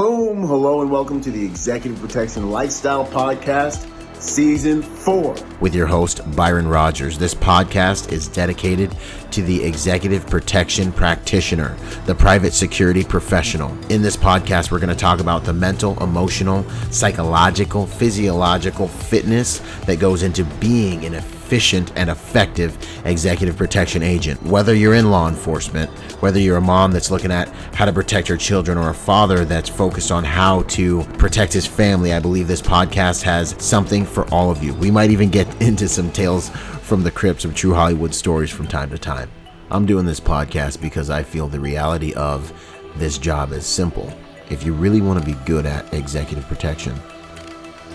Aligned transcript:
Boom! 0.00 0.44
Hello 0.44 0.80
and 0.80 0.90
welcome 0.90 1.20
to 1.20 1.30
the 1.30 1.44
Executive 1.44 2.00
Protection 2.00 2.50
Lifestyle 2.50 3.04
Podcast, 3.04 3.86
Season 4.18 4.80
4. 4.80 5.34
With 5.60 5.74
your 5.74 5.86
host, 5.86 6.22
Byron 6.34 6.66
Rogers. 6.66 7.18
This 7.18 7.34
podcast 7.34 8.10
is 8.10 8.26
dedicated 8.26 8.96
to 9.30 9.42
the 9.42 9.62
executive 9.62 10.26
protection 10.26 10.90
practitioner, 10.90 11.76
the 12.06 12.14
private 12.14 12.54
security 12.54 13.04
professional. 13.04 13.76
In 13.92 14.00
this 14.00 14.16
podcast, 14.16 14.70
we're 14.70 14.78
going 14.78 14.88
to 14.88 14.96
talk 14.96 15.20
about 15.20 15.44
the 15.44 15.52
mental, 15.52 16.02
emotional, 16.02 16.64
psychological, 16.90 17.86
physiological 17.86 18.88
fitness 18.88 19.58
that 19.84 20.00
goes 20.00 20.22
into 20.22 20.44
being 20.60 21.04
an 21.04 21.16
efficient 21.50 21.90
and 21.96 22.08
effective 22.08 22.78
executive 23.04 23.56
protection 23.56 24.04
agent. 24.04 24.40
Whether 24.44 24.72
you're 24.72 24.94
in 24.94 25.10
law 25.10 25.28
enforcement, 25.28 25.90
whether 26.22 26.38
you're 26.38 26.58
a 26.58 26.60
mom 26.60 26.92
that's 26.92 27.10
looking 27.10 27.32
at 27.32 27.48
how 27.74 27.86
to 27.86 27.92
protect 27.92 28.28
her 28.28 28.36
children, 28.36 28.78
or 28.78 28.90
a 28.90 28.94
father 28.94 29.44
that's 29.44 29.68
focused 29.68 30.12
on 30.12 30.22
how 30.22 30.62
to 30.62 31.02
protect 31.18 31.52
his 31.52 31.66
family, 31.66 32.12
I 32.12 32.20
believe 32.20 32.46
this 32.46 32.62
podcast 32.62 33.22
has 33.22 33.56
something 33.58 34.06
for 34.06 34.32
all 34.32 34.52
of 34.52 34.62
you. 34.62 34.74
We 34.74 34.92
might 34.92 35.10
even 35.10 35.28
get 35.28 35.48
into 35.60 35.88
some 35.88 36.12
tales 36.12 36.50
from 36.50 37.02
the 37.02 37.10
crypts 37.10 37.44
of 37.44 37.56
true 37.56 37.74
Hollywood 37.74 38.14
stories 38.14 38.50
from 38.50 38.68
time 38.68 38.90
to 38.90 38.98
time. 38.98 39.28
I'm 39.72 39.86
doing 39.86 40.06
this 40.06 40.20
podcast 40.20 40.80
because 40.80 41.10
I 41.10 41.24
feel 41.24 41.48
the 41.48 41.58
reality 41.58 42.14
of 42.14 42.52
this 42.94 43.18
job 43.18 43.50
is 43.50 43.66
simple. 43.66 44.12
If 44.50 44.64
you 44.64 44.72
really 44.72 45.00
want 45.00 45.18
to 45.18 45.26
be 45.26 45.36
good 45.46 45.66
at 45.66 45.92
executive 45.92 46.46
protection, 46.46 46.94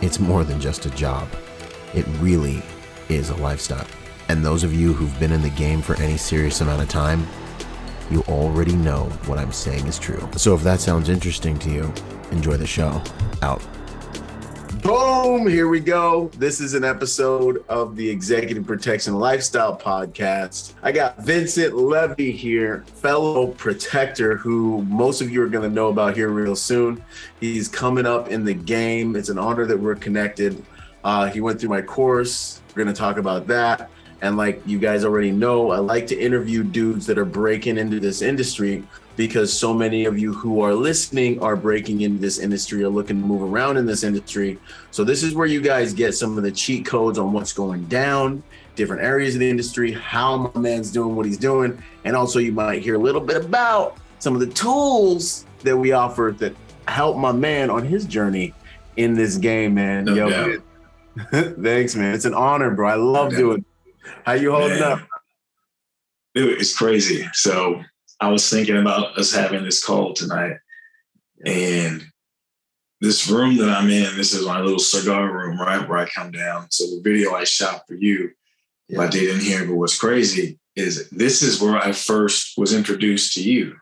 it's 0.02 0.20
more 0.20 0.44
than 0.44 0.60
just 0.60 0.86
a 0.86 0.90
job. 0.90 1.30
It 1.94 2.06
really 2.20 2.62
is 3.10 3.30
a 3.30 3.36
lifestyle. 3.36 3.88
And 4.30 4.44
those 4.44 4.64
of 4.64 4.74
you 4.74 4.94
who've 4.94 5.20
been 5.20 5.32
in 5.32 5.42
the 5.42 5.50
game 5.52 5.82
for 5.82 5.96
any 5.98 6.18
serious 6.18 6.62
amount 6.62 6.82
of 6.82 6.90
time, 6.90 7.28
you 8.10 8.22
already 8.24 8.76
know 8.76 9.06
what 9.26 9.40
I'm 9.40 9.52
saying 9.52 9.88
is 9.88 9.98
true. 9.98 10.28
So 10.36 10.54
if 10.56 10.64
that 10.64 10.80
sounds 10.80 11.10
interesting 11.10 11.58
to 11.60 11.70
you, 11.70 11.94
enjoy 12.32 12.58
the 12.58 12.68
show. 12.68 13.02
Out. 13.42 13.62
Boom! 14.82 15.48
Here 15.48 15.68
we 15.68 15.80
go. 15.80 16.30
This 16.38 16.62
is 16.62 16.76
an 16.76 16.84
episode 16.84 17.66
of 17.70 17.96
the 17.96 18.08
Executive 18.08 18.68
Protection 18.68 19.16
Lifestyle 19.16 19.76
Podcast. 19.76 20.74
I 20.84 20.92
got 20.92 21.18
Vincent 21.18 21.76
Levy 21.76 22.32
here, 22.32 22.84
fellow 22.94 23.48
protector, 23.48 24.38
who 24.38 24.84
most 24.84 25.22
of 25.22 25.32
you 25.32 25.42
are 25.42 25.50
going 25.50 25.68
to 25.68 25.74
know 25.74 25.88
about 25.88 26.16
here 26.16 26.30
real 26.30 26.56
soon. 26.56 27.04
He's 27.40 27.68
coming 27.68 28.06
up 28.06 28.28
in 28.28 28.46
the 28.46 28.54
game. 28.54 29.16
It's 29.16 29.30
an 29.30 29.40
honor 29.40 29.66
that 29.66 29.80
we're 29.80 29.96
connected. 29.96 30.64
Uh, 31.04 31.32
he 31.32 31.42
went 31.42 31.60
through 31.60 31.70
my 31.70 31.82
course. 31.82 32.62
We're 32.76 32.84
going 32.84 32.94
to 32.94 33.00
talk 33.00 33.18
about 33.18 33.48
that. 33.48 33.90
And 34.22 34.38
like 34.38 34.62
you 34.66 34.80
guys 34.80 35.06
already 35.06 35.32
know, 35.32 35.72
I 35.72 35.78
like 35.78 36.08
to 36.08 36.20
interview 36.20 36.64
dudes 36.64 37.06
that 37.06 37.18
are 37.18 37.26
breaking 37.26 37.78
into 37.78 38.00
this 38.00 38.22
industry 38.22 38.84
because 39.16 39.58
so 39.58 39.74
many 39.74 40.06
of 40.06 40.20
you 40.20 40.34
who 40.34 40.62
are 40.62 40.74
listening 40.74 41.42
are 41.42 41.56
breaking 41.56 42.02
into 42.02 42.20
this 42.20 42.38
industry, 42.38 42.84
are 42.84 42.90
looking 42.90 43.22
to 43.22 43.26
move 43.26 43.42
around 43.42 43.78
in 43.78 43.86
this 43.86 44.04
industry. 44.04 44.60
So 44.92 45.04
this 45.04 45.24
is 45.24 45.34
where 45.34 45.48
you 45.48 45.62
guys 45.62 45.94
get 45.94 46.16
some 46.16 46.38
of 46.38 46.44
the 46.44 46.52
cheat 46.52 46.86
codes 46.86 47.18
on 47.18 47.32
what's 47.32 47.54
going 47.54 47.86
down, 47.86 48.44
different 48.76 49.04
areas 49.04 49.36
of 49.36 49.40
the 49.40 49.50
industry, 49.50 49.94
how 49.94 50.52
my 50.54 50.60
man's 50.60 50.92
doing 50.92 51.16
what 51.16 51.26
he's 51.26 51.38
doing, 51.38 51.82
and 52.04 52.16
also 52.16 52.40
you 52.40 52.52
might 52.52 52.82
hear 52.82 52.96
a 52.96 53.00
little 53.00 53.22
bit 53.22 53.38
about 53.38 53.98
some 54.20 54.34
of 54.34 54.42
the 54.42 54.48
tools 54.48 55.46
that 55.64 55.78
we 55.78 55.94
offer 55.94 56.36
that 56.40 56.56
help 56.88 57.18
my 57.18 57.32
man 57.32 57.70
on 57.70 57.86
his 57.86 58.06
journey 58.06 58.54
in 58.98 59.14
this 59.14 59.38
game, 59.38 59.74
man. 59.76 60.06
No 60.06 60.28
Yo. 60.28 60.62
thanks, 61.32 61.96
man. 61.96 62.14
It's 62.14 62.26
an 62.26 62.34
honor, 62.34 62.72
bro. 62.72 62.88
I 62.90 62.96
love 62.96 63.28
Okay. 63.28 63.38
doing. 63.38 63.58
it. 63.60 64.12
How 64.26 64.34
you 64.34 64.52
holding 64.52 64.80
Man. 64.80 64.92
up? 64.92 65.08
Dude, 66.36 66.60
it's 66.60 66.76
crazy. 66.78 67.28
So 67.34 67.82
I 68.20 68.28
was 68.30 68.48
thinking 68.50 68.78
about 68.78 69.18
us 69.18 69.32
having 69.34 69.64
this 69.64 69.84
call 69.84 70.14
tonight, 70.14 70.58
and 71.46 72.04
this 73.02 73.30
room 73.30 73.58
that 73.58 73.70
I'm 73.70 73.90
in, 73.90 74.16
this 74.18 74.34
is 74.34 74.46
my 74.46 74.60
little 74.60 74.80
cigar 74.80 75.32
room, 75.32 75.60
right 75.60 75.88
where 75.88 75.98
I 75.98 76.06
come 76.10 76.32
down. 76.32 76.68
So 76.72 76.86
the 76.86 77.02
video 77.04 77.34
I 77.34 77.44
shot 77.46 77.84
for 77.88 77.96
you, 77.96 78.32
I 79.00 79.08
did 79.08 79.34
in 79.36 79.42
here. 79.42 79.66
But 79.66 79.76
what's 79.76 79.98
crazy 79.98 80.60
is 80.76 81.10
this 81.10 81.42
is 81.42 81.62
where 81.62 81.78
I 81.78 81.92
first 81.94 82.58
was 82.58 82.74
introduced 82.74 83.34
to 83.34 83.44
you. 83.44 83.76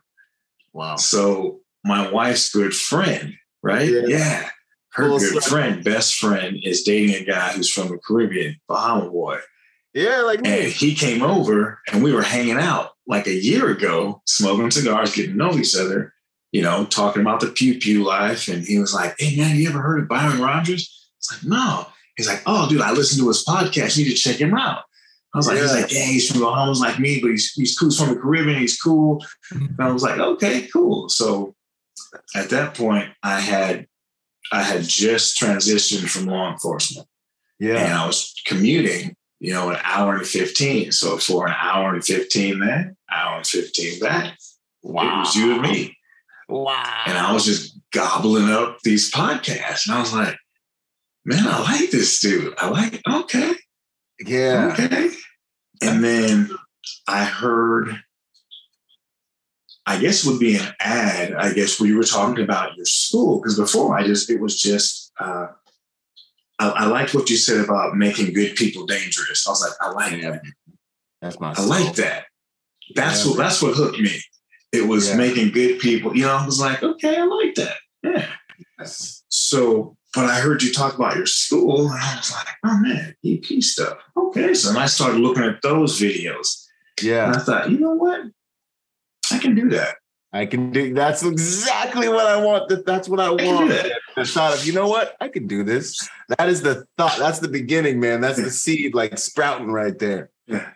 Wow. 0.73 0.95
So 0.97 1.61
my 1.83 2.09
wife's 2.11 2.49
good 2.53 2.75
friend, 2.75 3.33
right? 3.61 3.89
Yeah. 3.89 4.01
Yeah. 4.07 4.49
Her 4.93 5.09
good 5.17 5.43
friend, 5.43 5.83
best 5.83 6.15
friend, 6.15 6.57
is 6.63 6.83
dating 6.83 7.15
a 7.15 7.23
guy 7.25 7.53
who's 7.53 7.71
from 7.71 7.89
the 7.89 7.97
Caribbean, 7.97 8.57
Bahama 8.67 9.09
boy. 9.09 9.39
Yeah, 9.93 10.21
like 10.21 10.39
And 10.39 10.65
me. 10.65 10.69
he 10.69 10.95
came 10.95 11.21
over 11.21 11.79
and 11.91 12.03
we 12.03 12.13
were 12.13 12.21
hanging 12.23 12.57
out 12.57 12.91
like 13.07 13.27
a 13.27 13.33
year 13.33 13.69
ago, 13.69 14.21
smoking 14.25 14.71
cigars, 14.71 15.15
getting 15.15 15.31
to 15.31 15.37
know 15.37 15.53
each 15.57 15.75
other, 15.75 16.13
you 16.51 16.61
know, 16.61 16.85
talking 16.85 17.21
about 17.21 17.39
the 17.41 17.47
pew 17.47 17.77
pew 17.79 18.03
life. 18.03 18.47
And 18.47 18.63
he 18.65 18.79
was 18.79 18.93
like, 18.93 19.15
Hey 19.19 19.35
man, 19.35 19.55
you 19.55 19.69
ever 19.69 19.81
heard 19.81 20.01
of 20.01 20.07
Byron 20.09 20.41
Rogers? 20.41 21.09
It's 21.19 21.31
like, 21.31 21.43
no. 21.43 21.85
He's 22.17 22.27
like, 22.27 22.41
Oh, 22.45 22.67
dude, 22.69 22.81
I 22.81 22.91
listened 22.91 23.21
to 23.21 23.27
his 23.27 23.43
podcast. 23.45 23.97
You 23.97 24.05
need 24.05 24.11
to 24.11 24.17
check 24.17 24.37
him 24.37 24.55
out. 24.55 24.83
I 25.33 25.37
was 25.37 25.47
like, 25.47 25.57
he's 25.57 25.71
Yeah. 25.73 25.81
like, 25.81 25.91
yeah, 25.91 26.05
he's 26.05 26.31
from 26.31 26.41
Bahamas 26.41 26.79
like 26.79 26.99
me, 26.99 27.19
but 27.21 27.31
he's 27.31 27.51
he's 27.53 27.77
cool. 27.77 27.89
He's 27.89 27.99
from 27.99 28.09
the 28.15 28.19
Caribbean. 28.19 28.59
He's 28.61 28.79
cool. 28.79 29.23
And 29.51 29.75
I 29.79 29.91
was 29.91 30.01
like, 30.03 30.19
okay, 30.19 30.67
cool. 30.73 31.09
So 31.09 31.55
at 32.35 32.49
that 32.51 32.75
point, 32.75 33.09
I 33.23 33.39
had 33.39 33.87
I 34.51 34.63
had 34.63 34.83
just 34.83 35.39
transitioned 35.39 36.09
from 36.09 36.25
law 36.25 36.51
enforcement 36.51 37.07
Yeah. 37.59 37.77
and 37.77 37.93
I 37.93 38.05
was 38.05 38.33
commuting, 38.45 39.15
you 39.39 39.53
know, 39.53 39.69
an 39.69 39.79
hour 39.83 40.15
and 40.15 40.27
15. 40.27 40.91
So 40.91 41.17
for 41.17 41.47
an 41.47 41.55
hour 41.59 41.93
and 41.93 42.03
15 42.03 42.59
there, 42.59 42.95
hour 43.11 43.37
and 43.37 43.47
15 43.47 43.99
back, 43.99 44.37
wow. 44.83 45.03
it 45.03 45.19
was 45.19 45.35
you 45.35 45.53
and 45.53 45.61
me. 45.61 45.97
Wow. 46.49 47.03
And 47.07 47.17
I 47.17 47.33
was 47.33 47.45
just 47.45 47.79
gobbling 47.91 48.49
up 48.49 48.79
these 48.83 49.11
podcasts. 49.11 49.87
And 49.87 49.95
I 49.95 49.99
was 49.99 50.13
like, 50.13 50.37
man, 51.25 51.47
I 51.47 51.61
like 51.61 51.89
this 51.89 52.19
dude. 52.19 52.53
I 52.57 52.69
like, 52.69 53.01
okay, 53.09 53.53
yeah. 54.25 54.71
okay. 54.73 55.09
And 55.81 56.03
then 56.03 56.49
I 57.07 57.23
heard, 57.25 58.02
I 59.85 59.99
guess 59.99 60.25
it 60.25 60.29
would 60.31 60.39
be 60.39 60.55
an 60.55 60.73
ad, 60.79 61.33
I 61.33 61.53
guess, 61.53 61.79
where 61.79 61.89
you 61.89 61.97
were 61.97 62.03
talking 62.03 62.43
about 62.43 62.75
your 62.77 62.85
school. 62.85 63.39
Because 63.41 63.57
before 63.57 63.97
I 63.97 64.05
just, 64.05 64.29
it 64.29 64.39
was 64.39 64.59
just, 64.59 65.11
uh, 65.19 65.47
I, 66.59 66.69
I 66.69 66.85
liked 66.85 67.13
what 67.13 67.29
you 67.29 67.35
said 67.35 67.59
about 67.63 67.95
making 67.97 68.33
good 68.33 68.55
people 68.55 68.85
dangerous. 68.85 69.45
I 69.45 69.49
was 69.51 69.61
like, 69.61 69.73
I 69.81 69.91
like 69.91 70.21
Yeah. 70.21 70.31
that. 70.31 70.41
That's 71.21 71.39
my. 71.39 71.53
I 71.57 71.63
like 71.65 71.95
that. 71.95 72.25
That's 72.95 73.23
Yeah, 73.25 73.31
what 73.31 73.37
that's 73.37 73.61
what 73.61 73.75
hooked 73.75 73.99
me. 73.99 74.21
It 74.71 74.87
was 74.87 75.09
Yeah. 75.09 75.15
making 75.17 75.51
good 75.51 75.79
people. 75.79 76.15
You 76.15 76.23
know, 76.23 76.33
I 76.35 76.45
was 76.45 76.59
like, 76.59 76.81
okay, 76.83 77.17
I 77.17 77.23
like 77.23 77.55
that. 77.55 77.77
Yeah. 78.03 78.27
So, 79.29 79.97
but 80.13 80.25
I 80.25 80.39
heard 80.39 80.61
you 80.63 80.71
talk 80.71 80.95
about 80.95 81.15
your 81.15 81.25
school, 81.25 81.89
and 81.89 81.99
I 81.99 82.15
was 82.17 82.31
like, 82.31 82.47
oh 82.65 82.79
man, 82.79 83.15
EP 83.25 83.61
stuff. 83.63 83.97
Okay. 84.15 84.53
So 84.53 84.77
I 84.77 84.85
started 84.85 85.19
looking 85.19 85.43
at 85.43 85.61
those 85.61 85.99
videos, 85.99 86.67
and 86.99 87.07
Yeah. 87.07 87.31
I 87.35 87.39
thought, 87.39 87.71
you 87.71 87.79
know 87.79 87.91
what? 87.93 88.21
I 89.33 89.39
can 89.39 89.55
do 89.55 89.69
that. 89.69 89.95
I 90.31 90.45
can 90.47 90.71
do. 90.71 90.93
That's 90.93 91.23
exactly 91.23 92.09
what 92.09 92.25
I 92.25 92.43
want. 92.43 92.69
That 92.69 92.85
that's 92.85 93.07
what 93.07 93.19
I 93.19 93.35
do 93.35 93.45
want. 93.45 93.69
The 94.15 94.25
thought 94.25 94.55
of 94.55 94.65
you 94.65 94.73
know 94.73 94.87
what 94.87 95.15
I 95.21 95.27
can 95.27 95.47
do 95.47 95.63
this. 95.63 96.07
That 96.37 96.49
is 96.49 96.61
the 96.61 96.85
thought. 96.97 97.17
That's 97.19 97.39
the 97.39 97.47
beginning, 97.47 97.99
man. 97.99 98.21
That's 98.21 98.41
the 98.41 98.49
seed, 98.49 98.95
like 98.95 99.17
sprouting 99.17 99.71
right 99.71 99.97
there. 99.97 100.31
Yeah. 100.47 100.69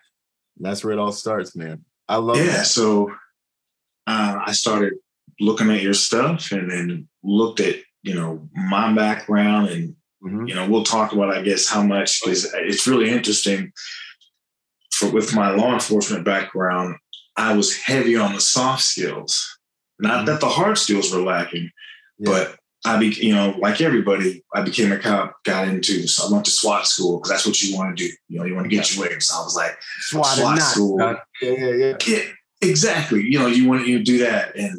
That's 0.57 0.83
where 0.83 0.93
it 0.93 0.99
all 0.99 1.11
starts, 1.11 1.55
man. 1.55 1.85
I 2.07 2.17
love 2.17 2.37
yeah. 2.37 2.45
that. 2.45 2.65
So 2.67 3.11
uh, 4.05 4.39
I 4.45 4.51
started 4.51 4.93
looking 5.39 5.71
at 5.71 5.81
your 5.81 5.93
stuff, 5.93 6.51
and 6.51 6.69
then 6.69 7.07
looked 7.23 7.59
at 7.59 7.77
you 8.03 8.13
know 8.13 8.47
my 8.53 8.93
background 8.93 9.69
and 9.69 9.95
Mhm. 10.23 10.49
you 10.49 10.55
know 10.55 10.67
we'll 10.67 10.83
talk 10.83 11.13
about 11.13 11.35
i 11.35 11.41
guess 11.41 11.67
how 11.67 11.83
much 11.83 12.21
because 12.21 12.51
it's 12.55 12.87
really 12.87 13.09
interesting 13.09 13.71
for 14.91 15.11
with 15.11 15.35
my 15.35 15.51
law 15.51 15.73
enforcement 15.73 16.25
background 16.25 16.95
i 17.37 17.53
was 17.55 17.75
heavy 17.77 18.15
on 18.15 18.33
the 18.33 18.41
soft 18.41 18.83
skills 18.83 19.57
not 19.99 20.25
that 20.25 20.39
the 20.41 20.49
hard 20.49 20.77
skills 20.77 21.11
were 21.13 21.21
lacking 21.21 21.69
Yeah. 22.19 22.31
but 22.31 22.55
i 22.85 22.97
be 22.97 23.07
you 23.07 23.33
know 23.33 23.55
like 23.59 23.81
everybody 23.81 24.43
i 24.53 24.61
became 24.61 24.91
a 24.91 24.99
cop 24.99 25.35
got 25.43 25.67
into 25.67 26.07
so 26.07 26.27
i 26.27 26.31
went 26.31 26.45
to 26.45 26.51
swat 26.51 26.87
school 26.87 27.17
because 27.17 27.29
that's 27.31 27.45
what 27.45 27.61
you 27.61 27.75
want 27.75 27.97
to 27.97 28.03
do 28.07 28.11
you 28.29 28.39
know 28.39 28.45
you 28.45 28.55
want 28.55 28.65
to 28.69 28.75
get 28.75 28.95
your 28.95 29.07
wings 29.07 29.27
so 29.27 29.39
i 29.39 29.43
was 29.43 29.55
like 29.55 29.77
Swat, 29.99 30.25
SWAT 30.25 30.47
and 30.51 30.59
not. 30.59 30.67
school. 30.69 31.01
Uh, 31.01 31.15
Yeah, 31.41 31.51
yeah, 31.51 31.71
yeah. 31.73 31.97
yeah, 32.07 32.19
exactly. 32.61 33.21
You 33.23 33.39
know, 33.39 33.47
you 33.47 33.67
want 33.67 33.87
you 33.87 34.03
do 34.03 34.19
that. 34.19 34.55
And 34.55 34.77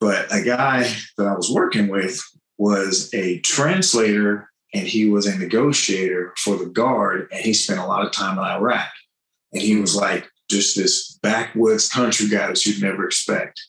but 0.00 0.26
a 0.34 0.42
guy 0.42 0.82
that 1.16 1.26
I 1.26 1.34
was 1.34 1.50
working 1.50 1.88
with 1.88 2.20
was 2.58 3.10
a 3.14 3.38
translator 3.40 4.50
and 4.74 4.86
he 4.86 5.08
was 5.08 5.26
a 5.26 5.38
negotiator 5.38 6.32
for 6.38 6.56
the 6.56 6.66
guard, 6.66 7.28
and 7.32 7.40
he 7.44 7.52
spent 7.52 7.80
a 7.80 7.86
lot 7.86 8.04
of 8.04 8.12
time 8.12 8.38
in 8.38 8.44
Iraq. 8.44 8.88
And 9.52 9.60
he 9.62 9.76
was 9.80 9.94
like 9.96 10.28
just 10.50 10.76
this 10.76 11.18
backwoods 11.22 11.88
country 11.88 12.28
guy 12.28 12.48
that 12.48 12.64
you'd 12.66 12.82
never 12.82 13.06
expect. 13.06 13.60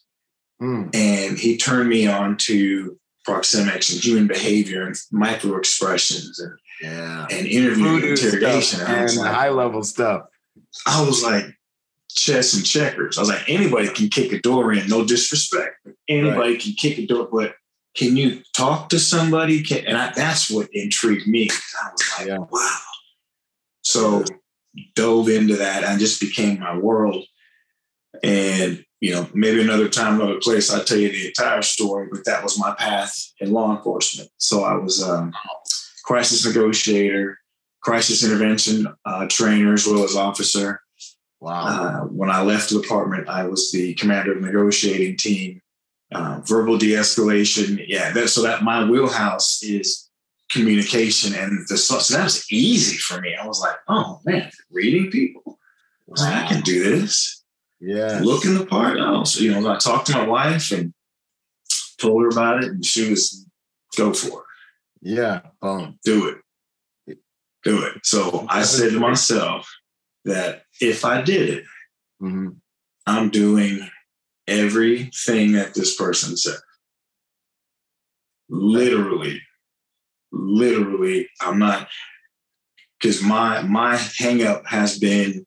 Mm. 0.61 0.93
And 0.93 1.37
he 1.37 1.57
turned 1.57 1.89
me 1.89 2.07
on 2.07 2.37
to 2.37 2.97
proxemics 3.27 3.93
and 3.93 4.03
human 4.03 4.27
behavior 4.27 4.85
and 4.85 4.95
micro 5.11 5.57
expressions 5.57 6.39
and, 6.39 6.57
Yeah. 6.81 7.27
and 7.31 7.47
interview 7.47 7.87
and 7.87 8.03
interrogation. 8.03 8.81
And 8.81 9.15
like, 9.15 9.31
high 9.31 9.49
level 9.49 9.83
stuff. 9.83 10.23
I 10.85 11.05
was 11.05 11.23
like, 11.23 11.45
chess 12.09 12.53
and 12.53 12.65
checkers. 12.65 13.17
I 13.17 13.21
was 13.21 13.29
like, 13.29 13.47
anybody 13.47 13.87
can 13.89 14.09
kick 14.09 14.33
a 14.33 14.41
door 14.41 14.73
in, 14.73 14.87
no 14.87 15.05
disrespect. 15.05 15.75
Anybody 16.07 16.57
can 16.57 16.73
kick 16.73 16.97
a 16.97 17.05
door, 17.05 17.29
but 17.31 17.55
can 17.95 18.17
you 18.17 18.41
talk 18.55 18.89
to 18.89 18.99
somebody? 18.99 19.63
Can, 19.63 19.85
and 19.85 19.97
I, 19.97 20.11
that's 20.15 20.49
what 20.49 20.69
intrigued 20.73 21.27
me. 21.27 21.49
I 21.51 21.91
was 21.91 22.13
like, 22.17 22.27
yeah. 22.27 22.37
wow. 22.37 22.79
So 23.83 24.23
dove 24.95 25.29
into 25.29 25.55
that 25.57 25.83
and 25.83 25.99
just 25.99 26.21
became 26.21 26.59
my 26.59 26.77
world. 26.77 27.25
And, 28.23 28.83
you 28.99 29.13
know, 29.13 29.27
maybe 29.33 29.61
another 29.61 29.89
time, 29.89 30.19
another 30.19 30.39
place, 30.39 30.71
I'll 30.71 30.83
tell 30.83 30.97
you 30.97 31.09
the 31.09 31.27
entire 31.27 31.61
story, 31.61 32.07
but 32.11 32.25
that 32.25 32.43
was 32.43 32.59
my 32.59 32.75
path 32.77 33.13
in 33.39 33.51
law 33.51 33.75
enforcement. 33.75 34.29
So 34.37 34.63
I 34.63 34.75
was 34.75 35.01
a 35.01 35.11
um, 35.11 35.33
crisis 36.03 36.45
negotiator, 36.45 37.39
crisis 37.81 38.23
intervention 38.23 38.87
uh, 39.05 39.27
trainer, 39.27 39.73
as 39.73 39.87
well 39.87 40.03
as 40.03 40.15
officer. 40.15 40.81
Wow. 41.39 41.63
Uh, 41.65 41.99
when 42.05 42.29
I 42.29 42.43
left 42.43 42.69
the 42.69 42.81
department, 42.81 43.27
I 43.27 43.47
was 43.47 43.71
the 43.71 43.95
commander 43.95 44.33
of 44.33 44.41
the 44.41 44.47
negotiating 44.47 45.17
team 45.17 45.61
uh, 46.13 46.41
verbal 46.45 46.77
de-escalation. 46.77 47.83
Yeah, 47.87 48.11
that, 48.11 48.29
so 48.29 48.43
that 48.43 48.61
my 48.61 48.87
wheelhouse 48.87 49.63
is 49.63 50.10
communication, 50.51 51.33
and 51.33 51.65
the 51.67 51.77
so 51.77 51.95
that 52.13 52.23
was 52.23 52.51
easy 52.51 52.97
for 52.97 53.21
me. 53.21 53.35
I 53.35 53.47
was 53.47 53.61
like, 53.61 53.75
oh 53.87 54.19
man, 54.25 54.51
reading 54.69 55.09
people. 55.09 55.59
I 56.07 56.11
was 56.11 56.21
like, 56.21 56.33
I 56.33 56.47
can 56.47 56.61
do 56.61 56.83
this. 56.83 57.43
Yeah, 57.79 58.19
looking 58.23 58.55
the 58.55 58.65
part. 58.65 58.97
Oh, 58.99 59.23
so 59.23 59.41
you 59.41 59.51
know, 59.51 59.71
I 59.71 59.77
talked 59.77 60.07
to 60.07 60.13
my 60.13 60.27
wife 60.27 60.71
and 60.71 60.93
told 61.99 62.23
her 62.23 62.29
about 62.29 62.63
it, 62.63 62.71
and 62.71 62.85
she 62.85 63.09
was 63.09 63.45
go 63.97 64.13
for 64.13 64.39
it. 64.39 64.45
Yeah, 65.01 65.41
um, 65.61 65.97
do 66.03 66.27
it, 67.07 67.17
do 67.63 67.83
it. 67.85 68.05
So 68.05 68.45
I 68.49 68.63
said 68.63 68.91
to 68.91 68.99
myself 68.99 69.67
that 70.25 70.63
if 70.79 71.05
I 71.05 71.21
did 71.21 71.49
it, 71.49 71.63
mm-hmm. 72.21 72.49
I'm 73.07 73.29
doing 73.29 73.89
everything 74.47 75.53
that 75.53 75.73
this 75.73 75.95
person 75.95 76.37
said. 76.37 76.59
Literally, 78.49 79.41
literally, 80.31 81.29
I'm 81.41 81.59
not 81.59 81.87
because 82.99 83.21
my 83.21 83.61
my 83.63 83.95
hangup 83.95 84.65
has 84.67 84.99
been 84.99 85.45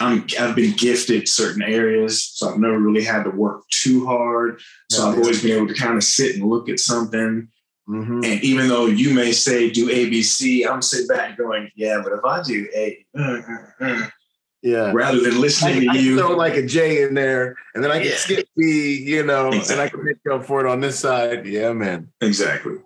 I'm 0.00 0.26
I've 0.38 0.54
been 0.54 0.74
gifted 0.76 1.28
certain 1.28 1.62
areas, 1.62 2.24
so 2.34 2.50
I've 2.50 2.58
never 2.58 2.78
really 2.78 3.04
had 3.04 3.24
to 3.24 3.30
work 3.30 3.62
too 3.70 4.06
hard. 4.06 4.60
So 4.90 5.08
I've 5.08 5.18
always 5.18 5.42
been 5.42 5.56
able 5.56 5.68
to 5.68 5.74
kind 5.74 5.96
of 5.96 6.04
sit 6.04 6.36
and 6.36 6.44
look 6.44 6.68
at 6.68 6.80
something. 6.80 7.48
Mm-hmm. 7.88 8.24
And 8.24 8.44
even 8.44 8.68
though 8.68 8.86
you 8.86 9.14
may 9.14 9.30
say 9.30 9.70
do 9.70 9.88
ABC, 9.88 10.68
I'm 10.68 10.82
sitting 10.82 11.06
back 11.06 11.38
going, 11.38 11.70
yeah, 11.76 12.00
but 12.02 12.12
if 12.12 12.24
I 12.24 12.42
do 12.42 12.68
A, 12.74 13.06
mm, 13.16 13.46
mm, 13.46 13.72
mm, 13.80 14.12
yeah. 14.60 14.90
Rather 14.92 15.20
than 15.20 15.40
listening 15.40 15.88
I, 15.88 15.92
to 15.92 15.98
I 15.98 16.02
you. 16.02 16.18
throw 16.18 16.36
like 16.36 16.54
a 16.54 16.66
J 16.66 17.04
in 17.04 17.14
there 17.14 17.54
and 17.74 17.84
then 17.84 17.92
I 17.92 17.98
can 17.98 18.08
yeah. 18.08 18.16
skip 18.16 18.48
B, 18.56 19.04
you 19.06 19.24
know, 19.24 19.48
exactly. 19.48 19.72
and 19.72 19.80
I 19.80 19.88
can 19.88 20.04
make 20.04 20.16
up 20.32 20.44
for 20.44 20.66
it 20.66 20.68
on 20.68 20.80
this 20.80 20.98
side. 20.98 21.46
Yeah, 21.46 21.72
man. 21.72 22.08
Exactly. 22.20 22.78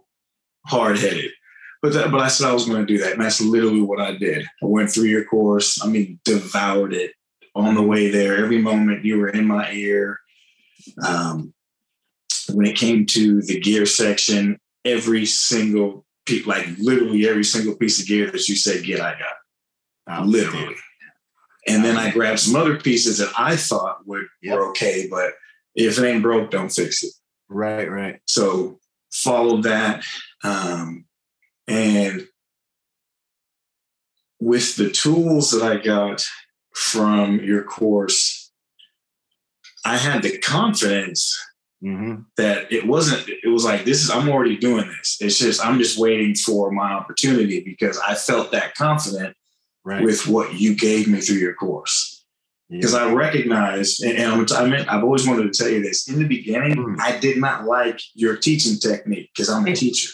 Hard 0.67 0.99
headed. 0.99 1.31
But 1.83 1.95
that, 1.95 2.11
but 2.11 2.21
I 2.21 2.29
said 2.29 2.49
I 2.49 2.53
was 2.53 2.67
going 2.67 2.87
to 2.87 2.93
do 2.93 3.03
that. 3.03 3.13
And 3.13 3.23
that's 3.23 3.41
literally 3.41 3.81
what 3.81 4.01
I 4.01 4.17
did. 4.17 4.45
I 4.63 4.67
went 4.67 4.91
through 4.91 5.05
your 5.05 5.25
course. 5.25 5.83
I 5.83 5.89
mean, 5.89 6.21
devoured 6.25 6.93
it 6.93 7.13
on 7.55 7.75
the 7.75 7.83
way 7.83 8.11
there. 8.11 8.37
Every 8.37 8.59
moment 8.59 9.05
you 9.05 9.19
were 9.19 9.31
in 9.31 9.47
my 9.47 9.71
ear. 9.73 10.21
Um, 11.07 11.55
when 12.53 12.67
it 12.67 12.77
came 12.77 13.07
to 13.07 13.43
the 13.43 13.61
gear 13.61 13.87
section, 13.87 14.59
every 14.85 15.25
single 15.27 16.05
piece, 16.27 16.47
like 16.47 16.67
literally 16.79 17.29
every 17.29 17.45
single 17.45 17.77
piece 17.77 18.01
of 18.01 18.07
gear 18.07 18.31
that 18.31 18.49
you 18.49 18.57
said, 18.57 18.85
get, 18.85 19.01
I 19.01 19.17
got. 20.07 20.27
literally. 20.27 20.77
And 21.67 21.85
then 21.85 21.97
I 21.97 22.11
grabbed 22.11 22.41
some 22.41 22.57
other 22.57 22.79
pieces 22.79 23.19
that 23.19 23.33
I 23.39 23.57
thought 23.57 24.07
would 24.07 24.25
yep. 24.43 24.57
were 24.57 24.69
okay, 24.71 25.07
but 25.11 25.35
if 25.75 25.99
it 25.99 26.05
ain't 26.05 26.23
broke, 26.23 26.51
don't 26.51 26.73
fix 26.73 27.03
it. 27.03 27.13
Right, 27.49 27.91
right. 27.91 28.21
So 28.27 28.80
followed 29.13 29.63
that. 29.65 30.05
Um, 30.43 31.05
and 31.67 32.27
with 34.41 34.77
the 34.77 34.91
tools 34.91 35.51
that 35.51 35.63
I 35.63 35.77
got 35.77 36.25
from 36.75 37.41
your 37.41 37.63
course, 37.63 38.51
I 39.85 39.97
had 39.97 40.23
the 40.23 40.39
confidence 40.39 41.39
mm-hmm. 41.83 42.23
that 42.37 42.73
it 42.73 42.87
wasn't, 42.87 43.29
it 43.29 43.49
was 43.49 43.65
like, 43.65 43.85
this 43.85 44.03
is, 44.03 44.11
I'm 44.11 44.29
already 44.29 44.57
doing 44.57 44.89
this. 44.89 45.19
It's 45.21 45.39
just, 45.39 45.65
I'm 45.65 45.79
just 45.79 45.99
waiting 45.99 46.35
for 46.35 46.71
my 46.71 46.93
opportunity 46.93 47.61
because 47.61 47.99
I 47.99 48.15
felt 48.15 48.53
that 48.53 48.75
confident 48.75 49.37
right. 49.85 50.03
with 50.03 50.27
what 50.27 50.55
you 50.55 50.75
gave 50.75 51.09
me 51.09 51.21
through 51.21 51.39
your 51.39 51.55
course. 51.55 52.20
Because 52.71 52.93
yeah. 52.93 53.07
I 53.07 53.13
recognized, 53.13 54.03
and, 54.05 54.17
and 54.17 54.53
I 54.53 54.67
meant, 54.67 54.89
I've 54.89 55.03
always 55.03 55.27
wanted 55.27 55.53
to 55.53 55.59
tell 55.59 55.71
you 55.71 55.83
this. 55.83 56.09
In 56.09 56.21
the 56.21 56.29
beginning, 56.29 56.77
mm. 56.77 57.01
I 57.01 57.19
did 57.19 57.39
not 57.39 57.65
like 57.65 58.01
your 58.15 58.37
teaching 58.37 58.79
technique 58.79 59.31
because 59.35 59.51
I'm 59.51 59.67
a 59.67 59.75
teacher. 59.75 60.09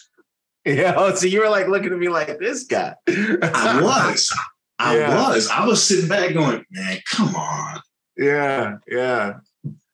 Yeah. 0.65 0.95
Oh, 0.97 1.15
so 1.15 1.27
you 1.27 1.41
were 1.41 1.51
like 1.51 1.69
looking 1.69 1.93
at 1.93 1.99
me 1.99 2.09
like 2.09 2.39
this 2.39 2.65
guy. 2.65 2.95
I 3.07 3.81
was. 3.83 4.35
I 4.79 4.99
yeah. 4.99 5.29
was. 5.29 5.49
I 5.49 5.67
was 5.67 5.85
sitting 5.85 6.09
back 6.09 6.33
going, 6.33 6.65
man, 6.71 6.99
come 7.11 7.37
on. 7.37 7.81
Yeah. 8.17 8.79
Yeah. 8.89 9.35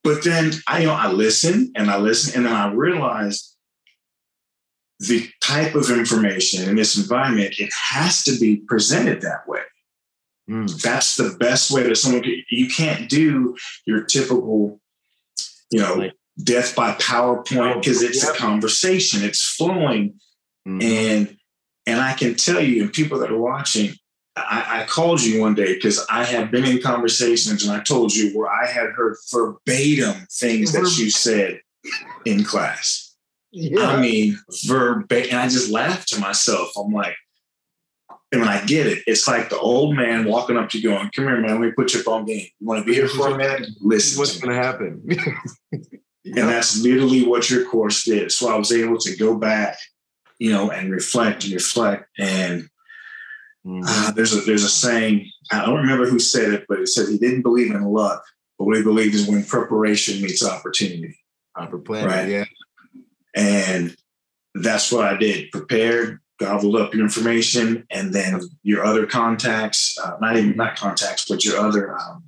But 0.04 0.22
then 0.22 0.52
I, 0.68 0.80
you 0.80 0.86
know, 0.86 0.94
I 0.94 1.10
listened 1.10 1.72
and 1.76 1.90
I 1.90 1.98
listened, 1.98 2.36
and 2.36 2.46
then 2.46 2.54
I 2.54 2.72
realized 2.72 3.56
the 5.00 5.28
type 5.40 5.74
of 5.74 5.90
information 5.90 6.68
in 6.68 6.76
this 6.76 6.96
environment, 6.96 7.54
it 7.58 7.70
has 7.90 8.22
to 8.24 8.38
be 8.38 8.58
presented 8.68 9.20
that 9.22 9.48
way. 9.48 9.62
Mm. 10.50 10.80
That's 10.82 11.16
the 11.16 11.36
best 11.38 11.70
way 11.70 11.84
that 11.84 11.96
someone 11.96 12.22
can, 12.22 12.42
you 12.50 12.68
can't 12.68 13.08
do 13.08 13.56
your 13.86 14.04
typical, 14.04 14.80
you 15.70 15.80
know, 15.80 15.94
like, 15.94 16.12
death 16.42 16.74
by 16.74 16.92
PowerPoint 16.94 17.80
because 17.80 18.02
it's 18.02 18.24
yep. 18.24 18.34
a 18.34 18.38
conversation, 18.38 19.22
it's 19.22 19.54
flowing. 19.54 20.14
Mm. 20.66 20.82
And 20.82 21.36
and 21.86 22.00
I 22.00 22.14
can 22.14 22.36
tell 22.36 22.60
you, 22.60 22.82
and 22.82 22.92
people 22.92 23.18
that 23.18 23.30
are 23.30 23.38
watching, 23.38 23.94
I, 24.36 24.82
I 24.82 24.86
called 24.86 25.20
you 25.20 25.40
one 25.40 25.54
day 25.54 25.74
because 25.74 26.04
I 26.08 26.24
had 26.24 26.50
been 26.50 26.64
in 26.64 26.80
conversations 26.80 27.64
and 27.64 27.72
I 27.72 27.82
told 27.82 28.14
you 28.14 28.30
where 28.36 28.48
I 28.48 28.66
had 28.66 28.90
heard 28.90 29.16
verbatim 29.32 30.26
things 30.30 30.72
that 30.72 30.96
you 30.96 31.10
said 31.10 31.60
in 32.24 32.44
class. 32.44 33.14
Yeah. 33.50 33.86
I 33.88 34.00
mean, 34.00 34.38
verbatim. 34.64 35.32
And 35.32 35.40
I 35.40 35.48
just 35.48 35.70
laughed 35.70 36.08
to 36.08 36.20
myself. 36.20 36.70
I'm 36.76 36.92
like, 36.92 37.16
and 38.32 38.40
when 38.40 38.48
I 38.48 38.64
get 38.64 38.86
it, 38.86 39.02
it's 39.06 39.28
like 39.28 39.50
the 39.50 39.58
old 39.58 39.94
man 39.94 40.24
walking 40.24 40.56
up 40.56 40.70
to 40.70 40.78
you 40.78 40.88
going, 40.88 41.10
Come 41.14 41.26
here, 41.26 41.38
man, 41.38 41.52
let 41.52 41.60
me 41.60 41.72
put 41.72 41.92
your 41.92 42.02
phone 42.02 42.24
game. 42.24 42.46
You 42.58 42.66
want 42.66 42.80
to 42.80 42.86
be 42.86 42.94
here 42.94 43.08
for 43.08 43.28
a 43.28 43.36
minute? 43.36 43.68
Listen. 43.80 44.18
What's 44.18 44.38
going 44.38 44.56
to 44.56 44.62
happen? 44.62 45.06
And 46.24 46.48
that's 46.48 46.80
literally 46.80 47.24
what 47.24 47.50
your 47.50 47.64
course 47.64 48.04
did. 48.04 48.30
So 48.30 48.52
I 48.52 48.56
was 48.56 48.72
able 48.72 48.98
to 48.98 49.16
go 49.16 49.36
back, 49.36 49.76
you 50.38 50.52
know, 50.52 50.70
and 50.70 50.90
reflect 50.90 51.44
and 51.44 51.52
reflect. 51.52 52.08
And 52.16 52.68
mm-hmm. 53.66 53.82
uh, 53.84 54.12
there's 54.12 54.32
a 54.32 54.40
there's 54.42 54.62
a 54.62 54.68
saying, 54.68 55.28
I 55.50 55.64
don't 55.64 55.80
remember 55.80 56.06
who 56.06 56.20
said 56.20 56.52
it, 56.52 56.66
but 56.68 56.78
it 56.78 56.88
said 56.88 57.08
he 57.08 57.18
didn't 57.18 57.42
believe 57.42 57.74
in 57.74 57.82
luck, 57.82 58.22
but 58.56 58.66
what 58.66 58.76
he 58.76 58.82
believed 58.84 59.14
is 59.14 59.26
when 59.26 59.44
preparation 59.44 60.22
meets 60.22 60.46
opportunity. 60.46 61.18
Proper 61.54 61.78
planning, 61.78 62.08
right? 62.08 62.28
yeah. 62.28 62.44
And 63.34 63.96
that's 64.54 64.92
what 64.92 65.04
I 65.04 65.16
did. 65.16 65.50
Prepared, 65.50 66.20
gobbled 66.42 66.76
up 66.76 66.92
your 66.92 67.04
information, 67.04 67.86
and 67.90 68.12
then 68.12 68.40
your 68.62 68.84
other 68.84 69.06
contacts, 69.06 69.96
uh, 70.02 70.16
not 70.20 70.36
even 70.36 70.56
not 70.56 70.76
contacts, 70.76 71.26
but 71.28 71.44
your 71.44 71.58
other 71.58 71.96
um, 71.98 72.24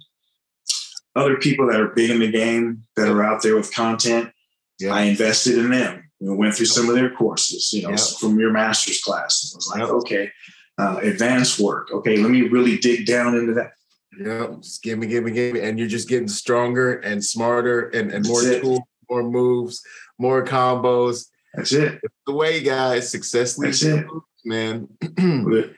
other 1.17 1.37
people 1.37 1.67
that 1.69 1.81
are 1.81 1.89
big 1.89 2.11
in 2.11 2.21
the 2.21 2.31
game 2.31 2.85
that 2.97 3.09
are 3.09 3.23
out 3.23 3.43
there 3.43 3.57
with 3.57 3.75
content. 3.75 4.31
Yeah. 4.79 4.95
I 4.95 5.03
invested 5.03 5.59
in 5.59 5.71
them. 5.71 6.11
We 6.21 6.35
went 6.35 6.55
through 6.55 6.67
some 6.67 6.89
of 6.89 6.95
their 6.95 7.11
courses, 7.11 7.73
you 7.73 7.83
know, 7.83 7.91
yeah. 7.91 8.19
from 8.19 8.39
your 8.39 8.53
master's 8.53 9.01
class. 9.03 9.53
I 9.53 9.57
was 9.57 9.69
like, 9.75 9.89
okay, 10.01 10.31
uh, 10.79 10.99
advanced 11.03 11.61
work. 11.61 11.91
Okay, 11.93 12.17
let 12.17 12.31
me 12.31 12.43
really 12.43 12.79
dig 12.79 13.07
down 13.07 13.37
into 13.37 13.55
that. 13.55 13.73
Yeah, 14.19 14.47
just 14.61 14.83
give 14.83 14.99
me, 14.99 15.07
give 15.07 15.25
me, 15.25 15.33
give 15.33 15.55
me, 15.55 15.61
and 15.61 15.79
you're 15.79 15.89
just 15.89 16.09
getting 16.09 16.29
stronger 16.29 17.01
and 17.01 17.23
smarter 17.23 17.89
and, 17.91 18.13
and 18.13 18.27
more 18.27 18.43
tools, 18.43 18.81
more 19.11 19.23
moves, 19.23 19.83
more 20.19 20.45
combos. 20.45 21.27
That's 21.57 21.73
it. 21.73 22.01
It's 22.03 22.15
the 22.27 22.35
way, 22.35 22.63
guys. 22.63 23.11
Success 23.11 23.59
leads 23.59 23.83
it, 23.83 24.07
man. 24.45 24.89
and 25.17 25.77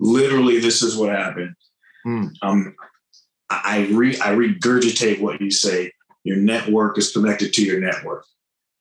literally, 0.00 0.60
this 0.60 0.82
is 0.82 0.96
what 0.96 1.10
happened. 1.10 1.54
Hmm. 2.04 2.26
Um, 2.42 2.76
I 3.48 3.88
re 3.92 4.16
I 4.18 4.34
regurgitate 4.34 5.20
what 5.20 5.40
you 5.40 5.50
say. 5.50 5.92
Your 6.24 6.36
network 6.36 6.98
is 6.98 7.12
connected 7.12 7.52
to 7.54 7.64
your 7.64 7.80
network. 7.80 8.24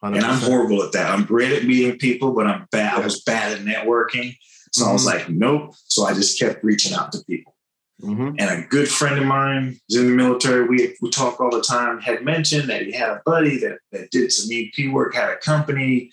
100%. 0.03 0.15
And 0.15 0.25
I'm 0.25 0.41
horrible 0.41 0.83
at 0.83 0.91
that. 0.93 1.11
I'm 1.11 1.25
great 1.25 1.51
at 1.51 1.65
meeting 1.65 1.97
people, 1.97 2.33
but 2.33 2.47
I'm 2.47 2.67
bad. 2.71 2.99
I 2.99 3.03
was 3.03 3.21
bad 3.21 3.53
at 3.53 3.65
networking. 3.65 4.35
So 4.71 4.83
mm-hmm. 4.83 4.89
I 4.89 4.93
was 4.93 5.07
mm-hmm. 5.07 5.17
like, 5.17 5.29
nope. 5.29 5.75
So 5.87 6.05
I 6.05 6.13
just 6.13 6.39
kept 6.39 6.63
reaching 6.63 6.93
out 6.93 7.11
to 7.11 7.23
people. 7.27 7.54
Mm-hmm. 8.01 8.35
And 8.39 8.63
a 8.63 8.67
good 8.67 8.89
friend 8.89 9.19
of 9.19 9.25
mine 9.25 9.79
is 9.89 9.97
in 9.97 10.07
the 10.07 10.15
military. 10.15 10.67
We, 10.67 10.95
we 11.01 11.09
talk 11.09 11.39
all 11.39 11.49
the 11.49 11.61
time. 11.61 12.01
Had 12.01 12.23
mentioned 12.23 12.69
that 12.69 12.83
he 12.83 12.91
had 12.91 13.09
a 13.09 13.21
buddy 13.25 13.57
that, 13.59 13.79
that 13.91 14.11
did 14.11 14.31
some 14.31 14.49
EP 14.51 14.91
work, 14.91 15.15
had 15.15 15.29
a 15.29 15.37
company. 15.37 16.11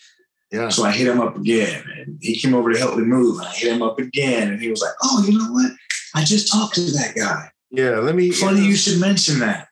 Yeah. 0.53 0.69
So 0.69 0.85
I 0.85 0.93
hit 0.93 1.09
him 1.09 1.21
up 1.21 1.37
again, 1.37 1.85
and 1.97 2.19
he 2.21 2.37
came 2.37 2.55
over 2.55 2.73
to 2.73 2.79
help 2.79 2.97
me 2.97 3.05
move. 3.05 3.39
And 3.39 3.49
I 3.49 3.53
hit 3.53 3.73
him 3.73 3.83
up 3.83 3.99
again, 3.99 4.53
and 4.53 4.61
he 4.61 4.69
was 4.69 4.83
like, 4.83 4.93
"Oh, 5.03 5.25
you 5.27 5.39
know 5.39 5.51
what? 5.51 5.73
I 6.15 6.25
just 6.25 6.53
talked 6.53 6.75
to 6.75 6.83
that 6.83 7.15
guy. 7.17 7.51
Yeah, 7.71 7.99
let 7.99 8.15
me. 8.15 8.31
Funny 8.31 8.61
you 8.61 8.77
should 8.77 9.01
mention 9.01 9.41
that. 9.41 9.69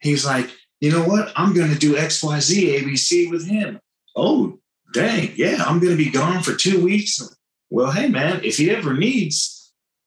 He's 0.00 0.24
like, 0.24 0.50
you 0.80 0.92
know 0.92 1.04
what? 1.04 1.32
I'm 1.34 1.54
going 1.54 1.72
to 1.72 1.78
do 1.78 1.96
XYZ 1.96 2.80
ABC 2.80 3.30
with 3.30 3.48
him. 3.48 3.80
Oh, 4.14 4.58
dang. 4.94 5.32
Yeah, 5.34 5.64
I'm 5.66 5.80
going 5.80 5.96
to 5.96 6.04
be 6.04 6.10
gone 6.10 6.42
for 6.42 6.54
two 6.54 6.84
weeks. 6.84 7.20
Well, 7.70 7.90
hey, 7.90 8.08
man, 8.08 8.40
if 8.44 8.58
he 8.58 8.70
ever 8.70 8.94
needs, 8.94 9.57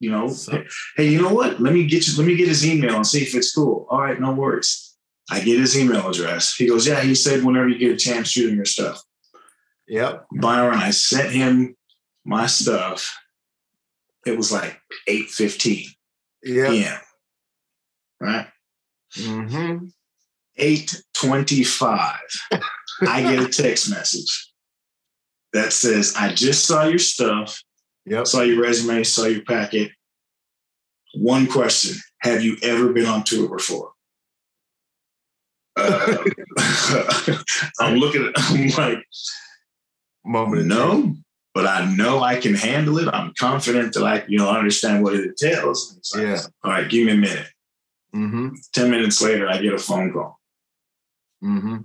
you 0.01 0.09
know, 0.09 0.27
so, 0.29 0.63
hey, 0.97 1.07
you 1.07 1.21
know 1.21 1.31
what? 1.31 1.61
Let 1.61 1.73
me 1.73 1.85
get 1.85 2.07
you, 2.07 2.17
let 2.17 2.25
me 2.25 2.35
get 2.35 2.47
his 2.47 2.65
email 2.65 2.95
and 2.95 3.05
see 3.05 3.21
if 3.21 3.35
it's 3.35 3.53
cool. 3.53 3.85
All 3.87 4.01
right, 4.01 4.19
no 4.19 4.33
worries. 4.33 4.97
I 5.29 5.39
get 5.41 5.59
his 5.59 5.77
email 5.77 6.09
address. 6.09 6.55
He 6.55 6.67
goes, 6.67 6.87
Yeah, 6.87 7.01
he 7.01 7.13
said 7.13 7.43
whenever 7.43 7.69
you 7.69 7.77
get 7.77 7.91
a 7.91 7.97
chance, 7.97 8.29
shoot 8.29 8.49
him 8.49 8.55
your 8.55 8.65
stuff. 8.65 8.99
Yep. 9.87 10.25
Byron, 10.41 10.79
I 10.79 10.89
sent 10.89 11.31
him 11.31 11.75
my 12.25 12.47
stuff. 12.47 13.15
It 14.25 14.35
was 14.35 14.51
like 14.51 14.81
8 15.07 15.29
15 15.29 15.85
yep. 16.45 16.69
p.m. 16.71 16.99
Right? 18.19 18.47
Mm-hmm. 19.17 19.85
825, 20.57 22.19
I 23.07 23.21
get 23.21 23.39
a 23.39 23.47
text 23.47 23.89
message 23.91 24.51
that 25.53 25.73
says, 25.73 26.15
I 26.17 26.33
just 26.33 26.65
saw 26.65 26.85
your 26.85 26.99
stuff, 26.99 27.61
yep. 28.05 28.27
saw 28.27 28.41
your 28.41 28.61
resume, 28.61 29.03
saw 29.03 29.25
your 29.25 29.43
packet. 29.43 29.91
One 31.13 31.47
question 31.47 31.97
Have 32.21 32.43
you 32.43 32.57
ever 32.63 32.93
been 32.93 33.05
on 33.05 33.23
tour 33.23 33.49
before? 33.49 33.91
Uh, 35.75 36.17
I'm 37.79 37.97
looking 37.97 38.25
at 38.25 38.33
I'm 38.35 38.69
like, 38.69 39.03
Moment 40.23 40.67
no, 40.67 41.15
but 41.53 41.65
I 41.65 41.85
know 41.95 42.21
I 42.21 42.39
can 42.39 42.53
handle 42.53 42.99
it. 42.99 43.09
I'm 43.11 43.33
confident 43.37 43.93
that 43.93 44.03
I, 44.03 44.23
you 44.27 44.37
know, 44.37 44.49
understand 44.49 45.03
what 45.03 45.15
it 45.15 45.25
entails. 45.25 45.99
Like, 46.13 46.23
yeah. 46.23 46.41
All 46.63 46.71
right, 46.71 46.89
give 46.89 47.05
me 47.05 47.13
a 47.13 47.17
minute. 47.17 47.47
Mm-hmm. 48.15 48.49
10 48.73 48.91
minutes 48.91 49.21
later, 49.21 49.49
I 49.49 49.57
get 49.57 49.73
a 49.73 49.79
phone 49.79 50.13
call. 50.13 50.39
Mm-hmm. 51.43 51.77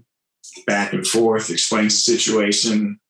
Back 0.66 0.92
and 0.92 1.06
forth, 1.06 1.50
explains 1.50 1.94
the 1.94 2.18
situation. 2.18 3.00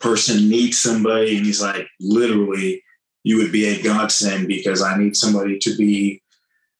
Person 0.00 0.48
needs 0.48 0.78
somebody, 0.78 1.36
and 1.36 1.46
he's 1.46 1.62
like, 1.62 1.86
literally, 2.00 2.82
you 3.24 3.36
would 3.38 3.52
be 3.52 3.66
a 3.66 3.82
godsend 3.82 4.48
because 4.48 4.82
I 4.82 4.98
need 4.98 5.16
somebody 5.16 5.58
to 5.60 5.76
be 5.76 6.22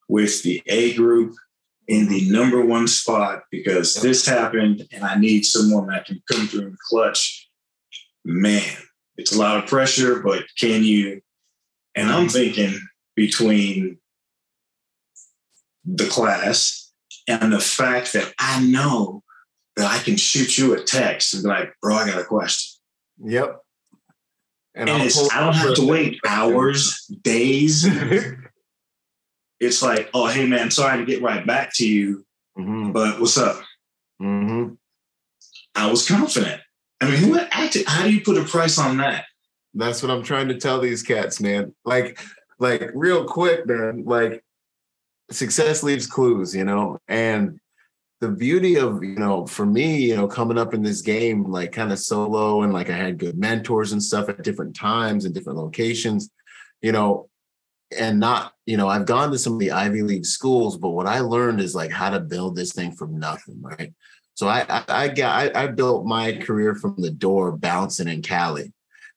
with 0.09 0.43
the 0.43 0.63
A 0.67 0.95
group 0.95 1.35
in 1.89 2.09
the 2.09 2.29
number 2.31 2.65
one 2.65 2.89
spot 2.89 3.43
because 3.51 3.97
this 3.97 4.27
happened 4.27 4.87
and 4.93 5.05
I 5.05 5.17
need 5.17 5.45
someone 5.45 5.89
that 5.89 6.07
can 6.07 6.23
come 6.31 6.47
through 6.47 6.67
and 6.67 6.79
clutch. 6.79 7.49
Man, 8.25 8.77
it's 9.17 9.35
a 9.35 9.39
lot 9.39 9.59
of 9.59 9.69
pressure, 9.69 10.21
but 10.21 10.45
can 10.59 10.85
you? 10.85 11.21
And 11.95 12.11
I'm 12.11 12.29
thinking 12.29 12.79
between 13.15 13.99
the 15.85 16.07
class 16.07 16.93
and 17.29 17.53
the 17.53 17.61
fact 17.61 18.13
that 18.13 18.33
I 18.39 18.65
know 18.65 19.23
that 19.77 19.91
I 19.91 20.03
can 20.03 20.17
shoot 20.17 20.57
you 20.59 20.75
a 20.75 20.83
text 20.83 21.35
and 21.35 21.43
be 21.43 21.49
like, 21.49 21.75
bro, 21.81 21.97
I 21.97 22.07
got 22.07 22.21
a 22.21 22.25
question. 22.25 22.72
Yep. 23.25 23.61
And, 24.75 24.89
and 24.89 25.13
I 25.33 25.41
don't 25.41 25.55
have 25.55 25.75
to 25.75 25.87
wait 25.87 26.19
hours, 26.27 27.07
days. 27.23 27.85
it's 29.61 29.83
like, 29.83 30.11
oh, 30.15 30.27
hey, 30.27 30.47
man, 30.47 30.71
sorry 30.71 30.99
to 30.99 31.05
get 31.05 31.23
right 31.23 31.47
back 31.47 31.73
to 31.75 31.87
you, 31.87 32.25
mm-hmm. 32.59 32.93
but 32.93 33.21
what's 33.21 33.37
up? 33.37 33.63
Mm-hmm. 34.21 34.75
I 35.75 35.91
was 35.91 36.07
confident. 36.07 36.61
I 37.01 37.11
mean, 37.11 37.17
who 37.17 37.39
acted? 37.39 37.87
How 37.87 38.05
do 38.05 38.13
you 38.13 38.23
put 38.23 38.39
a 38.39 38.45
price 38.45 38.79
on 38.79 38.97
that? 38.99 39.27
That's 39.75 40.03
what 40.03 40.11
I'm 40.11 40.23
trying 40.23 40.49
to 40.49 40.59
tell 40.59 40.81
these 40.81 41.03
cats, 41.03 41.41
man. 41.41 41.75
Like, 41.85 42.21
like 42.59 42.91
real 42.95 43.25
quick, 43.25 43.67
man. 43.67 44.05
Like, 44.05 44.43
success 45.31 45.83
leaves 45.83 46.07
clues, 46.07 46.55
you 46.55 46.65
know, 46.65 46.99
and 47.09 47.59
the 48.23 48.29
beauty 48.29 48.77
of 48.77 49.03
you 49.03 49.17
know 49.17 49.45
for 49.49 49.67
me 49.67 49.97
you 49.97 50.15
know 50.15 50.29
coming 50.29 50.57
up 50.57 50.75
in 50.75 50.83
this 50.83 51.01
game 51.01 51.43
like 51.43 51.73
kind 51.73 51.91
of 51.91 51.99
solo 51.99 52.63
and 52.63 52.73
like 52.73 52.89
i 52.89 52.97
had 52.97 53.19
good 53.19 53.37
mentors 53.37 53.91
and 53.91 54.01
stuff 54.01 54.29
at 54.29 54.45
different 54.45 54.77
times 54.77 55.25
and 55.25 55.35
different 55.35 55.59
locations 55.59 56.31
you 56.83 56.93
know 56.93 57.29
and 57.99 58.21
not 58.21 58.53
you 58.65 58.77
know 58.77 58.87
i've 58.87 59.07
gone 59.07 59.33
to 59.33 59.39
some 59.39 59.55
of 59.55 59.59
the 59.59 59.73
ivy 59.73 60.03
league 60.03 60.25
schools 60.25 60.79
but 60.79 60.91
what 60.91 61.09
i 61.09 61.19
learned 61.19 61.61
is 61.61 61.75
like 61.75 61.91
how 61.91 62.11
to 62.11 62.21
build 62.21 62.55
this 62.55 62.73
thing 62.73 62.93
from 62.93 63.19
nothing 63.19 63.61
right? 63.61 63.93
So 64.35 64.47
i 64.47 64.65
i, 64.69 64.85
I 64.87 65.09
got 65.09 65.57
I, 65.57 65.65
I 65.65 65.67
built 65.67 66.07
my 66.07 66.37
career 66.37 66.77
from 66.77 66.95
the 66.99 67.11
door 67.11 67.51
bouncing 67.51 68.07
in 68.07 68.23
cali. 68.23 68.73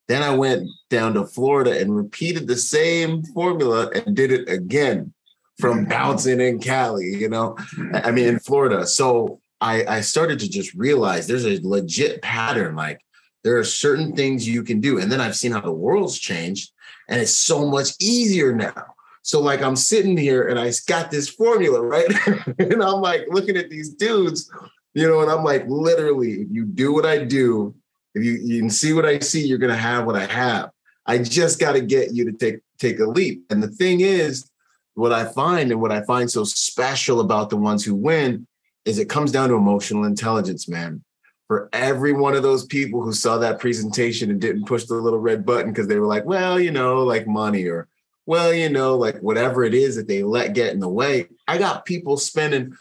Then 0.08 0.24
i 0.24 0.36
went 0.36 0.68
down 0.90 1.14
to 1.14 1.28
florida 1.28 1.80
and 1.80 1.96
repeated 1.96 2.48
the 2.48 2.58
same 2.58 3.24
formula 3.24 3.92
and 3.92 4.16
did 4.16 4.32
it 4.32 4.50
again 4.50 5.14
from 5.58 5.86
bouncing 5.86 6.42
in 6.42 6.60
Cali, 6.60 7.06
you 7.06 7.30
know, 7.30 7.58
I 7.94 8.12
mean, 8.12 8.28
in 8.28 8.40
Florida. 8.40 8.86
So 8.86 9.40
I, 9.62 9.86
I 9.86 10.02
started 10.02 10.40
to 10.40 10.50
just 10.50 10.74
realize 10.74 11.28
there's 11.28 11.46
a 11.46 11.60
legit 11.64 12.22
pattern. 12.22 12.76
Like 12.76 13.00
there 13.44 13.58
are 13.58 13.64
certain 13.64 14.16
things 14.16 14.48
you 14.48 14.64
can 14.64 14.82
do. 14.82 15.00
And 15.00 15.12
then 15.12 15.22
I've 15.22 15.36
seen 15.36 15.52
how 15.52 15.62
the 15.62 15.72
world's 15.72 16.20
changed 16.20 16.72
and 17.08 17.22
it's 17.22 17.36
so 17.36 17.68
much 17.68 17.90
easier 18.00 18.54
now. 18.54 18.86
So 19.22 19.42
like 19.42 19.62
I'm 19.62 19.76
sitting 19.76 20.18
here 20.18 20.48
and 20.48 20.60
I 20.60 20.72
got 20.88 21.10
this 21.10 21.30
formula, 21.30 21.82
right? 21.82 22.06
and 22.60 22.84
I'm 22.84 23.02
like 23.02 23.26
looking 23.30 23.58
at 23.58 23.70
these 23.70 23.90
dudes, 23.90 24.52
you 24.94 25.08
know, 25.08 25.22
and 25.22 25.32
I'm 25.32 25.44
like, 25.44 25.66
literally, 25.68 26.42
if 26.42 26.48
you 26.52 26.66
do 26.66 26.94
what 26.94 27.06
I 27.06 27.24
do, 27.24 27.74
if 28.14 28.24
you, 28.24 28.34
you 28.34 28.60
can 28.60 28.70
see 28.70 28.94
what 28.94 29.06
I 29.06 29.20
see, 29.20 29.46
you're 29.46 29.58
gonna 29.58 29.76
have 29.76 30.06
what 30.06 30.16
I 30.16 30.26
have. 30.26 30.70
I 31.06 31.20
just 31.20 31.60
got 31.60 31.74
to 31.74 31.82
get 31.82 32.14
you 32.14 32.26
to 32.26 32.32
take 32.32 32.62
take 32.78 33.00
a 33.00 33.06
leap. 33.06 33.46
And 33.50 33.62
the 33.62 33.68
thing 33.68 34.02
is, 34.02 34.50
what 34.96 35.12
I 35.12 35.26
find 35.26 35.72
and 35.72 35.80
what 35.80 35.92
I 35.92 36.02
find 36.02 36.30
so 36.30 36.44
special 36.44 37.20
about 37.20 37.50
the 37.50 37.58
ones 37.58 37.86
who 37.86 37.94
win 37.94 38.48
is 38.86 38.98
it 38.98 39.10
comes 39.10 39.32
down 39.32 39.50
to 39.50 39.56
emotional 39.56 40.06
intelligence, 40.06 40.68
man. 40.68 41.04
For 41.48 41.70
every 41.74 42.14
one 42.14 42.34
of 42.34 42.44
those 42.44 42.66
people 42.66 43.04
who 43.04 43.14
saw 43.14 43.38
that 43.38 43.60
presentation 43.60 44.32
and 44.32 44.42
didn't 44.42 44.66
push 44.66 44.86
the 44.86 44.96
little 44.96 45.20
red 45.20 45.46
button 45.46 45.72
because 45.72 45.88
they 45.88 46.00
were 46.00 46.08
like, 46.08 46.26
well, 46.26 46.60
you 46.60 46.72
know, 46.72 47.04
like 47.04 47.28
money 47.28 47.66
or, 47.66 47.88
well, 48.26 48.52
you 48.52 48.70
know, 48.70 48.98
like 48.98 49.20
whatever 49.20 49.64
it 49.64 49.76
is 49.76 49.96
that 49.96 50.08
they 50.08 50.24
let 50.24 50.54
get 50.54 50.74
in 50.74 50.80
the 50.80 50.90
way. 50.90 51.28
I 51.48 51.60
got 51.60 51.86
people 51.86 52.18
spending 52.18 52.76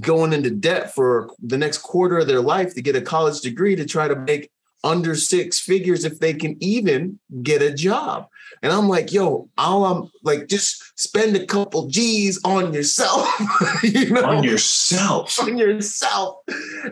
going 0.00 0.32
into 0.32 0.50
debt 0.50 0.94
for 0.94 1.30
the 1.40 1.58
next 1.58 1.78
quarter 1.78 2.18
of 2.18 2.26
their 2.26 2.40
life 2.40 2.74
to 2.74 2.82
get 2.82 2.96
a 2.96 3.00
college 3.00 3.40
degree 3.40 3.76
to 3.76 3.86
try 3.86 4.08
to 4.08 4.16
make 4.16 4.50
under 4.84 5.14
six 5.14 5.58
figures 5.58 6.04
if 6.04 6.20
they 6.20 6.34
can 6.34 6.56
even 6.60 7.18
get 7.42 7.62
a 7.62 7.72
job. 7.72 8.28
And 8.62 8.72
I'm 8.72 8.88
like, 8.88 9.12
yo, 9.12 9.48
all 9.58 9.84
I'm 9.84 10.10
like, 10.22 10.48
just 10.48 10.98
spend 10.98 11.36
a 11.36 11.46
couple 11.46 11.88
G's 11.88 12.40
on 12.44 12.72
yourself, 12.72 13.28
you 13.82 14.10
know, 14.10 14.24
on 14.24 14.42
yourself, 14.42 15.38
on 15.40 15.58
yourself, 15.58 16.38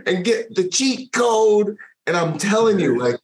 and 0.07 0.25
get 0.25 0.55
the 0.55 0.69
cheat 0.69 1.13
code. 1.13 1.77
And 2.07 2.17
I'm 2.17 2.39
telling 2.39 2.79
you, 2.79 2.99
like, 2.99 3.19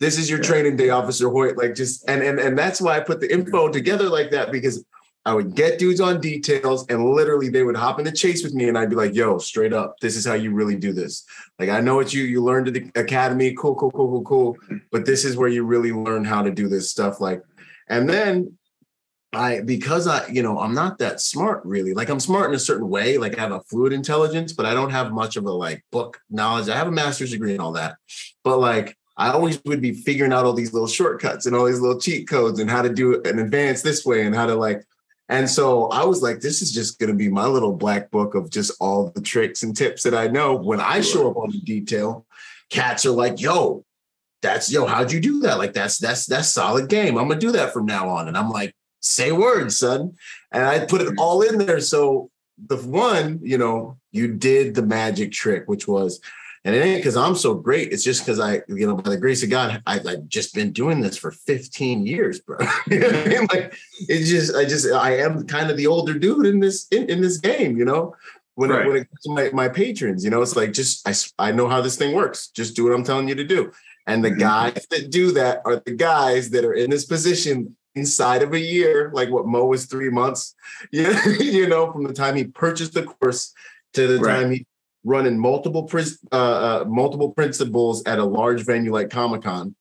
this 0.00 0.18
is 0.18 0.30
your 0.30 0.38
training 0.38 0.76
day, 0.76 0.90
Officer 0.90 1.28
Hoyt. 1.28 1.56
Like, 1.56 1.74
just 1.74 2.08
and 2.08 2.22
and 2.22 2.38
and 2.38 2.58
that's 2.58 2.80
why 2.80 2.96
I 2.96 3.00
put 3.00 3.20
the 3.20 3.32
info 3.32 3.68
together 3.68 4.08
like 4.08 4.30
that 4.30 4.50
because 4.50 4.84
I 5.26 5.32
would 5.32 5.54
get 5.54 5.78
dudes 5.78 6.00
on 6.00 6.20
details 6.20 6.86
and 6.88 7.04
literally 7.04 7.48
they 7.48 7.62
would 7.62 7.76
hop 7.76 7.98
in 7.98 8.04
the 8.04 8.12
chase 8.12 8.44
with 8.44 8.52
me 8.52 8.68
and 8.68 8.76
I'd 8.76 8.90
be 8.90 8.96
like, 8.96 9.14
yo, 9.14 9.38
straight 9.38 9.72
up, 9.72 9.98
this 10.00 10.16
is 10.16 10.26
how 10.26 10.34
you 10.34 10.52
really 10.52 10.76
do 10.76 10.92
this. 10.92 11.24
Like, 11.58 11.70
I 11.70 11.80
know 11.80 11.96
what 11.96 12.12
you 12.12 12.24
you 12.24 12.42
learned 12.42 12.68
at 12.68 12.74
the 12.74 12.90
academy, 12.94 13.54
cool, 13.54 13.74
cool, 13.74 13.90
cool, 13.90 14.22
cool, 14.22 14.24
cool. 14.24 14.80
But 14.92 15.06
this 15.06 15.24
is 15.24 15.36
where 15.36 15.48
you 15.48 15.64
really 15.64 15.92
learn 15.92 16.24
how 16.24 16.42
to 16.42 16.50
do 16.50 16.68
this 16.68 16.90
stuff. 16.90 17.20
Like, 17.20 17.42
and 17.88 18.08
then 18.08 18.58
I 19.32 19.60
because 19.60 20.06
I, 20.06 20.26
you 20.28 20.42
know, 20.42 20.58
I'm 20.58 20.74
not 20.74 20.98
that 20.98 21.20
smart 21.20 21.62
really. 21.64 21.94
Like 21.94 22.10
I'm 22.10 22.20
smart 22.20 22.50
in 22.50 22.56
a 22.56 22.60
certain 22.60 22.88
way. 22.88 23.16
Like 23.16 23.38
I 23.38 23.40
have 23.40 23.52
a 23.52 23.62
fluid 23.62 23.92
intelligence, 23.92 24.52
but 24.52 24.66
I 24.66 24.74
don't 24.74 24.90
have 24.90 25.12
much 25.12 25.36
of 25.36 25.46
a 25.46 25.50
like 25.50 25.84
book 25.90 26.20
knowledge. 26.30 26.68
I 26.68 26.76
have 26.76 26.88
a 26.88 26.92
master's 26.92 27.30
degree 27.30 27.52
and 27.52 27.60
all 27.60 27.72
that. 27.72 27.96
But 28.42 28.58
like 28.58 28.96
I 29.16 29.30
always 29.30 29.60
would 29.64 29.80
be 29.80 29.92
figuring 29.92 30.32
out 30.32 30.44
all 30.44 30.52
these 30.52 30.72
little 30.72 30.88
shortcuts 30.88 31.46
and 31.46 31.54
all 31.54 31.66
these 31.66 31.80
little 31.80 32.00
cheat 32.00 32.28
codes 32.28 32.58
and 32.58 32.70
how 32.70 32.82
to 32.82 32.92
do 32.92 33.22
an 33.22 33.38
advance 33.38 33.82
this 33.82 34.04
way 34.04 34.26
and 34.26 34.34
how 34.34 34.46
to 34.46 34.54
like 34.54 34.84
and 35.28 35.48
so 35.48 35.88
I 35.88 36.04
was 36.04 36.22
like, 36.22 36.40
this 36.40 36.60
is 36.60 36.72
just 36.72 36.98
going 36.98 37.10
to 37.10 37.16
be 37.16 37.28
my 37.28 37.46
little 37.46 37.72
black 37.72 38.10
book 38.10 38.34
of 38.34 38.50
just 38.50 38.72
all 38.80 39.10
the 39.10 39.22
tricks 39.22 39.62
and 39.62 39.74
tips 39.74 40.02
that 40.02 40.14
I 40.14 40.28
know. 40.28 40.54
When 40.54 40.80
I 40.80 41.00
show 41.00 41.30
up 41.30 41.36
on 41.36 41.50
the 41.50 41.60
detail, 41.60 42.26
cats 42.70 43.06
are 43.06 43.10
like, 43.10 43.40
yo, 43.40 43.84
that's 44.42 44.70
yo, 44.70 44.84
how'd 44.84 45.10
you 45.10 45.20
do 45.20 45.40
that? 45.40 45.56
Like 45.56 45.72
that's 45.72 45.96
that's 45.96 46.26
that's 46.26 46.50
solid 46.50 46.90
game. 46.90 47.16
I'm 47.16 47.28
gonna 47.28 47.40
do 47.40 47.52
that 47.52 47.72
from 47.72 47.86
now 47.86 48.10
on. 48.10 48.28
And 48.28 48.36
I'm 48.36 48.50
like, 48.50 48.74
say 49.00 49.32
words, 49.32 49.78
son. 49.78 50.14
And 50.52 50.64
I 50.64 50.84
put 50.84 51.00
it 51.00 51.14
all 51.18 51.40
in 51.40 51.56
there. 51.58 51.80
So 51.80 52.30
the 52.66 52.76
one, 52.76 53.40
you 53.42 53.56
know, 53.56 53.96
you 54.12 54.28
did 54.34 54.74
the 54.74 54.82
magic 54.82 55.32
trick, 55.32 55.64
which 55.66 55.88
was 55.88 56.20
and 56.64 56.74
it 56.74 56.82
ain't 56.82 56.98
because 56.98 57.16
I'm 57.16 57.34
so 57.34 57.54
great. 57.54 57.92
It's 57.92 58.02
just 58.02 58.24
because 58.24 58.40
I, 58.40 58.62
you 58.68 58.86
know, 58.86 58.96
by 58.96 59.10
the 59.10 59.18
grace 59.18 59.42
of 59.42 59.50
God, 59.50 59.82
I, 59.86 59.98
have 59.98 60.28
just 60.28 60.54
been 60.54 60.72
doing 60.72 61.00
this 61.00 61.16
for 61.16 61.30
15 61.30 62.06
years, 62.06 62.40
bro. 62.40 62.58
you 62.86 63.00
know 63.00 63.08
I 63.08 63.28
mean? 63.28 63.46
Like 63.52 63.76
it's 64.08 64.30
just, 64.30 64.54
I 64.56 64.64
just, 64.64 64.90
I 64.90 65.18
am 65.18 65.46
kind 65.46 65.70
of 65.70 65.76
the 65.76 65.86
older 65.86 66.18
dude 66.18 66.46
in 66.46 66.60
this 66.60 66.88
in, 66.88 67.10
in 67.10 67.20
this 67.20 67.36
game, 67.38 67.76
you 67.76 67.84
know. 67.84 68.16
When, 68.56 68.70
right. 68.70 68.86
it, 68.86 68.88
when 68.88 68.96
it 68.98 69.08
comes 69.10 69.20
to 69.24 69.30
my, 69.30 69.50
my 69.50 69.68
patrons, 69.68 70.24
you 70.24 70.30
know, 70.30 70.40
it's 70.40 70.54
like 70.54 70.72
just 70.72 71.06
I, 71.38 71.48
I 71.48 71.52
know 71.52 71.68
how 71.68 71.80
this 71.80 71.96
thing 71.96 72.14
works. 72.14 72.48
Just 72.48 72.76
do 72.76 72.84
what 72.84 72.94
I'm 72.94 73.04
telling 73.04 73.28
you 73.28 73.34
to 73.34 73.44
do. 73.44 73.72
And 74.06 74.24
the 74.24 74.30
mm-hmm. 74.30 74.38
guys 74.38 74.86
that 74.90 75.10
do 75.10 75.32
that 75.32 75.60
are 75.64 75.82
the 75.84 75.92
guys 75.92 76.50
that 76.50 76.64
are 76.64 76.74
in 76.74 76.88
this 76.88 77.04
position 77.04 77.76
inside 77.94 78.42
of 78.42 78.52
a 78.52 78.60
year, 78.60 79.10
like 79.12 79.28
what 79.30 79.46
Mo 79.46 79.66
was 79.66 79.86
three 79.86 80.10
months, 80.10 80.54
you 80.92 81.02
know, 81.12 81.22
you 81.40 81.68
know, 81.68 81.92
from 81.92 82.04
the 82.04 82.12
time 82.12 82.36
he 82.36 82.44
purchased 82.44 82.94
the 82.94 83.02
course 83.02 83.52
to 83.94 84.06
the 84.06 84.18
Right. 84.18 84.40
time 84.40 84.50
he's 84.52 84.64
running 85.04 85.38
multiple 85.38 85.88
uh, 86.32 86.34
uh, 86.34 86.84
multiple 86.88 87.30
principals 87.30 88.02
at 88.06 88.18
a 88.18 88.24
large 88.24 88.64
venue 88.64 88.92
like 88.92 89.10
Comic 89.10 89.42
Con. 89.42 89.74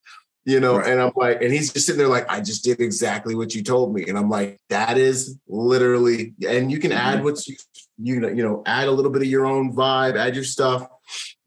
You 0.46 0.60
know, 0.60 0.76
Right. 0.76 0.90
and 0.90 1.02
I'm 1.02 1.14
like, 1.16 1.42
and 1.42 1.54
he's 1.54 1.72
just 1.72 1.86
sitting 1.86 2.00
there 2.00 2.10
like, 2.10 2.30
I 2.30 2.42
just 2.42 2.66
did 2.66 2.82
exactly 2.82 3.34
what 3.34 3.56
you 3.56 3.64
told 3.64 3.94
me, 3.96 4.04
and 4.10 4.18
I'm 4.18 4.30
like, 4.30 4.60
that 4.70 4.98
is 4.98 5.38
literally, 5.48 6.34
and 6.46 6.70
you 6.70 6.80
can 6.80 6.92
add 6.92 7.20
Mhm. 7.20 7.24
what's 7.24 7.48
you 7.48 7.56
you 7.98 8.20
know, 8.20 8.28
you 8.28 8.44
know, 8.44 8.62
add 8.66 8.88
a 8.88 8.92
little 8.92 9.12
bit 9.12 9.22
of 9.22 9.28
your 9.30 9.46
own 9.46 9.74
vibe, 9.74 10.18
add 10.18 10.36
your 10.36 10.44
stuff, 10.44 10.86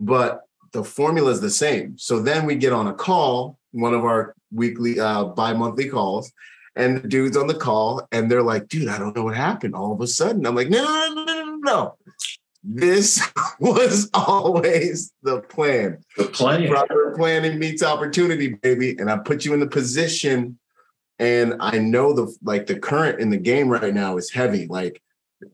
but 0.00 0.42
the 0.72 0.82
formula 0.84 1.30
is 1.30 1.40
the 1.40 1.50
same. 1.50 1.98
So 1.98 2.20
then 2.20 2.46
we 2.46 2.54
get 2.54 2.72
on 2.72 2.86
a 2.86 2.94
call, 2.94 3.58
one 3.72 3.92
of 3.94 4.04
our 4.04 4.34
weekly, 4.52 4.98
uh, 5.00 5.24
bi-monthly 5.24 5.88
calls, 5.88 6.32
and 6.76 7.02
the 7.02 7.08
dude's 7.08 7.36
on 7.36 7.48
the 7.48 7.54
call, 7.54 8.06
and 8.12 8.30
they're 8.30 8.42
like, 8.42 8.68
dude, 8.68 8.88
I 8.88 8.98
don't 8.98 9.14
know 9.16 9.24
what 9.24 9.34
happened. 9.36 9.74
All 9.74 9.92
of 9.92 10.00
a 10.00 10.06
sudden, 10.06 10.46
I'm 10.46 10.54
like, 10.54 10.70
no, 10.70 10.82
no, 10.84 11.14
no, 11.14 11.24
no, 11.24 11.44
no, 11.44 11.56
no. 11.56 11.94
This 12.68 13.22
was 13.60 14.10
always 14.12 15.12
the 15.22 15.40
plan. 15.42 15.98
The 16.16 16.24
plan. 16.24 16.68
Proper 16.68 17.14
planning 17.16 17.58
meets 17.58 17.82
opportunity, 17.82 18.54
baby. 18.54 18.96
And 18.98 19.08
I 19.08 19.18
put 19.18 19.44
you 19.44 19.54
in 19.54 19.60
the 19.60 19.68
position, 19.68 20.58
and 21.18 21.54
I 21.60 21.78
know 21.78 22.12
the 22.12 22.34
like 22.42 22.66
the 22.66 22.78
current 22.78 23.20
in 23.20 23.30
the 23.30 23.38
game 23.38 23.68
right 23.68 23.94
now 23.94 24.16
is 24.16 24.32
heavy. 24.32 24.66
Like 24.66 25.00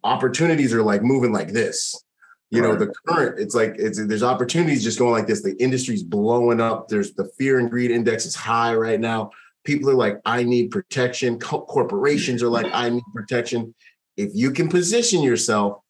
opportunities 0.02 0.72
are 0.72 0.82
like 0.82 1.02
moving 1.02 1.32
like 1.32 1.52
this. 1.52 1.94
You 2.50 2.60
know, 2.60 2.76
the 2.76 2.92
current, 3.08 3.40
it's 3.40 3.54
like 3.54 3.76
it's 3.78 4.04
there's 4.06 4.22
opportunities 4.22 4.84
just 4.84 4.98
going 4.98 5.12
like 5.12 5.26
this. 5.26 5.42
The 5.42 5.56
industry's 5.56 6.02
blowing 6.02 6.60
up. 6.60 6.86
There's 6.88 7.14
the 7.14 7.30
fear 7.38 7.58
and 7.58 7.70
greed 7.70 7.90
index 7.90 8.26
is 8.26 8.34
high 8.34 8.74
right 8.74 9.00
now. 9.00 9.30
People 9.64 9.88
are 9.88 9.94
like, 9.94 10.20
I 10.26 10.42
need 10.42 10.70
protection. 10.70 11.38
Co- 11.38 11.62
corporations 11.62 12.42
are 12.42 12.50
like, 12.50 12.66
I 12.74 12.90
need 12.90 13.04
protection. 13.14 13.74
If 14.18 14.32
you 14.34 14.50
can 14.50 14.68
position 14.68 15.22
yourself 15.22 15.81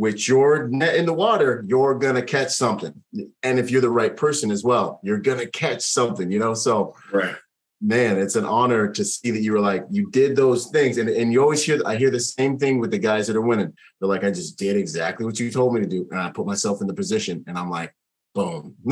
with 0.00 0.26
your 0.26 0.66
net 0.68 0.96
in 0.96 1.04
the 1.04 1.12
water, 1.12 1.62
you're 1.68 1.94
gonna 1.98 2.22
catch 2.22 2.52
something. 2.52 2.94
And 3.42 3.58
if 3.58 3.70
you're 3.70 3.82
the 3.82 3.90
right 3.90 4.16
person 4.16 4.50
as 4.50 4.64
well, 4.64 4.98
you're 5.02 5.18
gonna 5.18 5.46
catch 5.46 5.82
something, 5.82 6.32
you 6.32 6.38
know. 6.38 6.54
So 6.54 6.96
Right. 7.12 7.36
man, 7.82 8.16
it's 8.18 8.34
an 8.34 8.46
honor 8.46 8.90
to 8.92 9.04
see 9.04 9.30
that 9.30 9.42
you 9.42 9.52
were 9.52 9.60
like, 9.60 9.84
you 9.90 10.10
did 10.10 10.36
those 10.36 10.68
things. 10.68 10.96
And, 10.96 11.10
and 11.10 11.30
you 11.34 11.42
always 11.42 11.62
hear, 11.62 11.82
I 11.84 11.96
hear 11.96 12.10
the 12.10 12.18
same 12.18 12.58
thing 12.58 12.78
with 12.80 12.90
the 12.90 12.98
guys 12.98 13.26
that 13.26 13.36
are 13.36 13.42
winning. 13.42 13.74
They're 14.00 14.08
like, 14.08 14.24
I 14.24 14.30
just 14.30 14.56
did 14.56 14.74
exactly 14.74 15.26
what 15.26 15.38
you 15.38 15.50
told 15.50 15.74
me 15.74 15.80
to 15.82 15.86
do. 15.86 16.08
And 16.10 16.18
I 16.18 16.30
put 16.30 16.46
myself 16.46 16.80
in 16.80 16.86
the 16.86 16.94
position 16.94 17.44
and 17.46 17.58
I'm 17.58 17.68
like, 17.68 17.94
boom, 18.34 18.76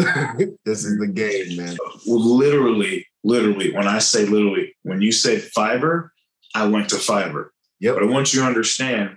this 0.67 0.85
is 0.85 0.99
the 0.99 1.07
game, 1.07 1.57
man. 1.57 1.75
Well, 2.07 2.21
literally, 2.37 3.07
literally, 3.25 3.73
when 3.75 3.89
I 3.89 3.99
say 3.99 4.27
literally, 4.27 4.77
when 4.83 5.01
you 5.01 5.13
say 5.13 5.39
fiber, 5.39 6.13
I 6.55 6.67
went 6.67 6.91
to 6.91 6.97
fiber. 6.97 7.55
Yep. 7.81 7.95
But 7.95 8.03
I 8.03 8.07
want 8.07 8.35
you 8.35 8.41
to 8.41 8.47
understand, 8.47 9.17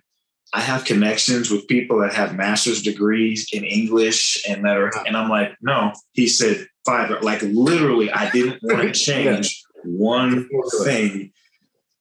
I 0.54 0.60
have 0.62 0.84
connections 0.84 1.50
with 1.50 1.68
people 1.68 2.00
that 2.02 2.14
have 2.14 2.36
master's 2.36 2.82
degrees 2.82 3.50
in 3.54 3.64
English 3.64 4.44
and 4.48 4.66
that 4.66 4.76
are, 4.78 4.92
and 5.08 5.16
I'm 5.16 5.30
like, 5.30 5.54
no, 5.62 5.94
he 6.12 6.28
said 6.28 6.68
five. 6.86 7.10
Like 7.22 7.42
literally, 7.42 8.12
I 8.12 8.30
didn't 8.32 8.60
want 8.64 8.82
to 8.82 8.92
change 8.92 9.64
one 9.86 10.50
thing. 10.84 11.32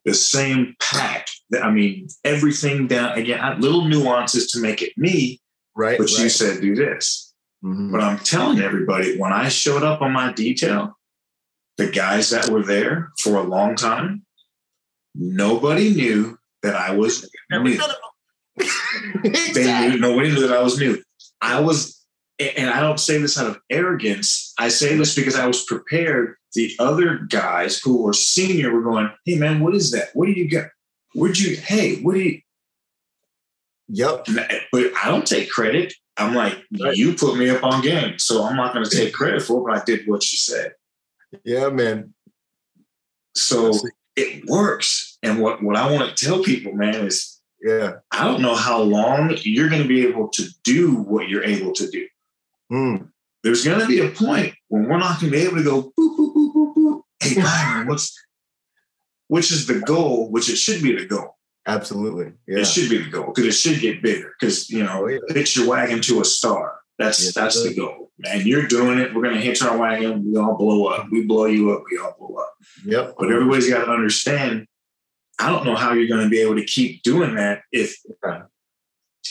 The 0.04 0.14
same 0.14 0.74
pack. 0.80 1.28
That- 1.50 1.64
I 1.64 1.70
mean, 1.70 2.08
everything 2.24 2.86
down 2.88 3.16
again, 3.18 3.38
I- 3.40 3.56
little 3.58 3.84
nuances 3.86 4.50
to 4.52 4.60
make 4.60 4.82
it 4.82 4.92
me, 4.96 5.40
Right. 5.76 5.98
but 5.98 6.10
you 6.10 6.28
said 6.28 6.60
do 6.60 6.74
this. 6.74 7.32
Mhm. 7.64 7.92
But 7.92 8.00
I'm 8.00 8.18
telling 8.18 8.58
everybody, 8.60 9.16
when 9.18 9.32
I 9.32 9.48
showed 9.48 9.82
up 9.84 10.00
on 10.02 10.12
my 10.12 10.32
detail, 10.32 10.98
the 11.76 11.88
guys 11.88 12.30
that 12.30 12.48
were 12.48 12.64
there 12.64 13.10
for 13.22 13.36
a 13.36 13.42
long 13.42 13.76
time, 13.76 14.24
nobody 15.14 15.90
knew 15.94 16.38
that 16.62 16.74
I 16.74 16.92
was 16.94 17.30
new. 17.50 17.78
They 19.22 19.28
Exactly. 19.30 19.94
knew, 19.94 19.98
nobody 19.98 20.30
knew 20.30 20.40
that 20.46 20.56
I 20.56 20.62
was 20.62 20.78
new. 20.78 21.02
I 21.40 21.60
was, 21.60 22.04
and 22.38 22.70
I 22.70 22.80
don't 22.80 23.00
say 23.00 23.18
this 23.18 23.38
out 23.38 23.46
of 23.48 23.58
arrogance. 23.70 24.52
I 24.58 24.68
say 24.68 24.96
this 24.96 25.14
because 25.14 25.36
I 25.36 25.46
was 25.46 25.64
prepared. 25.64 26.36
The 26.54 26.74
other 26.78 27.18
guys 27.28 27.78
who 27.78 28.02
were 28.02 28.12
senior 28.12 28.72
were 28.72 28.82
going, 28.82 29.10
"Hey 29.24 29.36
man, 29.36 29.60
what 29.60 29.74
is 29.74 29.90
that? 29.92 30.10
What 30.14 30.26
do 30.26 30.32
you 30.32 30.48
got? 30.50 30.68
Where'd 31.14 31.38
you? 31.38 31.56
Hey, 31.56 32.00
what 32.02 32.14
do 32.14 32.20
you?" 32.20 32.40
Yep. 33.88 34.26
But 34.72 34.92
I 35.02 35.08
don't 35.08 35.26
take 35.26 35.50
credit. 35.50 35.92
I'm 36.16 36.34
like, 36.34 36.58
Right. 36.80 36.96
you 36.96 37.14
put 37.14 37.36
me 37.38 37.48
up 37.50 37.64
on 37.64 37.82
game, 37.82 38.18
so 38.18 38.44
I'm 38.44 38.56
not 38.56 38.74
going 38.74 38.84
to 38.84 38.90
take 38.96 39.12
credit 39.14 39.42
for 39.42 39.60
it. 39.60 39.64
But 39.72 39.82
I 39.82 39.84
did 39.84 40.06
what 40.08 40.30
you 40.30 40.36
said. 40.38 40.72
Yeah, 41.44 41.68
man. 41.70 42.14
So 43.34 43.72
it 44.16 44.44
works. 44.46 45.18
And 45.22 45.40
what, 45.40 45.62
what 45.62 45.76
I 45.76 45.90
want 45.90 46.14
to 46.16 46.24
tell 46.24 46.42
people, 46.42 46.72
man, 46.72 47.06
is 47.06 47.29
Yeah. 47.62 47.96
I 48.10 48.24
don't 48.24 48.42
know 48.42 48.54
how 48.54 48.80
long 48.80 49.36
you're 49.42 49.68
going 49.68 49.82
to 49.82 49.88
be 49.88 50.06
able 50.06 50.28
to 50.28 50.44
do 50.64 50.96
what 50.96 51.28
you're 51.28 51.44
able 51.44 51.72
to 51.72 51.90
do. 51.90 52.06
Mm. 52.72 53.08
There's 53.42 53.64
going 53.64 53.80
to 53.80 53.86
be 53.86 54.00
a 54.00 54.10
point 54.10 54.54
when 54.68 54.84
we're 54.84 54.98
not 54.98 55.20
going 55.20 55.32
to 55.32 55.38
be 55.38 55.44
able 55.44 55.56
to 55.56 55.64
go, 55.64 55.82
boop, 55.98 56.16
boop, 56.18 56.34
boop, 56.34 56.54
boop, 56.54 56.74
boop. 56.76 57.00
Hey, 57.20 57.40
Byron, 57.40 57.86
what's, 57.88 58.18
which 59.28 59.50
is 59.52 59.66
the 59.66 59.80
goal, 59.80 60.30
which 60.30 60.48
it 60.48 60.56
should 60.56 60.82
be 60.82 60.96
the 60.96 61.06
goal. 61.06 61.36
Absolutely. 61.66 62.32
Yeah. 62.46 62.60
It 62.60 62.66
should 62.66 62.88
be 62.90 62.98
the 62.98 63.10
goal 63.10 63.26
because 63.26 63.44
it 63.44 63.52
should 63.52 63.80
get 63.80 64.02
bigger 64.02 64.34
because, 64.38 64.70
you 64.70 64.82
know, 64.82 65.04
Oh, 65.04 65.06
yeah. 65.08 65.18
hitch 65.28 65.56
your 65.56 65.68
wagon 65.68 66.00
to 66.02 66.20
a 66.20 66.24
star. 66.24 66.80
That's 66.98 67.24
Yes, 67.24 67.34
that's 67.34 67.62
the 67.62 67.74
goal, 67.74 68.10
man. 68.18 68.46
You're 68.46 68.66
doing 68.66 68.98
it. 68.98 69.14
We're 69.14 69.22
gonna 69.22 69.40
hitch 69.40 69.62
our 69.62 69.76
wagon. 69.76 70.22
We 70.30 70.38
all 70.38 70.54
blow 70.56 70.86
up. 70.86 71.08
We 71.10 71.24
blow 71.24 71.46
you 71.46 71.72
up. 71.72 71.84
We 71.90 71.96
all 71.98 72.14
blow 72.18 72.42
up. 72.42 72.52
Yep. 72.84 73.14
But 73.18 73.30
everybody's 73.32 73.70
got 73.70 73.86
to 73.86 73.90
understand. 73.90 74.66
I 75.40 75.48
don't 75.50 75.64
know 75.64 75.74
how 75.76 75.92
you're 75.94 76.08
going 76.08 76.22
to 76.24 76.28
be 76.28 76.40
able 76.40 76.56
to 76.56 76.64
keep 76.64 77.02
doing 77.02 77.34
that 77.36 77.62
if. 77.72 77.96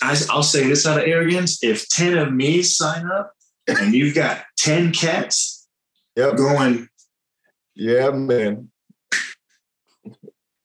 I, 0.02 0.18
I'll 0.30 0.44
say 0.44 0.68
this 0.68 0.86
out 0.86 1.00
of 1.00 1.06
arrogance: 1.08 1.64
if 1.64 1.88
ten 1.90 2.18
of 2.18 2.34
me 2.34 2.62
sign 2.62 3.06
up 3.08 3.34
and 3.68 3.94
you've 3.94 4.16
got 4.16 4.44
ten 4.58 4.92
cats 4.92 5.68
Yep. 6.16 6.36
going, 6.38 6.90
Yeah, 7.76 8.10
man. 8.10 8.70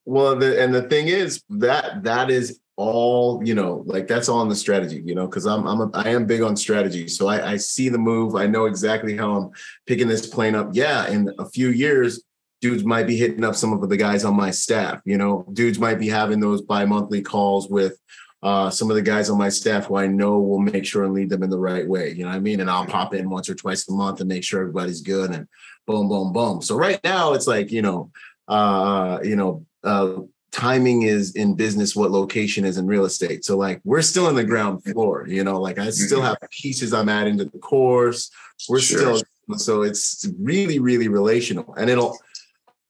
Well, 0.05 0.37
the, 0.37 0.61
and 0.61 0.75
the 0.75 0.83
thing 0.83 1.09
is 1.09 1.43
that 1.49 2.03
that 2.05 2.31
is 2.31 2.61
all 2.77 3.41
you 3.45 3.55
know, 3.55 3.85
like 3.87 4.09
that's 4.09 4.29
all 4.29 4.43
in 4.43 4.49
the 4.49 4.57
strategy, 4.57 5.01
you 5.05 5.15
know, 5.15 5.27
because 5.27 5.47
I'm 5.47 5.67
I'm 5.67 5.81
a, 5.81 5.91
I 5.95 6.09
am 6.09 6.27
big 6.27 6.43
on 6.43 6.57
strategy, 6.57 7.07
so 7.09 7.29
I, 7.29 7.53
I 7.53 7.57
see 7.57 7.89
the 7.89 7.99
move. 7.99 8.35
I 8.35 8.47
know 8.47 8.65
exactly 8.67 9.17
how 9.17 9.35
I'm 9.37 9.51
picking 9.87 10.09
this 10.09 10.27
plane 10.27 10.55
up. 10.55 10.71
Yeah, 10.73 11.09
in 11.09 11.33
a 11.39 11.49
few 11.49 11.69
years, 11.69 12.23
dudes 12.65 12.83
might 12.83 13.07
be 13.07 13.15
hitting 13.15 13.45
up 13.45 13.55
some 13.55 13.75
of 13.75 13.87
the 13.91 13.97
guys 13.97 14.25
on 14.25 14.35
my 14.35 14.51
staff. 14.51 15.03
You 15.05 15.19
know, 15.19 15.47
dudes 15.53 15.79
might 15.79 15.99
be 15.99 16.09
having 16.09 16.41
those 16.41 16.63
bi-monthly 16.63 17.21
calls 17.21 17.69
with 17.69 17.99
uh, 18.43 18.71
some 18.71 18.89
of 18.89 18.97
the 18.97 19.03
guys 19.03 19.29
on 19.29 19.37
my 19.37 19.51
staff 19.51 19.85
who 19.85 19.97
I 19.97 20.07
know 20.07 20.39
will 20.39 20.61
make 20.61 20.87
sure 20.87 21.05
and 21.05 21.13
lead 21.13 21.29
them 21.29 21.43
in 21.43 21.51
the 21.51 21.59
right 21.59 21.87
way. 21.87 22.13
You 22.13 22.23
know 22.23 22.31
what 22.31 22.37
I 22.37 22.41
mean? 22.41 22.61
And 22.61 22.71
I'll 22.71 22.87
pop 22.87 23.13
in 23.13 23.29
once 23.29 23.51
or 23.51 23.55
twice 23.55 23.87
a 23.91 23.93
month 23.93 24.21
and 24.21 24.31
make 24.31 24.45
sure 24.45 24.63
everybody's 24.63 25.03
good 25.03 25.31
and 25.31 25.47
boom, 25.87 26.09
boom, 26.09 26.33
boom. 26.33 26.63
So 26.63 26.75
right 26.75 26.99
now 27.05 27.35
it's 27.35 27.47
like, 27.47 27.71
you 27.71 27.83
know, 27.83 28.11
uh, 28.49 29.19
you 29.23 29.37
know, 29.37 29.67
uh, 29.83 30.23
timing 30.51 31.03
is 31.03 31.37
in 31.37 31.57
business 31.57 31.95
what 31.95 32.13
location 32.13 32.65
is 32.65 32.79
in 32.79 32.87
real 32.87 33.05
estate. 33.05 33.45
So 33.45 33.59
like 33.59 33.83
we're 33.85 34.01
still 34.01 34.31
in 34.31 34.37
the 34.37 34.45
ground 34.45 34.83
floor, 34.85 35.27
you 35.29 35.45
know, 35.45 35.61
like 35.61 35.79
I 35.79 35.91
still 35.91 36.23
have 36.23 36.39
pieces 36.51 36.95
I'm 36.95 37.11
adding 37.11 37.37
to 37.37 37.45
the 37.45 37.59
course. 37.59 38.31
We're 38.71 38.81
Sure. 38.81 39.19
still 39.19 39.59
so 39.59 39.83
it's 39.83 40.27
really, 40.41 40.79
really 40.79 41.09
relational. 41.09 41.75
And 41.77 41.91
it'll 41.91 42.17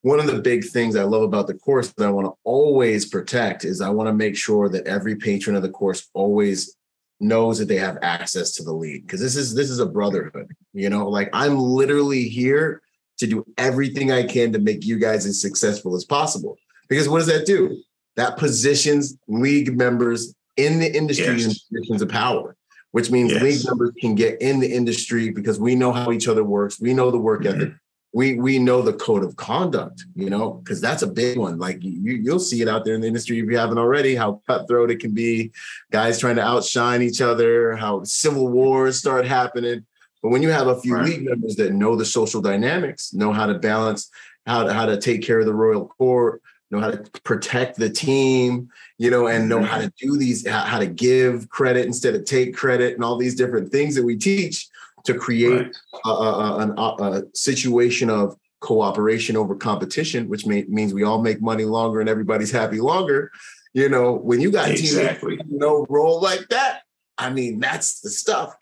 one 0.04 0.20
of 0.20 0.26
the 0.26 0.38
big 0.42 0.66
things 0.66 0.96
I 0.96 1.04
love 1.04 1.22
about 1.22 1.46
the 1.46 1.54
course 1.54 1.90
that 1.94 2.06
I 2.06 2.10
want 2.10 2.26
to 2.26 2.34
always 2.44 3.06
protect 3.06 3.64
is 3.64 3.80
I 3.80 3.88
want 3.88 4.06
to 4.06 4.12
make 4.12 4.36
sure 4.36 4.68
that 4.68 4.86
every 4.86 5.16
patron 5.16 5.56
of 5.56 5.62
the 5.62 5.70
course 5.70 6.10
always 6.12 6.76
knows 7.20 7.58
that 7.58 7.68
they 7.68 7.78
have 7.78 7.96
access 8.02 8.52
to 8.56 8.62
the 8.62 8.72
lead 8.72 9.06
because 9.06 9.18
this 9.18 9.34
is 9.34 9.54
this 9.54 9.70
is 9.70 9.78
a 9.78 9.86
brotherhood 9.86 10.48
you 10.74 10.90
know 10.90 11.08
like 11.08 11.30
i'm 11.32 11.56
literally 11.56 12.24
here 12.28 12.82
to 13.18 13.26
do 13.26 13.46
everything 13.56 14.10
i 14.10 14.22
can 14.22 14.52
to 14.52 14.58
make 14.58 14.84
you 14.84 14.98
guys 14.98 15.24
as 15.24 15.40
successful 15.40 15.94
as 15.94 16.04
possible 16.04 16.56
because 16.88 17.08
what 17.08 17.18
does 17.18 17.28
that 17.28 17.46
do 17.46 17.80
that 18.16 18.36
positions 18.36 19.16
league 19.28 19.78
members 19.78 20.34
in 20.56 20.80
the 20.80 20.94
industry 20.94 21.40
in 21.44 21.50
positions 21.70 22.02
of 22.02 22.08
power 22.10 22.56
which 22.90 23.10
means 23.12 23.32
Yes. 23.32 23.42
league 23.42 23.64
members 23.64 23.92
can 24.00 24.14
get 24.16 24.42
in 24.42 24.58
the 24.60 24.70
industry 24.70 25.30
because 25.30 25.58
we 25.58 25.76
know 25.76 25.92
how 25.92 26.10
each 26.12 26.26
other 26.28 26.44
works 26.44 26.80
we 26.80 26.92
know 26.92 27.10
the 27.12 27.18
work 27.18 27.42
Mhm. 27.42 27.54
ethic 27.54 27.72
we 28.14 28.36
we 28.36 28.60
know 28.60 28.80
the 28.80 28.92
code 28.92 29.24
of 29.24 29.34
conduct, 29.34 30.06
you 30.14 30.30
know, 30.30 30.52
because 30.52 30.80
that's 30.80 31.02
a 31.02 31.06
big 31.06 31.36
one. 31.36 31.58
Like 31.58 31.82
you, 31.82 32.14
you'll 32.14 32.38
see 32.38 32.62
it 32.62 32.68
out 32.68 32.84
there 32.84 32.94
in 32.94 33.00
the 33.00 33.08
industry 33.08 33.40
if 33.40 33.50
you 33.50 33.58
haven't 33.58 33.76
already, 33.76 34.14
how 34.14 34.40
cutthroat 34.46 34.92
it 34.92 35.00
can 35.00 35.12
be, 35.12 35.50
guys 35.90 36.20
trying 36.20 36.36
to 36.36 36.42
outshine 36.42 37.02
each 37.02 37.20
other, 37.20 37.74
how 37.74 38.04
civil 38.04 38.48
wars 38.48 38.98
start 38.98 39.26
happening. 39.26 39.84
But 40.22 40.28
when 40.30 40.42
you 40.42 40.50
have 40.50 40.68
a 40.68 40.80
few 40.80 40.94
Right. 40.94 41.06
league 41.06 41.24
members 41.24 41.56
that 41.56 41.72
know 41.72 41.96
the 41.96 42.04
social 42.04 42.40
dynamics, 42.40 43.12
know 43.12 43.32
how 43.32 43.46
to 43.46 43.54
balance, 43.54 44.08
how 44.46 44.62
to 44.62 44.72
how 44.72 44.86
to 44.86 44.96
take 44.96 45.22
care 45.22 45.40
of 45.40 45.46
the 45.46 45.52
royal 45.52 45.86
court, 45.86 46.40
know 46.70 46.78
how 46.78 46.92
to 46.92 46.98
protect 47.24 47.78
the 47.78 47.90
team, 47.90 48.68
you 48.96 49.10
know, 49.10 49.26
and 49.26 49.48
know 49.48 49.56
mm-hmm. 49.56 49.66
how 49.66 49.78
to 49.78 49.92
do 49.98 50.16
these, 50.16 50.46
how 50.46 50.60
how 50.60 50.78
to 50.78 50.86
give 50.86 51.48
credit 51.48 51.84
instead 51.84 52.14
of 52.14 52.24
take 52.24 52.54
credit, 52.54 52.94
and 52.94 53.02
all 53.02 53.16
these 53.16 53.34
different 53.34 53.72
things 53.72 53.96
that 53.96 54.04
we 54.04 54.16
teach 54.16 54.68
to 55.04 55.14
create 55.14 55.66
right, 55.66 55.76
a, 56.04 56.08
a, 56.08 56.74
a, 56.76 57.12
a 57.18 57.22
situation 57.34 58.10
of 58.10 58.36
cooperation 58.60 59.36
over 59.36 59.54
competition, 59.54 60.28
which 60.28 60.46
may, 60.46 60.64
means 60.68 60.94
we 60.94 61.04
all 61.04 61.20
make 61.20 61.40
money 61.42 61.64
longer 61.64 62.00
and 62.00 62.08
everybody's 62.08 62.50
happy 62.50 62.80
longer. 62.80 63.30
You 63.74 63.88
know, 63.88 64.12
when 64.14 64.40
you 64.40 64.50
got 64.50 64.66
teams 64.66 64.80
exactly. 64.80 65.34
you 65.34 65.58
know 65.58 65.84
roll 65.88 66.20
like 66.20 66.48
that, 66.48 66.82
I 67.18 67.30
mean, 67.30 67.60
that's 67.60 68.00
the 68.00 68.10
stuff. 68.10 68.54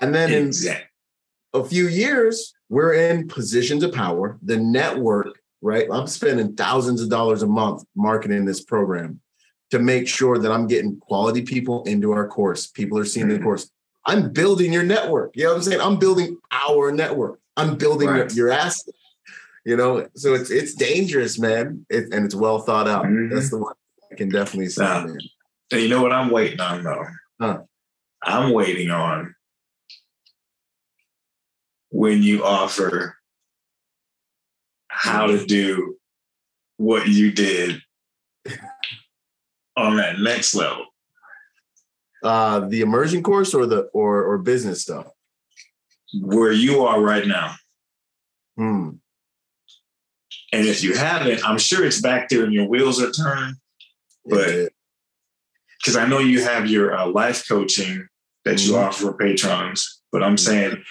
And 0.00 0.14
then 0.14 0.32
Exactly. 0.32 0.86
in 1.54 1.60
a 1.60 1.64
few 1.64 1.88
years, 1.88 2.54
we're 2.68 2.92
in 2.92 3.26
positions 3.26 3.82
of 3.82 3.92
power. 3.92 4.38
The 4.42 4.58
network, 4.58 5.38
right? 5.62 5.88
I'm 5.90 6.06
spending 6.06 6.54
thousands 6.54 7.00
of 7.00 7.08
dollars 7.08 7.42
a 7.42 7.46
month 7.46 7.82
marketing 7.96 8.44
this 8.44 8.62
program 8.62 9.20
to 9.70 9.78
make 9.78 10.06
sure 10.06 10.38
that 10.38 10.52
I'm 10.52 10.66
getting 10.66 10.98
quality 11.00 11.42
people 11.42 11.82
into 11.84 12.12
our 12.12 12.28
course. 12.28 12.66
People 12.66 12.98
are 12.98 13.04
seeing 13.04 13.28
the 13.28 13.38
Mhm. 13.38 13.42
course. 13.42 13.70
I'm 14.08 14.32
building 14.32 14.72
your 14.72 14.84
network. 14.84 15.36
You 15.36 15.44
know 15.44 15.50
what 15.50 15.56
I'm 15.56 15.62
saying? 15.62 15.80
I'm 15.82 15.98
building 15.98 16.38
our 16.50 16.90
network. 16.90 17.40
I'm 17.58 17.76
building 17.76 18.08
Right. 18.08 18.32
your, 18.34 18.48
your 18.48 18.50
asset. 18.50 18.94
You 19.66 19.76
know, 19.76 20.08
so 20.16 20.32
it's 20.32 20.50
it's 20.50 20.72
dangerous, 20.74 21.38
man, 21.38 21.84
it, 21.90 22.10
and 22.12 22.24
it's 22.24 22.34
well 22.34 22.60
thought 22.60 22.88
out. 22.88 23.04
Mhm. 23.04 23.30
That's 23.30 23.50
the 23.50 23.58
one 23.58 23.74
I 24.10 24.14
can 24.14 24.30
definitely 24.30 24.70
say, 24.70 24.82
Yeah. 24.82 25.04
man. 25.04 25.18
And 25.72 25.82
you 25.82 25.88
know 25.90 26.00
what 26.00 26.12
I'm 26.12 26.30
waiting 26.30 26.58
on 26.60 26.82
though? 26.84 27.04
Huh. 27.38 27.58
I'm 28.22 28.52
waiting 28.52 28.90
on 28.90 29.34
when 31.90 32.22
you 32.22 32.44
offer 32.44 33.14
how 34.88 35.26
to 35.26 35.44
do 35.44 35.96
what 36.78 37.06
you 37.08 37.30
did 37.30 37.82
on 39.76 39.96
that 39.96 40.18
next 40.18 40.54
level. 40.54 40.86
Uh, 42.22 42.60
the 42.68 42.80
immersion 42.80 43.22
course 43.22 43.54
or 43.54 43.66
the 43.66 43.82
or 43.92 44.22
or 44.24 44.38
business 44.38 44.82
stuff. 44.82 45.06
Where 46.20 46.52
you 46.52 46.84
are 46.84 47.00
right 47.00 47.26
now. 47.26 47.54
Hmm. 48.56 48.90
And 50.52 50.66
if 50.66 50.82
you 50.82 50.96
haven't, 50.96 51.44
I'm 51.46 51.58
sure 51.58 51.84
it's 51.84 52.00
back 52.00 52.28
there 52.28 52.44
and 52.44 52.52
your 52.52 52.66
wheels 52.66 53.00
are 53.02 53.10
turning. 53.12 53.54
But- 54.24 54.48
Yeah. 54.48 54.66
Because 55.80 55.96
I 55.96 56.06
know 56.08 56.18
you 56.18 56.42
have 56.42 56.66
your 56.66 56.92
uh, 56.92 57.06
life 57.06 57.46
coaching 57.46 58.08
that 58.44 58.60
you 58.66 58.72
Mhm. 58.72 58.82
offer 58.88 59.00
for 59.06 59.12
patrons, 59.16 60.02
but 60.10 60.24
I'm 60.24 60.36
saying, 60.36 60.82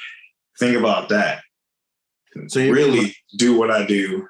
think 0.59 0.77
about 0.77 1.09
that. 1.09 1.43
So 2.47 2.59
you 2.59 2.71
mean 2.73 2.73
really 2.73 3.15
do 3.35 3.57
what 3.57 3.69
I 3.69 3.85
do. 3.85 4.27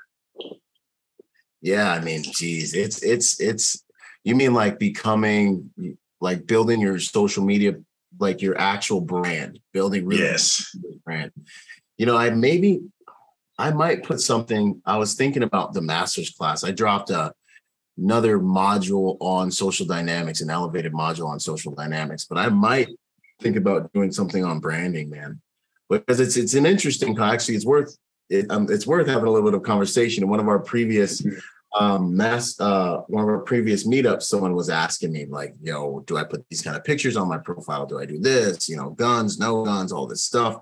Yeah, 1.61 1.91
I 1.91 1.99
mean, 2.01 2.23
geez, 2.23 2.73
it's 2.73 3.03
it's 3.03 3.39
it's. 3.39 3.83
You 4.23 4.35
mean 4.35 4.53
like 4.55 4.79
becoming 4.79 5.69
like 6.19 6.47
building 6.47 6.79
your 6.81 6.99
social 6.99 7.43
media, 7.43 7.75
like 8.19 8.41
your 8.41 8.57
actual 8.57 9.01
brand, 9.01 9.59
building 9.73 10.05
really 10.05 10.23
Yes. 10.23 10.75
brand. 11.05 11.31
You 11.97 12.05
know, 12.05 12.17
I 12.17 12.29
maybe 12.29 12.81
I 13.57 13.71
might 13.71 14.03
put 14.03 14.21
something. 14.21 14.81
I 14.85 14.97
was 14.97 15.15
thinking 15.15 15.43
about 15.43 15.73
the 15.73 15.81
master's 15.81 16.29
class. 16.29 16.63
I 16.63 16.71
dropped 16.71 17.09
a 17.09 17.33
another 17.97 18.39
module 18.39 19.17
on 19.19 19.49
social 19.49 19.85
dynamics, 19.85 20.41
an 20.41 20.51
elevated 20.51 20.93
module 20.93 21.27
on 21.27 21.39
social 21.39 21.73
dynamics, 21.73 22.25
but 22.25 22.37
I 22.37 22.49
might 22.49 22.89
think 23.41 23.55
about 23.55 23.91
doing 23.93 24.11
something 24.11 24.45
on 24.45 24.59
branding, 24.59 25.09
man, 25.09 25.41
because 25.89 26.19
it's 26.19 26.37
it's 26.37 26.53
an 26.53 26.65
interesting. 26.65 27.17
Actually, 27.19 27.55
it's 27.55 27.65
worth 27.65 27.97
it, 28.29 28.45
um, 28.51 28.67
it's 28.69 28.85
worth 28.85 29.07
having 29.07 29.27
a 29.27 29.31
little 29.31 29.49
bit 29.49 29.57
of 29.57 29.63
conversation. 29.63 30.23
In 30.23 30.29
one 30.29 30.39
of 30.39 30.47
our 30.47 30.59
previous 30.59 31.25
um 31.75 32.15
mass 32.15 32.59
uh 32.59 33.01
one 33.07 33.23
of 33.23 33.29
our 33.29 33.39
previous 33.39 33.85
meetups 33.85 34.23
someone 34.23 34.55
was 34.55 34.69
asking 34.69 35.11
me 35.11 35.25
like 35.25 35.53
yo 35.61 35.99
do 36.07 36.15
i 36.15 36.23
put 36.23 36.45
these 36.49 36.61
kind 36.61 36.77
of 36.77 36.83
pictures 36.83 37.17
on 37.17 37.27
my 37.27 37.37
profile? 37.37 37.85
Do 37.85 37.99
i 37.99 38.05
do 38.05 38.19
this? 38.19 38.69
You 38.69 38.77
know 38.77 38.91
guns 38.91 39.37
no 39.37 39.63
guns 39.63 39.91
all 39.91 40.07
this 40.07 40.23
stuff. 40.23 40.55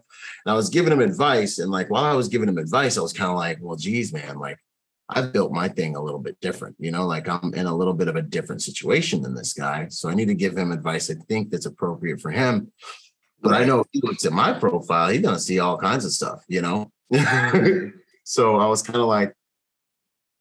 And 0.45 0.51
i 0.51 0.55
was 0.55 0.69
giving 0.69 0.91
him 0.91 1.01
advice 1.01 1.59
and 1.59 1.71
like 1.71 1.89
while 1.89 2.03
i 2.03 2.13
was 2.13 2.27
giving 2.27 2.49
him 2.49 2.57
advice 2.57 2.97
i 2.97 3.01
was 3.01 3.13
kind 3.13 3.29
of 3.29 3.37
like 3.37 3.59
well 3.61 3.75
geez 3.75 4.13
man 4.13 4.39
like 4.39 4.57
i've 5.09 5.31
built 5.31 5.51
my 5.51 5.67
thing 5.67 5.95
a 5.95 6.01
little 6.01 6.19
bit 6.19 6.39
different 6.41 6.75
you 6.79 6.91
know 6.91 7.05
like 7.05 7.29
i'm 7.29 7.53
in 7.53 7.67
a 7.67 7.75
little 7.75 7.93
bit 7.93 8.07
of 8.07 8.15
a 8.15 8.21
different 8.21 8.63
situation 8.63 9.21
than 9.21 9.35
this 9.35 9.53
guy 9.53 9.87
so 9.89 10.09
i 10.09 10.15
need 10.15 10.27
to 10.27 10.33
give 10.33 10.57
him 10.57 10.71
advice 10.71 11.11
i 11.11 11.13
think 11.27 11.51
that's 11.51 11.67
appropriate 11.67 12.19
for 12.19 12.31
him. 12.31 12.71
But 13.41 13.53
i 13.53 13.63
know 13.63 13.81
if 13.81 13.87
he 13.91 14.01
looks 14.01 14.25
at 14.25 14.31
my 14.33 14.53
profile 14.53 15.09
he's 15.09 15.21
gonna 15.21 15.39
see 15.39 15.59
all 15.59 15.77
kinds 15.77 16.03
of 16.03 16.11
stuff 16.11 16.43
you 16.47 16.61
know? 16.61 16.91
So 18.27 18.55
i 18.55 18.65
was 18.65 18.81
kind 18.81 18.97
of 18.97 19.05
like 19.05 19.35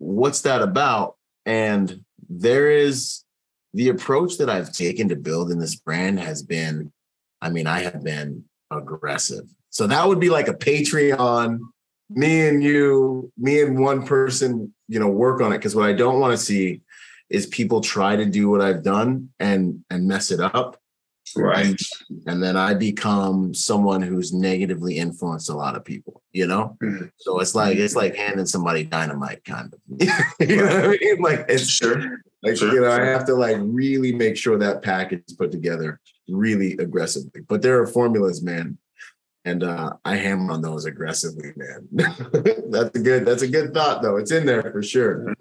what's 0.04 0.42
that 0.42 0.62
about? 0.62 1.16
And 1.46 2.04
there 2.28 2.70
is 2.70 3.24
the 3.72 3.88
approach 3.88 4.38
that 4.38 4.50
I've 4.50 4.72
taken 4.72 5.08
to 5.08 5.16
building 5.16 5.58
this 5.58 5.74
brand 5.74 6.20
has 6.20 6.42
been, 6.42 6.92
I 7.40 7.50
mean, 7.50 7.66
I 7.66 7.80
have 7.80 8.04
been 8.04 8.44
aggressive. 8.70 9.46
So 9.70 9.86
that 9.86 10.06
would 10.06 10.20
be 10.20 10.30
like 10.30 10.48
a 10.48 10.54
Patreon, 10.54 11.58
me 12.10 12.48
and 12.48 12.62
you, 12.62 13.32
me 13.36 13.62
and 13.62 13.80
one 13.80 14.06
person, 14.06 14.72
you 14.88 15.00
know, 15.00 15.08
work 15.08 15.40
on 15.40 15.52
it. 15.52 15.60
Cause 15.60 15.74
what 15.74 15.88
I 15.88 15.92
don't 15.92 16.20
want 16.20 16.32
to 16.32 16.44
see 16.44 16.82
is 17.30 17.46
people 17.46 17.80
try 17.80 18.14
to 18.14 18.26
do 18.26 18.48
what 18.48 18.60
I've 18.60 18.84
done 18.84 19.30
and 19.40 19.84
and 19.90 20.06
mess 20.06 20.30
it 20.30 20.40
up. 20.40 20.78
Right. 21.36 21.80
And, 22.26 22.42
then 22.42 22.56
I 22.56 22.74
become 22.74 23.54
someone 23.54 24.02
who's 24.02 24.32
negatively 24.32 24.98
influenced 24.98 25.48
a 25.50 25.54
lot 25.54 25.76
of 25.76 25.84
people, 25.84 26.22
you 26.32 26.46
know? 26.46 26.76
Mhm. 26.82 27.10
So 27.18 27.40
it's 27.40 27.54
like 27.54 27.76
it's 27.76 27.96
like 27.96 28.14
handing 28.14 28.46
somebody 28.46 28.84
dynamite 28.84 29.44
kind 29.44 29.72
of. 29.72 29.80
you 30.48 30.56
know 30.56 30.64
what 30.66 30.84
I 30.84 30.98
mean? 31.00 31.20
Like 31.20 31.46
it's 31.48 31.66
Sure. 31.68 32.18
like 32.42 32.56
Sure, 32.56 32.72
you 32.72 32.80
know, 32.80 32.90
I 32.90 33.04
have 33.04 33.24
to 33.26 33.34
like 33.34 33.56
really 33.60 34.12
make 34.12 34.36
sure 34.36 34.58
that 34.58 34.82
package 34.82 35.22
is 35.28 35.34
put 35.34 35.50
together 35.50 36.00
really 36.28 36.72
aggressively. 36.78 37.40
But 37.48 37.62
there 37.62 37.80
are 37.80 37.86
formulas, 37.86 38.42
man. 38.42 38.78
And 39.44 39.62
uh 39.62 39.94
I 40.04 40.16
hammer 40.16 40.52
on 40.52 40.62
those 40.62 40.84
aggressively, 40.84 41.52
man. 41.56 41.88
that's 42.70 42.96
a 42.96 43.02
good, 43.02 43.24
that's 43.26 43.42
a 43.42 43.48
good 43.48 43.72
thought 43.74 44.02
though. 44.02 44.16
It's 44.16 44.32
in 44.32 44.46
there 44.46 44.62
for 44.70 44.82
sure. 44.82 45.34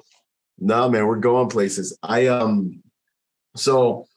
No, 0.60 0.90
man, 0.90 1.08
we're 1.08 1.18
going 1.18 1.50
places. 1.50 1.98
I 2.04 2.28
um 2.28 2.82
so 3.56 4.08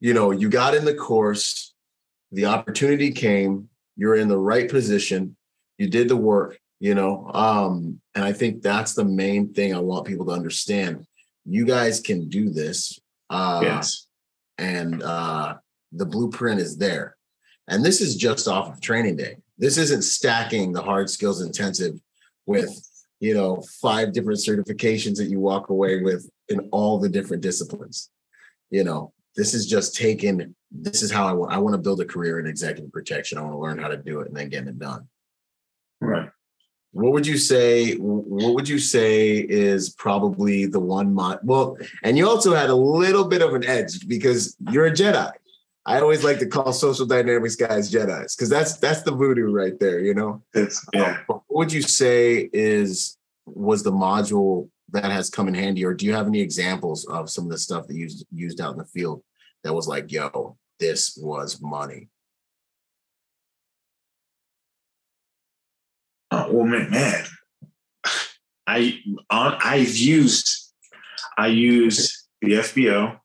you 0.00 0.14
know, 0.14 0.30
you 0.30 0.48
got 0.48 0.74
in 0.74 0.84
the 0.84 0.94
course, 0.94 1.74
the 2.32 2.46
opportunity 2.46 3.12
came, 3.12 3.68
you're 3.96 4.16
in 4.16 4.28
the 4.28 4.38
right 4.38 4.68
position, 4.68 5.36
you 5.78 5.88
did 5.88 6.08
the 6.08 6.16
work, 6.16 6.58
you 6.78 6.94
know. 6.94 7.30
Um, 7.32 8.00
and 8.14 8.24
I 8.24 8.32
think 8.32 8.62
that's 8.62 8.94
the 8.94 9.04
main 9.04 9.52
thing 9.52 9.74
I 9.74 9.78
want 9.78 10.06
people 10.06 10.26
to 10.26 10.32
understand. 10.32 11.06
You 11.44 11.64
guys 11.64 12.00
can 12.00 12.28
do 12.28 12.50
this. 12.50 12.98
Uh 13.28 13.60
yes. 13.62 14.08
and 14.58 15.02
uh 15.02 15.54
the 15.92 16.06
blueprint 16.06 16.60
is 16.60 16.76
there. 16.76 17.16
And 17.68 17.84
this 17.84 18.00
is 18.00 18.16
just 18.16 18.48
off 18.48 18.72
of 18.72 18.80
training 18.80 19.16
day. 19.16 19.36
This 19.58 19.78
isn't 19.78 20.02
stacking 20.02 20.72
the 20.72 20.82
hard 20.82 21.08
skills 21.10 21.40
intensive 21.40 22.00
with, 22.46 22.70
you 23.20 23.34
know, 23.34 23.62
five 23.80 24.12
different 24.12 24.40
certifications 24.40 25.16
that 25.18 25.28
you 25.30 25.38
walk 25.38 25.68
away 25.68 26.02
with 26.02 26.28
in 26.48 26.68
all 26.72 26.98
the 26.98 27.08
different 27.08 27.42
disciplines. 27.42 28.10
You 28.70 28.84
know, 28.84 29.12
this 29.36 29.54
is 29.54 29.66
just 29.66 29.96
taking 29.96 30.54
this 30.70 31.02
is 31.02 31.10
how 31.10 31.26
I 31.26 31.32
want 31.32 31.52
I 31.52 31.58
want 31.58 31.74
to 31.74 31.78
build 31.78 32.00
a 32.00 32.04
career 32.04 32.38
in 32.38 32.46
executive 32.46 32.92
protection. 32.92 33.38
I 33.38 33.42
want 33.42 33.54
to 33.54 33.58
learn 33.58 33.78
how 33.78 33.88
to 33.88 33.96
do 33.96 34.20
it 34.20 34.28
and 34.28 34.36
then 34.36 34.48
get 34.48 34.66
it 34.66 34.78
done. 34.78 35.08
Right. 36.00 36.30
What 36.92 37.12
would 37.12 37.26
you 37.26 37.38
say? 37.38 37.94
What 37.94 38.54
would 38.54 38.68
you 38.68 38.78
say 38.78 39.36
is 39.38 39.90
probably 39.90 40.66
the 40.66 40.80
one 40.80 41.14
mod? 41.14 41.40
Well, 41.44 41.78
and 42.02 42.18
you 42.18 42.28
also 42.28 42.54
had 42.54 42.70
a 42.70 42.74
little 42.74 43.24
bit 43.24 43.42
of 43.42 43.54
an 43.54 43.64
edge 43.64 44.08
because 44.08 44.56
you're 44.70 44.86
a 44.86 44.90
Jedi. 44.90 45.30
I 45.86 46.00
always 46.00 46.24
like 46.24 46.38
to 46.40 46.46
call 46.46 46.72
social 46.72 47.06
dynamics 47.06 47.56
guys 47.56 47.90
Jedi's 47.92 48.34
because 48.34 48.48
that's 48.48 48.76
that's 48.78 49.02
the 49.02 49.12
voodoo 49.12 49.52
right 49.52 49.78
there, 49.78 50.00
you 50.00 50.14
know. 50.14 50.42
It's, 50.52 50.84
yeah. 50.92 51.18
What 51.26 51.42
would 51.48 51.72
you 51.72 51.82
say 51.82 52.50
is 52.52 53.16
was 53.46 53.82
the 53.82 53.92
module 53.92 54.68
that 54.92 55.10
has 55.10 55.30
come 55.30 55.48
in 55.48 55.54
handy, 55.54 55.84
or 55.84 55.94
do 55.94 56.06
you 56.06 56.14
have 56.14 56.26
any 56.26 56.40
examples 56.40 57.04
of 57.06 57.30
some 57.30 57.44
of 57.44 57.50
the 57.50 57.58
stuff 57.58 57.86
that 57.86 57.96
you 57.96 58.08
used 58.32 58.60
out 58.60 58.72
in 58.72 58.78
the 58.78 58.84
field 58.84 59.22
that 59.64 59.74
was 59.74 59.88
like, 59.88 60.10
yo, 60.10 60.56
this 60.78 61.18
was 61.20 61.60
money? 61.60 62.08
Uh, 66.30 66.46
well, 66.50 66.66
man, 66.66 66.90
man, 66.90 67.24
I 68.66 69.00
on 69.30 69.58
I've 69.64 69.96
used 69.96 70.72
I 71.36 71.48
used 71.48 72.26
the 72.40 72.52
FBO 72.54 73.16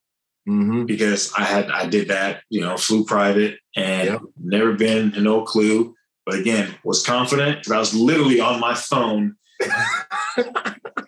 Mm-hmm. 0.47 0.85
because 0.85 1.33
I 1.35 1.43
had 1.43 1.71
I 1.71 1.87
did 1.87 2.09
that, 2.09 2.43
you 2.51 2.61
know, 2.61 2.77
flew 2.77 3.03
private 3.03 3.57
and 3.75 4.09
Yep. 4.09 4.21
never 4.39 4.73
been 4.73 5.11
no 5.17 5.41
clue. 5.41 5.95
But 6.23 6.39
again, 6.39 6.75
was 6.83 7.03
confident 7.03 7.57
because 7.59 7.71
I 7.71 7.79
was 7.79 7.95
literally 7.95 8.39
on 8.39 8.59
my 8.59 8.75
phone 8.75 9.37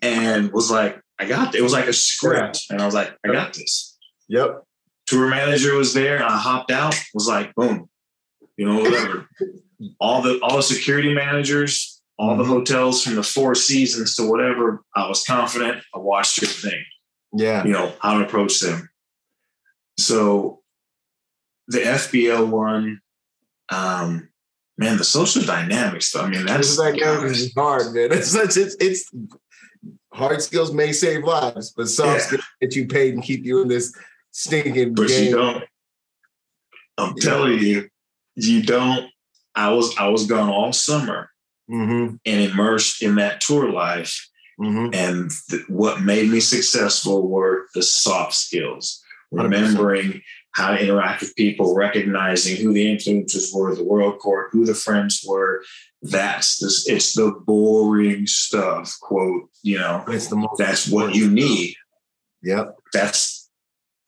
and 0.02 0.52
was 0.52 0.70
like, 0.72 1.00
I 1.20 1.26
got 1.26 1.54
it. 1.56 1.60
It 1.60 1.62
was 1.64 1.74
like 1.74 1.88
a 1.88 1.94
script, 1.94 2.66
and 2.70 2.82
I 2.82 2.86
was 2.86 2.94
like, 2.96 3.16
I 3.26 3.32
got 3.32 3.54
this. 3.54 3.98
Yep. 4.30 4.64
Tour 5.08 5.28
manager 5.30 5.76
was 5.76 5.94
there, 5.94 6.16
and 6.16 6.26
I 6.26 6.38
hopped 6.38 6.72
out. 6.72 6.96
Was 7.14 7.28
like, 7.28 7.54
boom, 7.56 7.90
you 8.58 8.66
know, 8.66 8.80
whatever. 8.82 9.30
all 10.00 10.22
the 10.22 10.40
all 10.42 10.58
the 10.58 10.64
security 10.64 11.14
managers, 11.14 12.02
all 12.20 12.36
the 12.36 12.44
Mhm. 12.44 12.48
hotels 12.48 13.04
from 13.04 13.16
the 13.16 13.24
Four 13.24 13.56
Seasons 13.56 14.16
to 14.16 14.24
whatever. 14.30 14.84
I 14.96 15.08
was 15.08 15.24
confident. 15.24 15.84
I 15.96 16.00
watched 16.00 16.42
your 16.42 16.50
thing 16.50 16.84
Yeah. 17.34 17.64
you 17.66 17.72
know 17.72 17.94
how 18.02 18.18
to 18.18 18.26
approach 18.26 18.60
them 18.60 18.90
so 20.00 20.62
the 21.68 21.80
fbo 21.80 22.48
one 22.48 23.02
um 23.70 24.30
man 24.78 24.98
the 24.98 25.04
social 25.04 25.44
dynamics 25.44 26.12
though 26.12 26.22
i 26.22 26.30
mean 26.30 26.46
that's 26.46 26.78
dynamics 26.78 27.40
is 27.40 27.54
hard, 27.56 27.94
man. 27.94 28.12
It's 28.18 28.32
such 28.32 28.58
it's 28.58 28.76
it's 28.80 29.12
hard 30.13 30.42
skills 30.42 30.74
may 30.74 30.92
save 30.92 31.24
lives, 31.24 31.72
but 31.76 31.88
soft 31.90 32.12
Yeah. 32.20 32.26
skills 32.28 32.44
get 32.62 32.76
you 32.76 32.88
paid 32.88 33.13
and 33.13 33.24
keep 33.24 33.46
you 33.46 33.62
in 33.62 33.68
this 33.68 33.94
stinking 34.32 34.94
but 34.96 35.08
game. 35.08 35.26
you 35.26 35.32
don't 35.36 35.63
I'm 37.00 37.13
telling 37.16 37.60
you, 37.60 37.90
you 38.36 38.63
don't. 38.63 39.12
I 39.54 39.70
was 39.72 39.96
I 39.98 40.08
was 40.08 40.26
gone 40.26 40.50
all 40.50 40.74
summer 40.74 41.30
Mm-hmm. 41.70 42.16
and 42.26 42.42
immersed 42.52 43.04
in 43.04 43.16
that 43.16 43.42
tour 43.42 43.70
life. 43.72 44.30
Mm-hmm. 44.60 44.94
And 44.94 45.30
th- 45.50 45.63
what 45.68 46.02
made 46.02 46.30
me 46.32 46.40
successful 46.40 47.28
were 47.28 47.68
the 47.76 47.84
soft 47.84 48.34
skills, 48.34 49.04
100%. 49.34 50.22
How 50.58 50.72
to 50.72 50.84
interact 50.84 51.22
with 51.22 51.36
people, 51.36 51.76
recognizing 51.76 52.58
who 52.58 52.74
the 52.74 52.91
influences 52.91 53.54
were, 53.54 53.76
the 53.76 53.84
world 53.84 54.17
court, 54.17 54.50
who 54.52 54.65
the 54.65 54.74
friends 54.74 55.24
were. 55.26 55.63
That's 56.02 56.58
this. 56.58 56.89
It's 56.89 57.13
the 57.13 57.32
boring 57.46 58.26
stuff. 58.26 58.98
Quote. 59.00 59.50
You 59.62 59.78
know, 59.78 60.04
It's 60.08 60.28
the 60.28 60.36
most. 60.36 60.58
that's 60.58 60.88
what 60.89 61.13
you 61.13 61.30
need. 61.30 61.76
Yep. 62.41 62.76
That's 62.91 63.50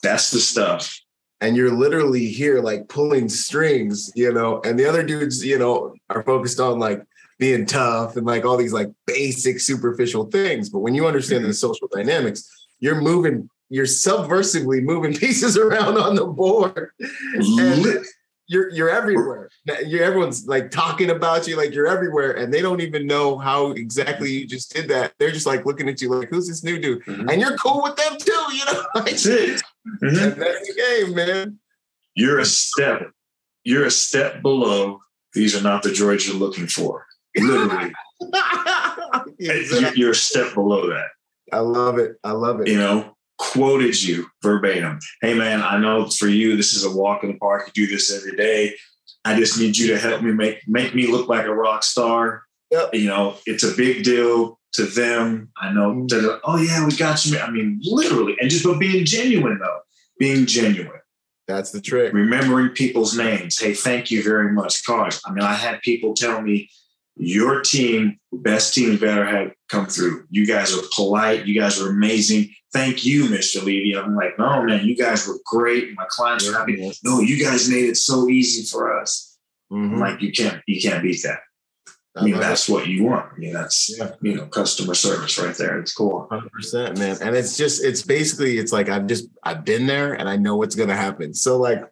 that's 0.02 0.32
the 0.32 0.40
stuff. 0.40 1.00
and 1.42 1.56
you're 1.56 1.72
literally 1.72 2.28
here 2.28 2.62
like 2.62 2.90
pulling 2.90 3.30
strings, 3.30 4.12
you 4.16 4.34
know, 4.34 4.60
and 4.66 4.78
the 4.78 4.86
other 4.90 5.04
dudes, 5.04 5.46
you 5.46 5.58
know, 5.58 5.94
are 6.10 6.24
focused 6.24 6.60
on 6.60 6.80
like 6.80 7.02
being 7.38 7.66
tough 7.66 8.18
and 8.18 8.26
like 8.26 8.44
all 8.44 8.58
these 8.58 8.74
like 8.74 8.90
basic 9.06 9.60
superficial 9.60 10.26
things. 10.26 10.70
But 10.70 10.80
when 10.80 10.96
you 10.96 11.08
understand 11.08 11.44
the 11.44 11.50
mm-hmm. 11.50 11.68
social 11.68 11.88
dynamics, 11.92 12.50
you're 12.80 13.02
moving, 13.02 13.50
you're 13.70 13.86
subversively 13.86 14.82
moving 14.82 15.14
pieces 15.24 15.58
around 15.58 15.98
on 15.98 16.16
the 16.16 16.26
board. 16.26 16.92
And 17.00 17.96
you're 18.52 18.70
you're 18.72 18.90
everywhere. 18.90 19.48
You're 19.86 20.04
everyone's 20.04 20.48
like 20.48 20.72
talking 20.72 21.12
about 21.12 21.48
you, 21.48 21.56
like 21.56 21.72
you're 21.72 21.86
everywhere, 21.88 22.32
and 22.32 22.52
they 22.52 22.62
don't 22.64 22.82
even 22.82 23.06
know 23.06 23.38
how 23.38 23.72
exactly 23.72 24.32
you 24.32 24.48
just 24.48 24.74
did 24.74 24.88
that. 24.90 25.14
They're 25.20 25.32
just 25.32 25.46
like 25.46 25.68
looking 25.68 25.88
at 25.88 26.02
you 26.02 26.10
like, 26.10 26.30
who's 26.30 26.48
this 26.48 26.64
new 26.64 26.80
dude? 26.80 27.04
Mhm. 27.06 27.32
And 27.32 27.40
you're 27.40 27.56
cool 27.58 27.84
with 27.84 27.96
them 27.96 28.18
too, 28.18 28.46
you 28.52 28.66
know? 28.66 28.84
That's 28.96 29.26
it. 29.28 29.62
Mhm. 30.02 30.08
and 30.08 30.42
that's 30.42 30.68
the 30.68 30.74
game, 31.06 31.16
man. 31.16 31.60
You're 32.16 32.40
a 32.40 32.46
step. 32.46 33.12
You're 33.64 33.86
a 33.86 33.92
step 33.92 34.42
below. 34.42 35.00
These 35.34 35.56
are 35.56 35.62
not 35.62 35.84
the 35.84 35.90
droids 35.90 36.28
you're 36.28 36.36
looking 36.36 36.66
for. 36.68 37.06
Literally, 37.38 37.94
Exactly. 39.40 40.00
you're 40.02 40.12
a 40.12 40.16
step 40.16 40.54
below 40.56 40.90
that. 40.90 41.08
I 41.54 41.60
love 41.60 42.00
it. 42.00 42.16
I 42.24 42.32
love 42.32 42.62
it. 42.62 42.68
you 42.68 42.78
know, 42.78 43.16
quoted 43.40 44.02
you 44.04 44.28
verbatim. 44.44 45.00
Hey 45.22 45.34
man, 45.34 45.62
I 45.64 45.78
know 45.80 46.08
for 46.08 46.28
you 46.28 46.56
this 46.56 46.74
is 46.74 46.84
a 46.84 46.92
walk 46.96 47.24
in 47.24 47.32
the 47.32 47.38
park. 47.38 47.72
You 47.74 47.88
do 47.88 47.94
this 47.94 48.16
every 48.16 48.36
day. 48.38 48.76
I 49.26 49.36
just 49.40 49.58
need 49.60 49.78
you 49.78 49.88
to 49.88 50.00
help 50.00 50.22
me 50.22 50.32
make 50.32 50.60
make 50.68 50.94
me 50.94 51.08
look 51.08 51.28
like 51.28 51.46
a 51.46 51.54
rock 51.54 51.84
star. 51.84 52.44
Yep. 52.72 52.94
You 52.94 53.08
know, 53.08 53.36
it's 53.48 53.64
a 53.64 53.76
big 53.76 54.04
deal 54.04 54.60
to 54.74 54.84
them. 54.84 55.50
I 55.58 55.72
know. 55.74 56.06
Mhm. 56.10 56.40
Oh 56.44 56.58
yeah, 56.58 56.86
we 56.86 56.96
got 56.96 57.26
you. 57.26 57.40
I 57.40 57.50
mean, 57.50 57.80
literally, 57.84 58.36
and 58.40 58.50
just 58.50 58.64
but 58.64 58.78
being 58.80 59.06
genuine 59.06 59.58
though, 59.60 59.80
being 60.20 60.46
genuine, 60.46 61.02
That's 61.48 61.72
the 61.72 61.82
trick. 61.82 62.14
remembering 62.14 62.70
people's 62.70 63.18
names. 63.18 63.58
Hey, 63.60 63.74
thank 63.74 64.12
you 64.12 64.22
very 64.22 64.52
much, 64.52 64.86
cars. 64.86 65.20
I 65.26 65.32
mean, 65.32 65.44
I 65.44 65.54
had 65.54 65.82
people 65.82 66.14
tell 66.14 66.42
me. 66.42 66.70
Your 67.22 67.62
team, 67.62 68.18
best 68.32 68.74
team 68.74 68.92
you've 68.94 69.04
ever 69.04 69.26
had 69.26 69.54
come 69.68 69.88
through. 69.88 70.26
You 70.30 70.48
guys 70.48 70.74
are 70.74 70.82
polite. 70.96 71.46
You 71.46 71.60
guys 71.60 71.82
are 71.82 71.90
amazing. 71.90 72.50
Thank 72.72 73.06
you, 73.06 73.26
Mr. 73.26 73.62
Levy. 73.62 73.94
I'm 73.98 74.16
like, 74.16 74.40
no, 74.40 74.64
man, 74.64 74.86
you 74.86 74.96
guys 74.96 75.28
were 75.28 75.38
great. 75.46 75.94
My 75.96 76.06
clients 76.08 76.48
are 76.48 76.58
happy. 76.58 76.94
No, 77.04 77.20
you 77.20 77.44
guys 77.44 77.70
made 77.70 77.86
it 77.90 77.98
so 77.98 78.30
easy 78.30 78.64
for 78.66 78.98
us. 78.98 79.38
I'm 79.70 79.92
Mhm. 79.96 80.00
like, 80.00 80.22
you 80.22 80.32
can't, 80.32 80.62
you 80.66 80.82
can't 80.82 81.04
beat 81.04 81.22
that. 81.24 81.40
I 82.16 82.22
I 82.22 82.24
mean, 82.24 82.36
it. 82.36 82.40
that's 82.40 82.70
what 82.70 82.88
you 82.88 83.04
want. 83.04 83.34
I 83.36 83.38
mean, 83.38 83.54
that's 83.54 83.96
Yeah. 83.98 84.12
you 84.22 84.36
know, 84.36 84.46
customer 84.48 84.94
service 84.94 85.38
right 85.38 85.56
there. 85.56 85.78
It's 85.80 85.94
cool. 85.94 86.26
Hundred 86.32 86.52
percent, 86.52 86.98
man. 86.98 87.18
And 87.22 87.36
it's 87.36 87.58
just, 87.58 87.84
it's 87.84 88.02
basically, 88.02 88.58
it's 88.60 88.72
like 88.72 88.88
I've 88.90 89.08
just, 89.08 89.28
I've 89.44 89.66
been 89.66 89.86
there, 89.88 90.14
and 90.14 90.28
I 90.30 90.38
know 90.38 90.56
what's 90.56 90.76
gonna 90.76 90.96
happen. 90.96 91.34
So 91.34 91.58
like, 91.60 91.84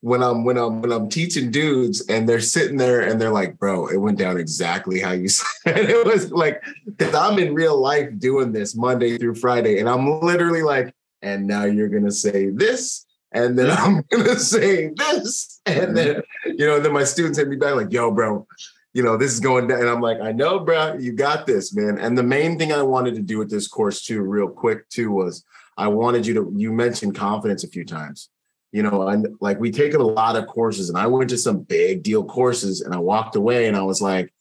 when 0.00 0.22
I'm, 0.22 0.44
when 0.44 0.56
I'm, 0.56 0.80
when 0.80 0.92
I'm 0.92 1.08
teaching 1.08 1.50
dudes, 1.50 2.06
and 2.08 2.28
they're 2.28 2.40
sitting 2.40 2.76
there, 2.76 3.00
and 3.00 3.20
they're 3.20 3.32
like, 3.32 3.58
"Bro, 3.58 3.88
it 3.88 3.96
went 3.96 4.18
down 4.18 4.38
exactly 4.38 5.00
how 5.00 5.12
you 5.12 5.28
said." 5.28 5.90
It 5.90 6.06
was 6.06 6.32
like, 6.32 6.62
because 6.84 7.14
I'm 7.14 7.38
in 7.38 7.54
real 7.54 7.80
life 7.80 8.08
doing 8.18 8.52
this 8.52 8.74
Monday 8.74 9.18
through 9.18 9.36
Friday, 9.36 9.78
and 9.78 9.88
I'm 9.88 10.20
literally 10.20 10.62
like, 10.62 10.94
"And 11.22 11.46
now 11.46 11.64
you're 11.64 11.88
gonna 11.88 12.12
say 12.12 12.50
this." 12.50 13.06
And 13.32 13.56
then 13.56 13.70
I'm 13.70 14.04
gonna 14.10 14.38
say 14.38 14.90
this, 14.96 15.60
and 15.66 15.96
then 15.96 16.22
you 16.44 16.66
know, 16.66 16.80
then 16.80 16.92
my 16.92 17.04
students 17.04 17.38
hit 17.38 17.48
me 17.48 17.56
back 17.56 17.74
like, 17.74 17.92
"Yo, 17.92 18.10
bro, 18.10 18.46
you 18.92 19.02
know, 19.02 19.16
this 19.16 19.32
is 19.32 19.40
going 19.40 19.68
down. 19.68 19.80
And 19.80 19.88
I'm 19.88 20.00
like, 20.00 20.20
I 20.20 20.32
know, 20.32 20.58
bro, 20.60 20.94
you 20.98 21.12
got 21.12 21.46
this, 21.46 21.74
man. 21.74 21.98
And 21.98 22.16
the 22.16 22.22
main 22.22 22.58
thing 22.58 22.72
I 22.72 22.82
wanted 22.82 23.14
to 23.14 23.22
do 23.22 23.38
with 23.38 23.50
this 23.50 23.68
course 23.68 24.04
too, 24.04 24.22
real 24.22 24.48
quick 24.48 24.88
too, 24.88 25.12
was 25.12 25.44
I 25.76 25.88
wanted 25.88 26.26
you 26.26 26.34
to, 26.34 26.52
you 26.56 26.72
mentioned 26.72 27.14
confidence 27.14 27.62
a 27.64 27.68
few 27.68 27.84
times. 27.84 28.30
You 28.72 28.84
know, 28.84 29.08
and 29.08 29.26
like 29.40 29.58
we 29.58 29.72
take 29.72 29.94
a 29.94 29.98
lot 29.98 30.36
of 30.36 30.46
courses 30.46 30.90
and 30.90 30.98
I 30.98 31.06
went 31.08 31.30
to 31.30 31.38
some 31.38 31.62
big 31.62 32.04
deal 32.04 32.24
courses 32.24 32.82
and 32.82 32.94
I 32.94 32.98
walked 32.98 33.34
away 33.34 33.66
and 33.66 33.76
I 33.76 33.82
was 33.82 34.00
like, 34.00 34.32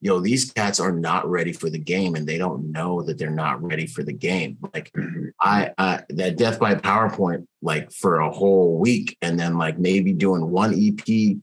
yo, 0.00 0.20
these 0.20 0.52
cats 0.52 0.80
are 0.80 0.92
not 0.92 1.28
ready 1.28 1.52
for 1.52 1.70
the 1.70 1.78
game 1.78 2.14
and 2.14 2.26
they 2.26 2.38
don't 2.38 2.72
know 2.72 3.02
that 3.02 3.18
they're 3.18 3.30
not 3.30 3.62
ready 3.62 3.86
for 3.86 4.02
the 4.02 4.12
game. 4.12 4.58
Like 4.74 4.90
mm-hmm. 4.92 5.28
I, 5.40 5.72
I 5.76 6.02
that 6.10 6.36
death 6.36 6.58
by 6.58 6.74
PowerPoint, 6.74 7.46
like 7.62 7.92
for 7.92 8.20
a 8.20 8.30
whole 8.30 8.78
week, 8.78 9.16
and 9.20 9.38
then 9.38 9.58
like 9.58 9.78
maybe 9.78 10.12
doing 10.12 10.50
one 10.50 10.74
EP 10.74 11.36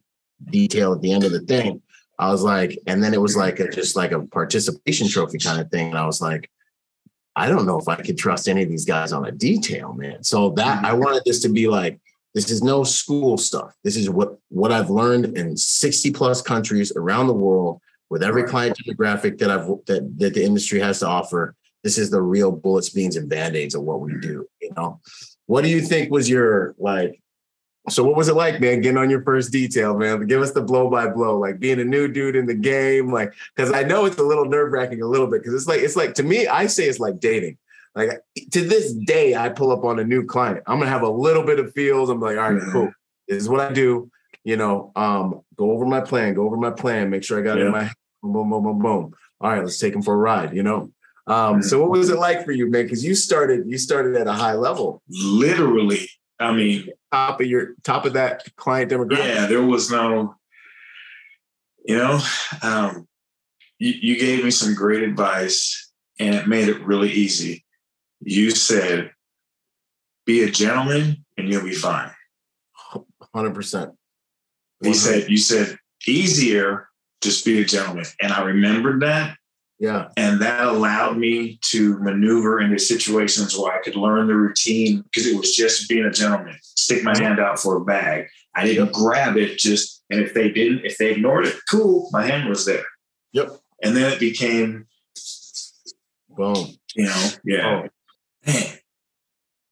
detail 0.49 0.93
at 0.93 1.01
the 1.01 1.13
end 1.13 1.23
of 1.23 1.31
the 1.31 1.41
thing. 1.41 1.81
I 2.19 2.31
was 2.31 2.43
like, 2.43 2.77
and 2.87 3.03
then 3.03 3.13
it 3.13 3.21
was 3.21 3.35
like 3.35 3.59
a, 3.59 3.69
just 3.69 3.95
like 3.95 4.11
a 4.11 4.21
participation 4.21 5.07
trophy 5.07 5.39
kind 5.39 5.59
of 5.59 5.71
thing. 5.71 5.89
And 5.89 5.97
I 5.97 6.05
was 6.05 6.21
like, 6.21 6.49
I 7.35 7.47
don't 7.47 7.65
know 7.65 7.79
if 7.79 7.87
I 7.87 7.95
could 7.95 8.17
trust 8.17 8.47
any 8.47 8.63
of 8.63 8.69
these 8.69 8.85
guys 8.85 9.13
on 9.13 9.25
a 9.25 9.31
detail, 9.31 9.93
man. 9.93 10.23
So 10.23 10.51
that 10.51 10.77
mm-hmm. 10.77 10.85
I 10.85 10.93
wanted 10.93 11.23
this 11.25 11.41
to 11.43 11.49
be 11.49 11.67
like, 11.67 11.99
this 12.33 12.49
is 12.49 12.63
no 12.63 12.83
school 12.83 13.37
stuff. 13.37 13.75
This 13.83 13.97
is 13.97 14.09
what 14.09 14.37
what 14.49 14.71
I've 14.71 14.89
learned 14.89 15.37
in 15.37 15.57
60 15.57 16.11
plus 16.11 16.41
countries 16.41 16.91
around 16.95 17.27
the 17.27 17.33
world 17.33 17.81
with 18.09 18.23
every 18.23 18.43
client 18.43 18.77
demographic 18.77 19.37
that 19.39 19.51
I've 19.51 19.67
that 19.87 20.13
that 20.17 20.33
the 20.33 20.43
industry 20.43 20.79
has 20.79 20.99
to 20.99 21.07
offer. 21.07 21.55
This 21.83 21.97
is 21.97 22.09
the 22.11 22.21
real 22.21 22.51
bullets, 22.51 22.89
beans, 22.89 23.15
and 23.15 23.27
band-aids 23.27 23.73
of 23.73 23.81
what 23.81 24.01
we 24.01 24.11
mm-hmm. 24.11 24.21
do. 24.21 24.47
You 24.61 24.71
know, 24.77 24.99
what 25.47 25.63
do 25.63 25.69
you 25.69 25.81
think 25.81 26.11
was 26.11 26.29
your 26.29 26.75
like? 26.77 27.19
So 27.89 28.03
what 28.03 28.15
was 28.15 28.27
it 28.27 28.35
like, 28.35 28.61
man, 28.61 28.79
getting 28.81 28.97
on 28.97 29.09
your 29.09 29.23
first 29.23 29.51
detail, 29.51 29.97
man? 29.97 30.27
Give 30.27 30.41
us 30.41 30.51
the 30.51 30.61
blow 30.61 30.87
by 30.87 31.07
blow, 31.07 31.39
like 31.39 31.59
being 31.59 31.79
a 31.79 31.83
new 31.83 32.07
dude 32.07 32.35
in 32.35 32.45
the 32.45 32.53
game, 32.53 33.11
like 33.11 33.33
because 33.55 33.73
I 33.73 33.83
know 33.83 34.05
it's 34.05 34.19
a 34.19 34.23
little 34.23 34.45
nerve 34.45 34.71
wracking 34.71 35.01
a 35.01 35.07
little 35.07 35.27
bit 35.27 35.41
because 35.41 35.55
it's 35.55 35.67
like 35.67 35.81
it's 35.81 35.95
like 35.95 36.13
to 36.15 36.23
me, 36.23 36.47
I 36.47 36.67
say 36.67 36.87
it's 36.87 36.99
like 36.99 37.19
dating. 37.19 37.57
Like 37.95 38.09
to 38.51 38.61
this 38.61 38.93
day, 38.93 39.35
I 39.35 39.49
pull 39.49 39.71
up 39.71 39.83
on 39.83 39.99
a 39.99 40.03
new 40.03 40.25
client. 40.25 40.63
I'm 40.65 40.79
gonna 40.79 40.89
have 40.89 41.01
a 41.01 41.09
little 41.09 41.43
bit 41.43 41.59
of 41.59 41.73
feels. 41.73 42.09
I'm 42.09 42.21
like, 42.21 42.37
all 42.37 42.51
right, 42.53 42.61
cool. 42.71 42.91
This 43.27 43.41
is 43.43 43.49
what 43.49 43.59
I 43.59 43.73
do. 43.73 44.09
You 44.43 44.57
know, 44.57 44.91
um, 44.95 45.41
go 45.55 45.71
over 45.71 45.85
my 45.85 46.01
plan, 46.01 46.33
go 46.33 46.45
over 46.45 46.57
my 46.57 46.71
plan, 46.71 47.09
make 47.09 47.23
sure 47.23 47.37
I 47.39 47.41
got 47.43 47.57
it 47.57 47.65
in 47.65 47.71
my 47.71 47.83
head. 47.83 47.93
boom, 48.23 48.33
boom, 48.33 48.49
boom, 48.49 48.63
boom, 48.63 48.79
boom. 48.79 49.13
All 49.41 49.51
right, 49.51 49.61
let's 49.63 49.77
take 49.77 49.93
him 49.93 50.01
for 50.01 50.13
a 50.13 50.17
ride. 50.17 50.55
You 50.55 50.63
know. 50.63 50.91
Um, 51.27 51.59
Mhm. 51.59 51.63
so 51.65 51.79
what 51.81 51.91
was 51.91 52.09
it 52.09 52.17
like 52.17 52.43
for 52.45 52.51
you, 52.51 52.69
man? 52.69 52.85
Because 52.85 53.05
you 53.05 53.13
started, 53.13 53.65
you 53.69 53.77
started 53.77 54.15
at 54.15 54.27
a 54.27 54.33
high 54.33 54.53
level, 54.55 55.01
Literally, 55.09 56.09
I 56.39 56.51
mean, 56.51 56.89
top 57.11 57.39
of 57.41 57.45
your 57.47 57.75
top 57.83 58.05
of 58.05 58.13
that 58.13 58.43
client 58.55 58.91
demographic. 58.91 59.17
yeah, 59.19 59.45
there 59.45 59.61
was 59.63 59.91
no, 59.91 60.35
you 61.85 61.95
know, 61.97 62.19
um, 62.63 63.07
you, 63.77 63.93
you 64.01 64.19
gave 64.19 64.43
me 64.43 64.49
some 64.51 64.73
great 64.73 65.03
advice 65.03 65.91
and 66.19 66.33
it 66.35 66.47
made 66.47 66.67
it 66.69 66.81
really 66.81 67.11
easy. 67.11 67.63
You 68.21 68.51
said, 68.51 69.11
be 70.25 70.43
a 70.43 70.51
gentleman 70.51 71.25
and 71.37 71.51
you'll 71.51 71.63
be 71.63 71.73
fine. 71.73 72.11
Hundred 73.33 73.55
percent. 73.55 73.91
He 74.83 74.93
said, 74.93 75.29
you 75.29 75.37
said 75.37 75.77
easier, 76.07 76.89
just 77.21 77.45
be 77.45 77.61
a 77.61 77.65
gentleman. 77.65 78.05
And 78.21 78.31
I 78.33 78.41
remembered 78.43 79.01
that. 79.01 79.37
Yeah. 79.79 80.09
And 80.17 80.41
that 80.41 80.65
allowed 80.67 81.17
me 81.17 81.57
to 81.63 81.97
maneuver 81.99 82.61
into 82.61 82.77
situations 82.77 83.57
where 83.57 83.73
I 83.73 83.81
could 83.81 83.95
learn 83.95 84.27
the 84.27 84.35
routine 84.35 85.01
because 85.01 85.25
it 85.25 85.35
was 85.37 85.55
just 85.55 85.89
being 85.89 86.05
a 86.05 86.11
gentleman. 86.11 86.55
Stick 86.61 87.03
my 87.03 87.17
hand 87.17 87.39
out 87.39 87.59
for 87.59 87.77
a 87.77 87.85
bag. 87.85 88.27
I 88.55 88.65
didn't 88.65 88.91
grab 88.91 89.37
it 89.37 89.57
just, 89.57 90.03
and 90.09 90.19
if 90.19 90.33
they 90.33 90.49
didn't, 90.51 90.85
if 90.85 90.97
they 90.97 91.11
ignored 91.11 91.47
it, 91.47 91.55
cool, 91.69 92.09
my 92.11 92.25
hand 92.25 92.47
was 92.49 92.65
there. 92.65 92.85
Yep. 93.33 93.49
And 93.81 93.95
then 93.95 94.11
it 94.11 94.19
became, 94.19 94.85
Boom. 96.29 96.67
you 96.95 97.05
know, 97.05 97.29
yeah, 97.43 97.81
Oh. 97.83 97.87
Man, 98.45 98.77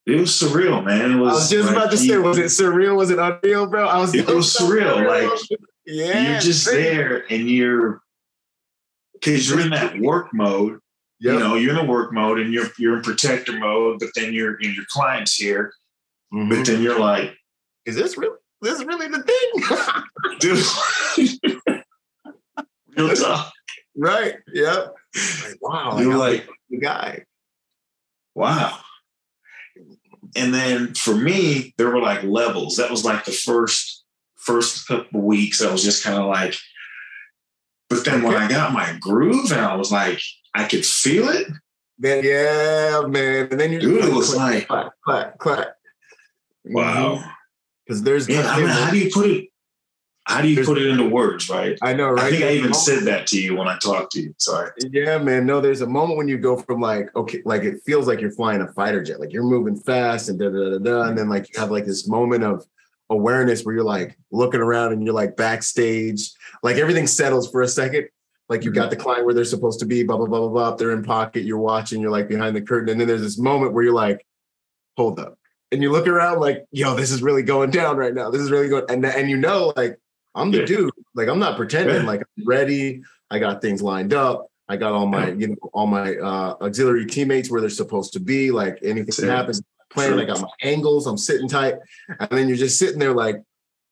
it 0.06 0.16
was 0.20 0.30
surreal, 0.30 0.84
man. 0.84 1.12
It 1.12 1.16
was 1.16 1.30
I 1.30 1.34
was 1.34 1.50
just 1.50 1.68
like 1.68 1.76
about 1.76 1.90
to 1.90 1.96
say, 1.98 2.18
was 2.18 2.38
it 2.38 2.46
surreal? 2.46 2.96
Was 2.96 3.10
it 3.10 3.18
unreal, 3.18 3.66
bro? 3.66 3.86
I 3.86 3.98
was. 3.98 4.14
It 4.14 4.26
was 4.26 4.54
surreal, 4.54 5.06
like, 5.06 5.38
yeah, 5.86 6.32
you're 6.32 6.40
just 6.40 6.66
man. 6.66 6.76
there 6.76 7.24
and 7.32 7.48
you're, 7.50 8.00
because 9.14 9.48
you're 9.48 9.60
in 9.60 9.70
that 9.70 9.98
work 9.98 10.28
mode. 10.32 10.80
Yep. 11.22 11.34
you 11.34 11.38
know 11.38 11.54
you're 11.56 11.72
in 11.72 11.76
a 11.76 11.84
work 11.84 12.14
mode 12.14 12.38
and 12.38 12.50
you're 12.50 12.68
you're 12.78 12.96
in 12.96 13.02
protector 13.02 13.52
mode 13.58 13.98
but 14.00 14.08
then 14.16 14.32
you're 14.32 14.58
in 14.58 14.72
your 14.72 14.86
clients 14.88 15.34
here 15.34 15.70
Mhm. 16.32 16.48
but 16.48 16.64
then 16.64 16.80
you're 16.82 16.98
like 16.98 17.36
Is 17.84 17.94
this 17.94 18.16
really? 18.16 18.38
This 18.62 18.78
is 18.78 18.86
really 18.86 19.06
the 19.06 19.22
thing, 19.22 19.52
dude 21.68 21.84
real 22.96 23.14
tough 23.14 23.52
right? 23.96 24.36
Yep. 24.54 24.94
Like, 25.44 25.58
wow. 25.60 25.98
you're 25.98 26.12
I'm 26.12 26.18
like 26.18 26.48
the 26.70 26.78
guy. 26.78 27.24
Wow 28.34 28.78
and 30.36 30.54
then 30.54 30.94
for 30.94 31.14
me 31.14 31.74
there 31.78 31.90
were 31.90 32.00
like 32.00 32.22
levels 32.22 32.76
that 32.76 32.90
was 32.90 33.04
like 33.04 33.24
the 33.24 33.32
first 33.32 34.00
first 34.40 34.88
couple 34.88 35.20
weeks, 35.20 35.62
I 35.62 35.70
was 35.70 35.84
just 35.84 36.02
kind 36.02 36.18
of 36.18 36.26
like, 36.26 36.54
but 37.88 38.04
then 38.04 38.22
when 38.22 38.34
I 38.34 38.48
got 38.48 38.72
my 38.72 38.96
groove 39.00 39.52
and 39.52 39.60
I 39.60 39.76
was 39.76 39.92
like, 39.92 40.20
I 40.54 40.64
could 40.64 40.84
feel 40.84 41.28
it. 41.28 41.46
Then 41.98 42.24
yeah, 42.24 43.02
man. 43.06 43.48
And 43.50 43.60
then 43.60 43.72
you 43.72 43.80
Dude, 43.80 44.04
it 44.04 44.12
was 44.12 44.34
like 44.34 44.66
clap, 44.66 44.92
clap, 45.04 45.38
clap. 45.38 45.68
Wow. 46.64 47.16
Mm-hmm. 47.16 47.28
Because 47.86 48.02
there's 48.02 48.28
Yeah, 48.28 48.42
I 48.46 48.60
mean, 48.60 48.68
how 48.68 48.90
do 48.90 48.98
you 48.98 49.10
put 49.12 49.30
it? 49.30 49.48
How 50.30 50.40
do 50.40 50.48
you 50.48 50.54
There's- 50.54 50.68
put 50.68 50.78
it 50.78 50.86
into 50.86 51.08
words, 51.08 51.50
right? 51.50 51.76
I 51.82 51.92
know, 51.92 52.10
right? 52.10 52.26
I 52.26 52.30
think 52.30 52.44
I 52.44 52.46
There's 52.46 52.54
a 52.54 52.58
even 52.58 52.74
said 52.74 53.02
that 53.06 53.26
to 53.28 53.40
you 53.42 53.56
when 53.56 53.66
I 53.66 53.76
talked 53.78 54.12
to 54.12 54.20
you. 54.22 54.32
Sorry. 54.38 54.70
Yeah, 54.78 55.18
man. 55.18 55.44
No, 55.44 55.60
there's 55.60 55.80
a 55.80 55.88
moment 55.88 56.18
when 56.18 56.28
you 56.28 56.38
go 56.38 56.56
from 56.56 56.80
like, 56.80 57.14
okay, 57.16 57.42
like 57.44 57.62
it 57.64 57.82
feels 57.84 58.06
like 58.06 58.20
you're 58.20 58.30
flying 58.30 58.60
a 58.60 58.72
fighter 58.72 59.02
jet, 59.02 59.18
like 59.18 59.32
you're 59.32 59.42
moving 59.42 59.74
fast 59.74 60.28
and 60.28 60.38
da 60.38 60.48
da 60.48 60.70
da 60.70 60.78
da. 60.78 61.08
And 61.08 61.18
then 61.18 61.28
like 61.28 61.52
you 61.52 61.58
have 61.58 61.72
like 61.72 61.84
this 61.84 62.06
moment 62.06 62.44
of 62.44 62.64
awareness 63.10 63.64
where 63.64 63.74
you're 63.74 63.82
like 63.82 64.16
looking 64.30 64.60
around 64.60 64.92
and 64.92 65.04
you're 65.04 65.14
like 65.14 65.36
backstage, 65.36 66.30
like 66.62 66.76
everything 66.76 67.08
settles 67.08 67.50
for 67.50 67.62
a 67.62 67.68
second. 67.68 68.06
Like 68.48 68.62
you've 68.62 68.72
mm-hmm. 68.72 68.82
got 68.82 68.90
the 68.90 68.96
client 68.96 69.24
where 69.24 69.34
they're 69.34 69.44
supposed 69.44 69.80
to 69.80 69.86
be, 69.86 70.04
blah, 70.04 70.16
blah, 70.16 70.26
blah, 70.26 70.38
blah, 70.38 70.48
blah. 70.48 70.76
They're 70.76 70.92
in 70.92 71.02
pocket, 71.02 71.42
you're 71.42 71.58
watching, 71.58 72.00
you're 72.00 72.12
like 72.12 72.28
behind 72.28 72.54
the 72.54 72.62
curtain. 72.62 72.88
And 72.90 73.00
then 73.00 73.08
there's 73.08 73.22
this 73.22 73.36
moment 73.38 73.72
where 73.72 73.82
you're 73.82 73.94
like, 73.94 74.24
hold 74.96 75.18
up. 75.18 75.38
And 75.72 75.82
you 75.82 75.90
look 75.90 76.06
around 76.06 76.38
like, 76.38 76.66
yo, 76.70 76.94
this 76.94 77.10
is 77.10 77.20
really 77.20 77.42
going 77.42 77.70
down 77.70 77.96
right 77.96 78.14
now. 78.14 78.30
This 78.30 78.42
is 78.42 78.52
really 78.52 78.68
going. 78.68 78.84
And, 78.88 79.04
and 79.04 79.28
you 79.28 79.36
know, 79.36 79.72
like, 79.76 79.98
I'm 80.34 80.50
the 80.50 80.58
Yeah. 80.60 80.66
dude. 80.66 80.90
Like, 81.14 81.28
I'm 81.28 81.38
not 81.38 81.56
pretending. 81.56 82.06
Like, 82.06 82.20
I'm 82.38 82.44
ready. 82.46 83.02
I 83.30 83.38
got 83.38 83.60
things 83.62 83.82
lined 83.82 84.12
up. 84.14 84.46
I 84.68 84.76
got 84.76 84.92
all 84.92 85.06
my, 85.06 85.30
you 85.32 85.48
know, 85.48 85.56
all 85.72 85.86
my 85.88 86.16
uh, 86.16 86.54
auxiliary 86.60 87.06
teammates 87.06 87.50
where 87.50 87.60
they're 87.60 87.70
supposed 87.70 88.12
to 88.12 88.20
be. 88.20 88.50
Like 88.52 88.78
anything 88.82 89.06
That's 89.06 89.18
it. 89.18 89.28
happens, 89.28 89.62
plan. 89.92 90.18
I 90.20 90.24
got 90.24 90.40
my 90.40 90.48
angles. 90.62 91.06
I'm 91.08 91.18
sitting 91.18 91.48
tight, 91.48 91.74
and 92.20 92.30
then 92.30 92.46
you're 92.46 92.56
just 92.56 92.78
sitting 92.78 93.00
there 93.00 93.12
like, 93.12 93.42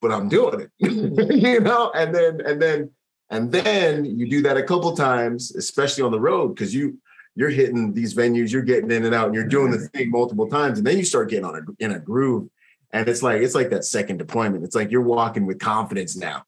but 0.01 0.13
I'm 0.13 0.29
doing 0.29 0.61
it, 0.61 0.71
you 0.79 1.59
know. 1.59 1.91
And 1.97 2.15
then 2.15 2.41
and 2.47 2.63
then 2.63 2.91
and 3.31 3.51
then 3.51 4.05
you 4.05 4.29
do 4.31 4.41
that 4.43 4.57
a 4.57 4.63
couple 4.63 4.95
times, 4.97 5.53
especially 5.57 6.05
on 6.05 6.13
the 6.13 6.21
road, 6.21 6.55
because 6.55 6.73
you 6.73 6.97
you're 7.35 7.51
hitting 7.51 7.93
these 7.93 8.15
venues, 8.15 8.53
you're 8.53 8.63
getting 8.63 8.93
in 8.93 9.05
and 9.05 9.15
out, 9.17 9.27
and 9.27 9.35
you're 9.35 9.49
doing 9.49 9.73
the 9.73 9.79
thing 9.89 10.13
multiple 10.13 10.47
times, 10.49 10.79
and 10.79 10.87
then 10.87 10.97
you 10.97 11.05
start 11.05 11.29
getting 11.29 11.45
on 11.45 11.57
a 11.57 11.85
in 11.85 11.91
a 11.91 11.99
groove, 11.99 12.49
and 12.93 13.09
it's 13.09 13.23
like 13.23 13.43
it's 13.43 13.55
like 13.55 13.71
that 13.71 13.85
second 13.85 14.17
deployment. 14.19 14.65
It's 14.65 14.75
like 14.75 14.91
you're 14.91 15.03
walking 15.03 15.47
with 15.47 15.59
confidence 15.59 16.17
now, 16.17 16.45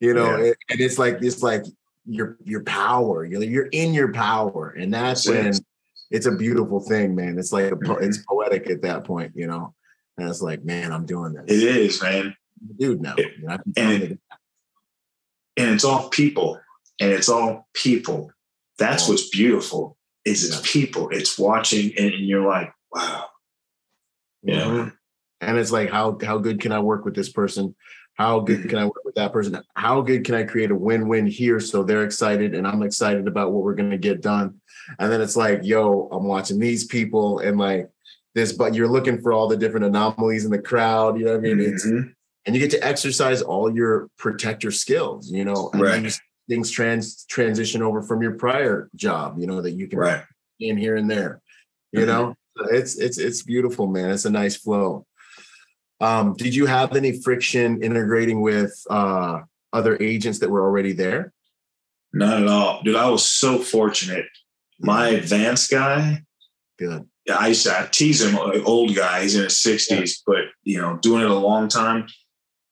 you 0.00 0.14
know, 0.14 0.36
Yeah. 0.36 0.52
and 0.70 0.80
it's 0.80 0.98
like 0.98 1.18
it's 1.22 1.42
like 1.42 1.64
your 2.06 2.36
your 2.44 2.62
power. 2.64 3.24
You're 3.24 3.42
you're 3.42 3.66
in 3.72 3.94
your 3.94 4.12
power, 4.12 4.70
and 4.78 4.92
that's 4.92 5.28
when 5.28 5.52
it's 6.10 6.26
a 6.26 6.32
beautiful 6.32 6.80
thing, 6.80 7.14
man. 7.14 7.38
It's 7.38 7.52
like 7.52 7.72
po- 7.84 7.96
it's 7.96 8.18
poetic 8.28 8.68
at 8.70 8.82
that 8.82 9.04
point, 9.04 9.32
you 9.34 9.46
know. 9.46 9.74
And 10.18 10.28
it's 10.28 10.42
like, 10.42 10.62
man, 10.64 10.92
I'm 10.92 11.06
doing 11.06 11.32
this, 11.32 11.44
It 11.48 11.62
is, 11.76 12.02
man. 12.02 12.36
dude. 12.78 13.00
Now, 13.00 13.14
It- 13.16 13.32
You 13.38 13.46
know, 13.48 13.56
and 13.78 14.02
it- 14.02 14.20
And 15.56 15.70
it's 15.70 15.84
all 15.84 16.08
people. 16.10 16.60
And 17.00 17.12
it's 17.12 17.28
all 17.28 17.66
people. 17.74 18.30
That's 18.78 19.08
what's 19.08 19.28
beautiful. 19.30 19.96
Is 20.24 20.44
it's 20.48 20.60
people. 20.70 21.08
It's 21.10 21.38
watching 21.38 21.92
and, 21.98 22.12
and 22.14 22.26
you're 22.26 22.46
like, 22.46 22.72
wow. 22.94 23.26
you- 24.42 24.54
Yeah. 24.54 24.64
Mhm. 24.64 24.92
And 25.42 25.58
it's 25.58 25.72
like, 25.72 25.90
how 25.90 26.16
how 26.24 26.38
good 26.38 26.60
can 26.60 26.72
I 26.72 26.78
work 26.78 27.04
with 27.04 27.14
this 27.14 27.28
person? 27.28 27.74
How 28.14 28.40
good 28.40 28.68
can 28.68 28.78
I 28.78 28.84
work 28.84 29.04
with 29.04 29.14
that 29.16 29.32
person? 29.32 29.60
How 29.74 30.00
good 30.02 30.24
can 30.24 30.34
I 30.36 30.44
create 30.44 30.70
a 30.70 30.74
win-win 30.74 31.26
here 31.26 31.58
so 31.58 31.82
they're 31.82 32.04
excited 32.04 32.54
and 32.54 32.66
I'm 32.66 32.82
excited 32.82 33.26
about 33.26 33.52
what 33.52 33.64
we're 33.64 33.74
gonna 33.74 33.98
get 33.98 34.20
done? 34.22 34.60
And 34.98 35.10
then 35.10 35.20
it's 35.20 35.36
like, 35.36 35.60
yo, 35.64 36.08
I'm 36.12 36.24
watching 36.24 36.58
these 36.60 36.84
people 36.84 37.40
and 37.40 37.58
like 37.58 37.90
this, 38.34 38.52
but 38.52 38.74
you're 38.74 38.88
looking 38.88 39.20
for 39.20 39.32
all 39.32 39.48
the 39.48 39.56
different 39.56 39.86
anomalies 39.86 40.44
in 40.44 40.50
the 40.52 40.58
crowd. 40.62 41.18
You 41.18 41.24
know 41.24 41.32
what 41.32 41.38
I 41.38 41.54
mean? 41.54 41.60
It's 41.60 41.86
Mhm. 41.86 42.14
and 42.46 42.54
you 42.54 42.60
get 42.60 42.70
to 42.72 42.86
exercise 42.86 43.42
all 43.42 43.74
your 43.74 44.08
protector 44.18 44.70
skills, 44.70 45.30
you 45.32 45.44
know, 45.44 45.70
Right. 45.74 46.16
things 46.48 46.70
trans 46.70 47.24
transition 47.26 47.82
over 47.82 48.02
from 48.02 48.22
your 48.22 48.32
prior 48.34 48.88
job, 48.94 49.38
you 49.38 49.46
know, 49.46 49.60
that 49.62 49.72
you 49.72 49.88
can 49.88 49.98
Right. 49.98 50.22
in 50.60 50.76
here 50.76 50.96
and 50.96 51.10
there. 51.10 51.40
You 51.92 52.00
Mhm. 52.00 52.06
know, 52.06 52.34
it's 52.70 52.96
it's 52.96 53.18
it's 53.18 53.42
beautiful, 53.42 53.86
man. 53.86 54.10
It's 54.10 54.26
a 54.26 54.30
nice 54.30 54.56
flow. 54.56 55.06
Um, 56.02 56.34
did 56.34 56.54
you 56.54 56.66
have 56.66 56.96
any 56.96 57.20
friction 57.22 57.82
integrating 57.82 58.40
with 58.40 58.74
uh 58.90 59.40
other 59.72 59.96
agents 60.00 60.40
that 60.40 60.50
were 60.50 60.62
already 60.62 60.92
there? 60.92 61.32
Not 62.12 62.42
at 62.42 62.48
all. 62.48 62.82
Dude, 62.82 62.96
I 62.96 63.08
was 63.08 63.24
so 63.24 63.58
fortunate. 63.58 64.26
My 64.80 65.08
advanced 65.08 65.70
guy, 65.70 66.24
Good. 66.78 67.08
yeah, 67.26 67.36
I 67.36 67.48
used 67.48 67.64
to 67.66 67.78
I 67.78 67.86
tease 67.90 68.20
him, 68.20 68.36
uh, 68.36 68.58
old 68.64 68.94
guy, 68.94 69.22
he's 69.22 69.36
in 69.36 69.44
his 69.44 69.54
60s, 69.54 70.18
but 70.26 70.44
you 70.64 70.78
know, 70.80 70.98
doing 70.98 71.22
it 71.22 71.30
a 71.30 71.34
long 71.34 71.68
time, 71.68 72.06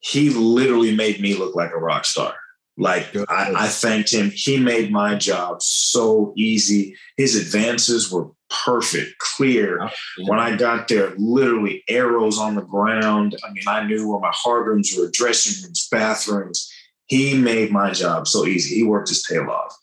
he 0.01 0.31
literally 0.31 0.95
made 0.95 1.21
me 1.21 1.35
look 1.35 1.55
like 1.55 1.71
a 1.71 1.79
rock 1.79 2.05
star. 2.05 2.35
Like 2.77 3.14
I, 3.29 3.53
I 3.55 3.69
thanked 3.69 4.12
him. 4.12 4.31
He 4.35 4.59
made 4.59 4.90
my 4.90 5.14
job 5.14 5.62
so 5.62 6.33
easy. 6.37 6.97
His 7.16 7.37
advances 7.37 8.11
were 8.11 8.31
perfect, 8.50 9.18
clear. 9.18 9.90
When 10.26 10.38
I 10.38 10.56
got 10.56 10.88
there, 10.88 11.12
literally 11.16 11.84
arrows 11.88 12.38
on 12.38 12.54
the 12.54 12.62
ground. 12.62 13.36
I 13.44 13.52
mean, 13.52 13.64
I 13.66 13.84
knew 13.86 14.08
where 14.08 14.20
my 14.20 14.32
hard 14.34 14.66
rooms 14.66 14.92
were, 14.96 15.10
dressing 15.12 15.64
rooms, 15.64 15.88
bathrooms. 15.90 16.70
He 17.06 17.36
made 17.36 17.70
my 17.70 17.92
job 17.92 18.28
so 18.28 18.46
easy. 18.46 18.76
He 18.76 18.82
worked 18.84 19.08
his 19.08 19.22
tail 19.22 19.50
off. 19.50 19.76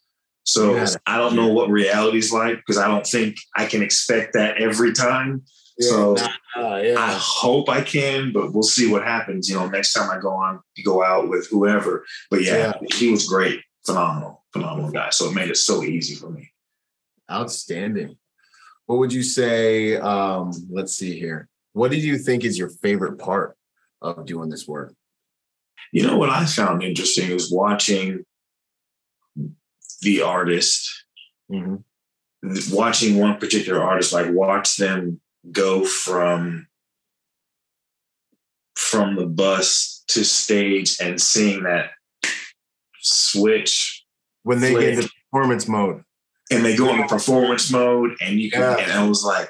So 0.44 0.76
Yeah. 0.76 0.88
I 1.06 1.18
don't 1.18 1.36
know 1.36 1.48
what 1.50 1.70
reality's 1.70 2.32
like 2.32 2.58
because 2.58 2.78
I 2.78 2.88
don't 2.88 3.06
think 3.06 3.36
I 3.56 3.66
can 3.66 3.84
expect 3.84 4.34
that 4.34 4.58
every 4.58 4.94
time. 4.94 5.44
So 5.80 6.16
Uh, 6.56 6.78
yeah. 6.78 6.96
I 6.98 7.12
hope 7.20 7.70
I 7.70 7.82
can, 7.82 8.32
but 8.32 8.54
we'll 8.54 8.64
see 8.64 8.90
what 8.90 9.04
happens. 9.04 9.50
You 9.50 9.56
know, 9.56 9.68
next 9.68 9.94
time 9.94 10.10
I 10.10 10.20
go 10.20 10.32
on, 10.32 10.62
go 10.86 11.04
out 11.04 11.30
with 11.30 11.48
whoever. 11.50 12.06
But 12.32 12.44
yeah, 12.44 12.74
he 12.96 13.12
was 13.12 13.28
great, 13.28 13.62
phenomenal, 13.86 14.44
phenomenal 14.54 14.90
guy. 14.92 15.10
So 15.12 15.30
it 15.30 15.34
made 15.36 15.50
it 15.50 15.58
so 15.58 15.84
easy 15.84 16.16
for 16.16 16.30
me. 16.30 16.50
Outstanding. 17.30 18.18
What 18.88 19.00
would 19.00 19.14
you 19.14 19.22
say? 19.24 19.98
Um, 19.98 20.52
let's 20.72 20.94
see 20.96 21.20
here. 21.20 21.48
What 21.74 21.92
do 21.92 21.98
you 21.98 22.18
think 22.18 22.44
is 22.44 22.58
your 22.58 22.70
favorite 22.70 23.18
part 23.20 23.56
of 24.02 24.26
doing 24.26 24.50
this 24.50 24.68
work? 24.68 24.94
You 25.92 26.04
know 26.08 26.18
what 26.18 26.30
I 26.30 26.46
found 26.46 26.84
interesting 26.84 27.30
is 27.30 27.52
watching 27.52 28.26
the 30.02 30.22
artist, 30.22 30.90
Mhm. 31.52 31.84
watching 32.72 33.18
one 33.18 33.38
particular 33.40 33.82
artist, 33.84 34.14
like 34.14 34.32
watch 34.32 34.78
them 34.78 35.22
go 35.52 35.86
from 35.86 36.68
from 38.76 39.16
the 39.16 39.26
bus 39.26 40.04
to 40.08 40.24
stage 40.24 40.98
and 41.02 41.20
seeing 41.22 41.64
that 41.64 41.92
switch 43.02 44.06
When 44.44 44.60
they 44.62 44.70
get 44.72 44.78
Flick. 44.80 44.98
into 45.00 45.10
performance 45.32 45.68
mode. 45.68 46.04
And 46.52 46.64
they 46.64 46.76
go 46.76 46.90
into 46.94 47.08
performance 47.08 47.72
mode 47.72 48.12
and 48.22 48.40
you 48.40 48.50
can 48.52 48.62
Yeah. 48.62 48.78
and 48.78 48.92
I 48.92 49.08
was 49.08 49.24
like, 49.24 49.50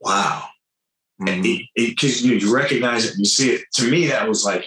wow. 0.00 0.46
Because 1.24 2.22
you, 2.24 2.34
you 2.34 2.54
recognize 2.54 3.04
it 3.04 3.10
and 3.12 3.20
you 3.20 3.24
see 3.26 3.50
it. 3.50 3.62
To 3.74 3.88
me, 3.90 4.06
that 4.08 4.28
was 4.28 4.44
like 4.44 4.66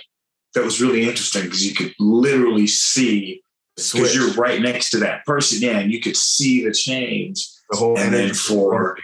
that 0.53 0.63
was 0.63 0.81
really 0.81 1.03
interesting 1.03 1.43
because 1.43 1.65
you 1.67 1.75
could 1.75 1.93
literally 1.99 2.67
see 2.67 3.41
because 3.75 4.15
you're 4.15 4.31
right 4.35 4.61
next 4.61 4.91
to 4.91 4.97
that 4.99 5.25
person, 5.25 5.61
yeah, 5.61 5.79
and 5.79 5.91
you 5.91 5.99
could 5.99 6.15
see 6.15 6.63
the 6.63 6.71
change. 6.71 7.45
the 7.71 7.77
whole 7.77 7.97
and 7.99 8.13
then 8.13 8.33
for 8.33 8.97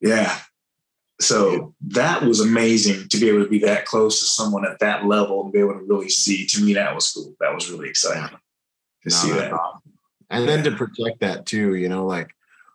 yeah, 0.00 0.38
so 1.20 1.74
that 1.88 2.22
was 2.22 2.40
amazing 2.40 3.08
to 3.10 3.18
be 3.18 3.28
able 3.28 3.42
to 3.44 3.50
be 3.50 3.58
that 3.58 3.84
close 3.84 4.20
to 4.20 4.26
someone 4.26 4.64
at 4.64 4.78
that 4.78 5.04
level 5.04 5.42
and 5.42 5.52
be 5.52 5.58
able 5.58 5.74
to 5.74 5.84
really 5.86 6.08
see. 6.08 6.46
To 6.46 6.62
me, 6.62 6.72
that 6.74 6.94
was 6.94 7.12
cool. 7.12 7.34
That 7.40 7.54
was 7.54 7.68
really 7.70 7.90
exciting 7.90 8.28
to 8.28 9.08
No, 9.10 9.10
see 9.16 9.32
that. 9.32 9.52
awesome. 9.52 9.77
And 10.30 10.48
then 10.48 10.64
to 10.64 10.72
protect 10.72 11.20
that 11.20 11.46
too, 11.46 11.74
you 11.74 11.88
know, 11.88 12.06
like 12.06 12.34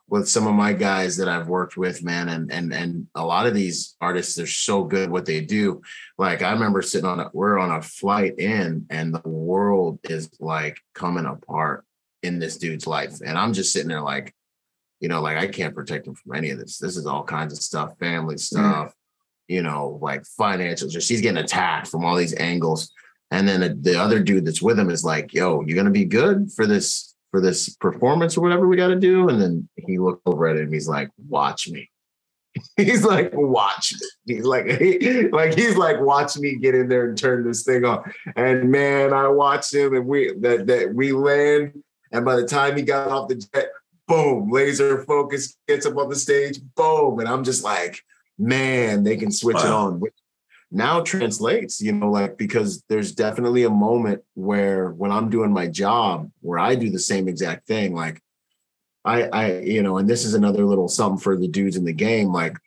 with 0.10 0.28
some 0.28 0.48
of 0.48 0.54
my 0.54 0.74
guys 0.74 1.18
that 1.18 1.28
I've 1.28 1.48
worked 1.48 1.78
with, 1.78 2.04
man, 2.04 2.30
and 2.30 2.52
and 2.52 2.74
and 2.74 3.08
a 3.16 3.26
lot 3.26 3.48
of 3.48 3.54
these 3.54 3.96
artists 4.02 4.36
they're 4.36 4.46
so 4.46 4.84
good 4.84 5.10
what 5.10 5.26
they 5.26 5.42
do. 5.42 5.82
Like 6.18 6.42
I 6.42 6.52
remember 6.52 6.82
sitting 6.82 7.08
on 7.08 7.20
a 7.20 7.30
we're 7.34 7.60
on 7.60 7.72
a 7.72 7.82
flight 7.82 8.38
in, 8.38 8.86
and 8.90 9.14
the 9.14 9.28
world 9.28 10.00
is 10.04 10.30
like 10.40 10.80
coming 10.94 11.26
apart 11.26 11.86
in 12.22 12.40
this 12.40 12.58
dude's 12.58 12.88
life, 12.88 13.14
and 13.26 13.38
I'm 13.38 13.54
just 13.54 13.72
sitting 13.72 13.90
there 13.90 14.02
like, 14.02 14.34
you 15.00 15.10
know, 15.10 15.22
like 15.22 15.38
I 15.38 15.48
can't 15.48 15.76
protect 15.76 16.08
him 16.08 16.16
from 16.16 16.36
any 16.36 16.50
of 16.52 16.60
this. 16.60 16.78
This 16.78 16.98
is 16.98 17.06
all 17.06 17.24
kinds 17.24 17.54
of 17.54 17.60
stuff, 17.60 17.98
family 17.98 18.38
stuff, 18.38 18.94
you 19.48 19.62
know, 19.62 20.00
like 20.02 20.26
financial. 20.26 20.90
Just 20.90 21.10
he's 21.10 21.22
getting 21.22 21.44
attacked 21.44 21.88
from 21.88 22.04
all 22.04 22.16
these 22.16 22.36
angles. 22.36 22.92
And 23.32 23.48
then 23.48 23.62
the, 23.62 23.70
the 23.70 24.00
other 24.00 24.20
dude 24.20 24.46
that's 24.46 24.62
with 24.62 24.78
him 24.78 24.92
is 24.92 25.04
like, 25.04 25.34
yo, 25.34 25.62
you're 25.62 25.78
gonna 25.78 25.90
be 25.90 26.06
good 26.06 26.52
for 26.52 26.68
this 26.68 27.13
for 27.34 27.42
this 27.42 27.68
performance 27.78 28.38
or 28.38 28.42
whatever 28.42 28.68
we 28.68 28.78
gotta 28.78 28.96
do. 28.96 29.28
And 29.28 29.42
then 29.42 29.68
he 29.76 29.98
looked 29.98 30.22
over 30.28 30.46
at 30.46 30.56
him, 30.56 30.72
he's 30.72 30.88
like, 30.88 31.10
watch 31.28 31.68
me. 31.68 31.90
he's 32.78 33.04
like, 33.04 33.32
watch 33.34 33.92
me. 34.28 34.36
He's 34.36 34.46
like, 34.46 34.68
like 35.32 35.56
he's 35.56 35.76
like, 35.76 36.00
watch 36.00 36.38
me 36.38 36.58
get 36.58 36.76
in 36.76 36.88
there 36.88 37.10
and 37.10 37.18
turn 37.18 37.44
this 37.44 37.64
thing 37.64 37.86
on. 37.86 38.04
And 38.36 38.72
man, 38.72 39.14
I 39.14 39.30
watched 39.30 39.74
him 39.74 39.96
and 39.96 40.06
we 40.06 40.32
that 40.42 40.68
that 40.68 40.94
we 40.94 41.12
land. 41.12 41.82
And 42.12 42.24
by 42.24 42.36
the 42.36 42.46
time 42.46 42.78
he 42.78 42.84
got 42.84 43.08
off 43.10 43.30
the 43.30 43.36
jet, 43.36 43.70
boom, 44.08 44.52
laser 44.52 45.04
focus 45.06 45.58
gets 45.68 45.88
up 45.88 45.98
on 45.98 46.10
the 46.10 46.16
stage, 46.16 46.60
boom. 46.76 47.18
And 47.18 47.28
I'm 47.28 47.44
just 47.44 47.64
like, 47.64 48.00
man, 48.38 49.04
they 49.04 49.18
can 49.18 49.32
switch 49.32 49.58
it 49.58 49.64
Wow. 49.64 49.88
on. 49.88 50.02
Now 50.74 51.02
translates, 51.02 51.82
you 51.82 51.92
know, 51.92 52.10
like 52.10 52.38
because 52.38 52.84
there's 52.90 53.12
definitely 53.14 53.64
a 53.64 53.70
moment 53.70 54.22
where 54.34 54.92
when 54.92 55.12
I'm 55.12 55.30
doing 55.30 55.52
my 55.52 55.68
job 55.68 56.32
where 56.42 56.60
I 56.60 56.76
do 56.76 56.90
the 56.90 57.00
same 57.00 57.28
exact 57.28 57.68
thing, 57.68 57.94
like 57.94 58.22
I, 59.06 59.24
I, 59.24 59.60
you 59.60 59.84
know, 59.84 59.98
and 59.98 60.10
this 60.10 60.26
is 60.26 60.34
another 60.34 60.66
little 60.66 60.88
something 60.88 61.20
for 61.20 61.38
the 61.38 61.48
dudes 61.48 61.76
in 61.76 61.86
the 61.86 61.94
game. 61.94 62.32
Like 62.32 62.58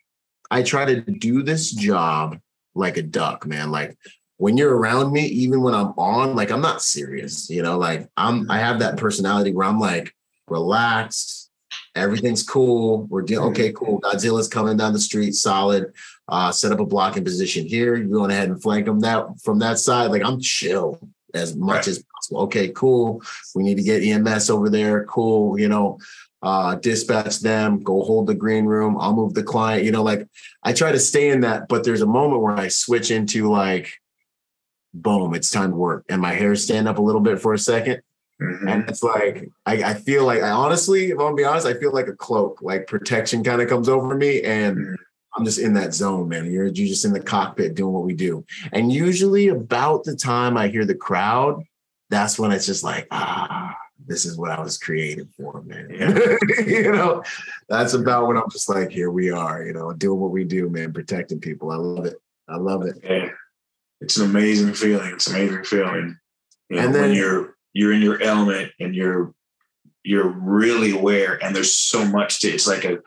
I 0.51 0.63
try 0.63 0.85
to 0.85 1.01
do 1.01 1.43
this 1.43 1.73
job 1.73 2.39
like 2.75 2.97
a 2.97 3.03
duck, 3.03 3.47
man. 3.47 3.71
Like 3.71 3.97
when 4.37 4.57
you're 4.57 4.77
around 4.77 5.13
me, 5.13 5.27
even 5.27 5.63
when 5.63 5.75
I'm 5.75 5.95
on, 5.97 6.37
like 6.37 6.51
I'm 6.51 6.61
not 6.61 6.83
serious, 6.83 7.51
you 7.51 7.63
know, 7.63 7.79
like 7.79 8.09
I'm 8.17 8.51
I 8.51 8.57
mm-hmm. 8.59 8.65
have 8.65 8.79
that 8.81 8.99
personality 8.99 9.53
where 9.53 9.67
I'm 9.67 9.81
like 9.81 10.13
relaxed, 10.49 11.46
everything's 11.97 12.43
cool. 12.43 13.05
We're 13.05 13.23
dealing 13.23 13.51
okay, 13.51 13.73
cool. 13.73 14.01
Godzilla's 14.01 14.49
coming 14.49 14.77
down 14.77 14.93
the 14.93 14.99
street, 14.99 15.35
solid. 15.35 15.93
Uh, 16.29 16.53
set 16.53 16.73
up 16.73 16.81
a 16.81 16.87
blocking 16.87 17.25
position 17.25 17.67
here. 17.67 17.97
You're 17.97 18.07
going 18.09 18.31
ahead 18.31 18.49
and 18.49 18.61
flank 18.61 18.87
them 18.87 19.01
that 19.01 19.27
from 19.43 19.59
that 19.61 19.79
side. 19.79 20.11
Like 20.11 20.25
I'm 20.25 20.41
chill 20.41 21.01
as 21.35 21.57
much 21.57 21.75
right. 21.75 21.89
as 21.89 22.05
possible. 22.15 22.43
Okay, 22.43 22.69
cool. 22.69 23.23
We 23.55 23.63
need 23.63 23.77
to 23.77 23.83
get 23.83 24.03
EMS 24.03 24.51
over 24.51 24.69
there. 24.69 25.05
Cool, 25.05 25.59
you 25.59 25.69
know 25.69 25.99
uh, 26.43 26.77
dispatch 26.77 27.41
them, 27.41 27.83
go 27.83 28.03
hold 28.03 28.27
the 28.27 28.35
green 28.35 28.67
room. 28.67 28.97
I'll 29.01 29.15
move 29.15 29.35
the 29.35 29.43
client. 29.43 29.85
You 29.85 29.91
know, 29.91 30.03
like 30.03 30.29
I 30.63 30.73
try 30.73 30.93
to 30.93 30.99
stay 30.99 31.31
in 31.31 31.41
that, 31.41 31.69
but 31.69 31.83
there's 31.85 32.03
a 32.03 32.07
moment 32.07 32.43
where 32.43 32.57
I 32.57 32.69
switch 32.69 33.11
into 33.11 33.51
like, 33.51 33.93
boom, 34.95 35.35
it's 35.35 35.51
time 35.51 35.71
to 35.71 35.77
work, 35.77 36.05
and 36.09 36.21
my 36.21 36.35
hair 36.35 36.55
stand 36.55 36.87
up 36.89 36.99
a 36.99 37.03
little 37.03 37.21
bit 37.21 37.41
for 37.41 37.53
a 37.53 37.57
2nd 37.57 38.01
mm-hmm. 38.41 38.69
and 38.69 38.89
it's 38.89 39.03
like 39.03 39.51
I, 39.65 39.83
I, 39.83 39.95
feel 39.95 40.25
like 40.25 40.43
I 40.43 40.51
honestly, 40.51 41.07
if 41.07 41.13
I'm 41.13 41.19
gonna 41.19 41.37
be 41.37 41.45
honest, 41.45 41.67
I 41.67 41.75
feel 41.75 41.93
like 41.93 42.09
a 42.09 42.17
cloak, 42.17 42.61
like 42.63 42.87
protection 42.87 43.43
kind 43.45 43.61
of 43.61 43.69
comes 43.69 43.89
over 43.89 44.15
me, 44.15 44.43
and 44.43 44.77
mm-hmm. 44.77 44.95
I'm 45.37 45.45
just 45.45 45.59
in 45.59 45.75
that 45.75 45.95
zone, 45.95 46.29
man. 46.29 46.51
You're 46.51 46.67
you're 46.67 46.89
just 46.89 47.05
in 47.05 47.13
the 47.13 47.21
cockpit 47.21 47.75
doing 47.75 47.93
what 47.93 48.05
we 48.05 48.15
do, 48.15 48.45
and 48.73 48.93
usually 48.93 49.49
about 49.49 50.05
the 50.05 50.17
time 50.17 50.57
I 50.57 50.69
hear 50.69 50.85
the 50.85 50.95
crowd, 50.95 51.63
that's 52.11 52.39
when 52.39 52.53
it's 52.53 52.67
just 52.67 52.85
like 52.85 53.07
ah 53.11 53.77
this 54.07 54.25
is 54.25 54.37
what 54.37 54.51
I 54.51 54.61
was 54.61 54.79
created 54.79 55.29
for, 55.37 55.63
man. 55.63 55.91
you 56.67 56.93
know, 56.93 57.23
that's 57.69 57.95
about 57.95 58.27
when 58.27 58.37
I'm 58.37 58.51
just 58.51 58.69
like, 58.69 58.91
here 58.91 59.11
we 59.11 59.31
are, 59.31 59.65
you 59.65 59.73
know, 59.73 59.93
doing 59.93 60.21
what 60.21 60.31
we 60.31 60.45
do, 60.45 60.69
man, 60.69 60.93
protecting 60.93 61.41
people. 61.41 61.71
I 61.71 61.77
love 61.77 62.07
it. 62.07 62.17
I 62.49 62.57
love 62.57 62.83
it. 62.83 62.99
Yeah. 63.03 63.31
It's 64.01 64.17
an 64.17 64.27
amazing 64.27 64.75
feeling. 64.75 65.15
It's 65.15 65.27
an 65.27 65.37
amazing 65.37 65.65
feeling. 65.65 66.19
You 66.69 66.77
know, 66.77 66.83
and 66.83 66.95
then 66.95 67.03
when 67.03 67.15
you're 67.15 67.56
you're 67.77 67.93
in 67.93 68.01
your 68.01 68.23
element 68.23 68.73
and 68.81 68.95
you're 68.95 69.35
you're 70.03 70.29
really 70.29 70.93
aware 70.93 71.39
and 71.45 71.55
there's 71.55 71.77
so 71.77 72.07
much 72.07 72.41
to 72.41 72.49
it's 72.49 72.67
like 72.67 72.85
a 72.85 72.99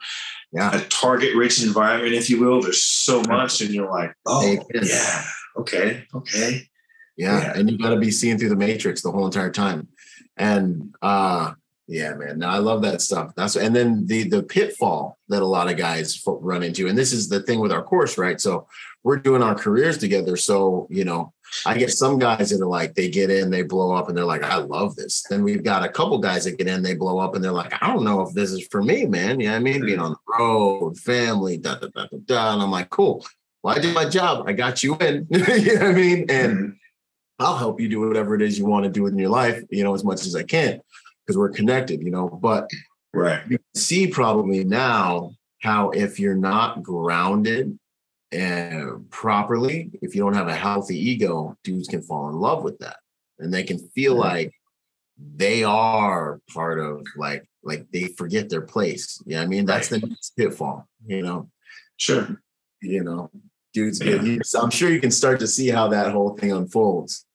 yeah. 0.52 0.76
a 0.76 0.84
target 0.84 1.34
rich 1.34 1.62
environment, 1.62 2.12
if 2.12 2.30
you 2.30 2.40
will. 2.40 2.60
There's 2.60 2.84
so 2.84 3.22
much 3.22 3.60
and 3.60 3.70
you're 3.70 3.90
like, 3.90 4.12
oh 4.26 4.64
yeah, 4.72 5.24
okay, 5.56 6.04
okay. 6.14 6.68
Yeah. 7.16 7.40
yeah. 7.40 7.52
And 7.56 7.68
you've 7.68 7.80
gotta 7.80 7.98
be 7.98 8.12
seeing 8.12 8.38
through 8.38 8.50
the 8.50 8.56
matrix 8.56 9.02
the 9.02 9.10
whole 9.10 9.26
entire 9.26 9.50
time. 9.50 9.88
And 10.36 10.94
uh 11.02 11.54
yeah, 11.88 12.14
man. 12.14 12.38
No, 12.38 12.46
I 12.46 12.58
love 12.58 12.82
that 12.82 13.00
stuff. 13.00 13.32
That's 13.34 13.56
and 13.56 13.74
then 13.74 14.06
the 14.06 14.28
the 14.28 14.44
pitfall 14.44 15.18
that 15.30 15.42
a 15.42 15.46
lot 15.46 15.68
of 15.68 15.76
guys 15.76 16.22
run 16.24 16.62
into, 16.62 16.86
and 16.86 16.96
this 16.96 17.12
is 17.12 17.28
the 17.28 17.42
thing 17.42 17.58
with 17.58 17.72
our 17.72 17.82
course, 17.82 18.16
right? 18.16 18.40
So 18.40 18.68
we're 19.02 19.16
doing 19.16 19.42
our 19.42 19.56
careers 19.56 19.98
together. 19.98 20.36
So 20.36 20.86
you 20.90 21.04
know, 21.04 21.32
I 21.66 21.76
get 21.76 21.90
some 21.90 22.18
guys 22.18 22.50
that 22.50 22.60
are 22.60 22.66
like 22.66 22.94
they 22.94 23.08
get 23.08 23.30
in, 23.30 23.50
they 23.50 23.62
blow 23.62 23.92
up, 23.92 24.08
and 24.08 24.16
they're 24.16 24.24
like, 24.24 24.42
I 24.42 24.56
love 24.56 24.96
this. 24.96 25.24
Then 25.28 25.42
we've 25.42 25.62
got 25.62 25.84
a 25.84 25.88
couple 25.88 26.18
guys 26.18 26.44
that 26.44 26.58
get 26.58 26.68
in, 26.68 26.82
they 26.82 26.94
blow 26.94 27.18
up, 27.18 27.34
and 27.34 27.44
they're 27.44 27.52
like, 27.52 27.72
I 27.82 27.88
don't 27.88 28.04
know 28.04 28.22
if 28.22 28.34
this 28.34 28.50
is 28.50 28.66
for 28.68 28.82
me, 28.82 29.06
man. 29.06 29.40
You 29.40 29.46
know 29.46 29.52
what 29.52 29.58
I 29.58 29.62
mean, 29.62 29.84
being 29.84 29.98
on 29.98 30.12
the 30.12 30.38
road, 30.38 30.98
family, 30.98 31.58
da 31.58 31.76
da 31.76 31.88
da 31.88 32.06
da 32.06 32.18
da. 32.24 32.52
And 32.54 32.62
I'm 32.62 32.70
like, 32.70 32.90
cool. 32.90 33.26
Well, 33.62 33.76
I 33.76 33.80
did 33.80 33.94
my 33.94 34.08
job. 34.08 34.48
I 34.48 34.52
got 34.52 34.82
you 34.82 34.96
in. 34.96 35.26
you 35.30 35.38
know 35.38 35.46
what 35.46 35.82
I 35.82 35.92
mean? 35.92 36.26
And 36.30 36.58
mm-hmm. 36.58 36.70
I'll 37.40 37.56
help 37.56 37.80
you 37.80 37.88
do 37.88 38.00
whatever 38.00 38.34
it 38.34 38.42
is 38.42 38.58
you 38.58 38.66
want 38.66 38.84
to 38.84 38.90
do 38.90 39.06
in 39.06 39.18
your 39.18 39.30
life, 39.30 39.62
you 39.70 39.82
know, 39.82 39.94
as 39.94 40.04
much 40.04 40.26
as 40.26 40.36
I 40.36 40.42
can, 40.42 40.80
because 41.26 41.36
we're 41.36 41.50
connected, 41.50 42.02
you 42.02 42.10
know. 42.10 42.28
But 42.28 42.70
right, 43.12 43.42
you 43.48 43.58
see 43.74 44.06
probably 44.06 44.62
now 44.62 45.32
how 45.62 45.90
if 45.90 46.20
you're 46.20 46.34
not 46.34 46.82
grounded 46.82 47.78
and 48.32 49.10
properly, 49.10 49.90
if 50.02 50.14
you 50.14 50.22
don't 50.22 50.34
have 50.34 50.48
a 50.48 50.54
healthy 50.54 50.98
ego, 50.98 51.56
dudes 51.64 51.88
can 51.88 52.02
fall 52.02 52.28
in 52.28 52.36
love 52.36 52.62
with 52.62 52.78
that, 52.78 52.96
and 53.38 53.52
they 53.52 53.64
can 53.64 53.78
feel 53.78 54.14
like 54.14 54.52
they 55.36 55.64
are 55.64 56.40
part 56.52 56.78
of 56.78 57.04
like 57.16 57.44
like 57.62 57.86
they 57.92 58.04
forget 58.04 58.48
their 58.48 58.62
place. 58.62 59.22
Yeah, 59.26 59.42
I 59.42 59.46
mean 59.46 59.66
that's 59.66 59.90
right. 59.90 60.00
the 60.00 60.16
pitfall, 60.36 60.88
you 61.06 61.22
know. 61.22 61.50
Sure. 61.96 62.40
You 62.80 63.04
know, 63.04 63.30
dudes 63.74 63.98
get 63.98 64.24
yeah. 64.24 64.38
I'm 64.60 64.70
sure 64.70 64.90
you 64.90 65.00
can 65.00 65.10
start 65.10 65.40
to 65.40 65.46
see 65.46 65.68
how 65.68 65.88
that 65.88 66.12
whole 66.12 66.36
thing 66.36 66.52
unfolds. 66.52 67.26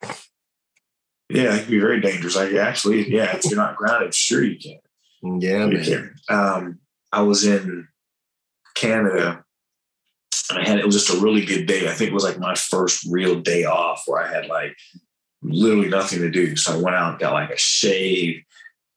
Yeah, 1.29 1.55
it 1.55 1.63
can 1.63 1.71
be 1.71 1.79
very 1.79 2.01
dangerous. 2.01 2.35
Like 2.35 2.53
actually, 2.53 3.11
yeah, 3.11 3.35
if 3.35 3.45
you're 3.45 3.55
not 3.55 3.75
grounded, 3.75 4.13
sure 4.13 4.43
you 4.43 4.57
can. 4.57 5.41
Yeah, 5.41 5.65
you 5.65 5.77
man. 5.77 5.83
Can. 5.83 6.15
Um, 6.29 6.79
I 7.11 7.21
was 7.21 7.45
in 7.45 7.87
Canada. 8.75 9.44
I 10.51 10.67
had 10.67 10.79
it 10.79 10.85
was 10.85 10.95
just 10.95 11.17
a 11.17 11.21
really 11.21 11.45
good 11.45 11.65
day. 11.65 11.87
I 11.87 11.93
think 11.93 12.11
it 12.11 12.13
was 12.13 12.23
like 12.23 12.39
my 12.39 12.55
first 12.55 13.05
real 13.09 13.39
day 13.39 13.65
off 13.65 14.03
where 14.05 14.21
I 14.21 14.31
had 14.31 14.47
like 14.47 14.75
literally 15.41 15.89
nothing 15.89 16.19
to 16.19 16.29
do. 16.29 16.55
So 16.55 16.73
I 16.73 16.81
went 16.81 16.95
out 16.95 17.19
got 17.19 17.33
like 17.33 17.49
a 17.49 17.57
shave, 17.57 18.43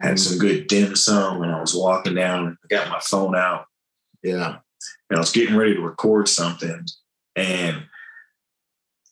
had 0.00 0.14
mm. 0.14 0.18
some 0.18 0.38
good 0.38 0.66
dim 0.66 0.96
sum, 0.96 1.42
and 1.42 1.52
I 1.52 1.60
was 1.60 1.74
walking 1.74 2.14
down. 2.14 2.58
I 2.62 2.66
got 2.68 2.90
my 2.90 3.00
phone 3.00 3.36
out. 3.36 3.66
Yeah. 4.22 4.58
And 5.10 5.16
I 5.16 5.20
was 5.20 5.32
getting 5.32 5.56
ready 5.56 5.74
to 5.74 5.80
record 5.80 6.28
something. 6.28 6.86
And 7.36 7.84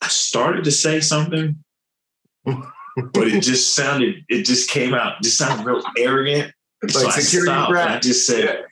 I 0.02 0.08
started 0.08 0.64
to 0.64 0.72
say 0.72 1.00
something, 1.00 1.62
but 2.44 3.28
it 3.28 3.42
just 3.42 3.74
sounded, 3.74 4.24
it 4.28 4.44
just 4.44 4.70
came 4.70 4.94
out, 4.94 5.22
just 5.22 5.38
sounded 5.38 5.64
real 5.64 5.82
arrogant. 5.98 6.52
Like 6.82 6.92
so 6.92 7.06
I 7.06 7.18
stopped 7.20 7.70
and 7.70 7.78
I 7.78 7.98
just 7.98 8.26
said, 8.26 8.64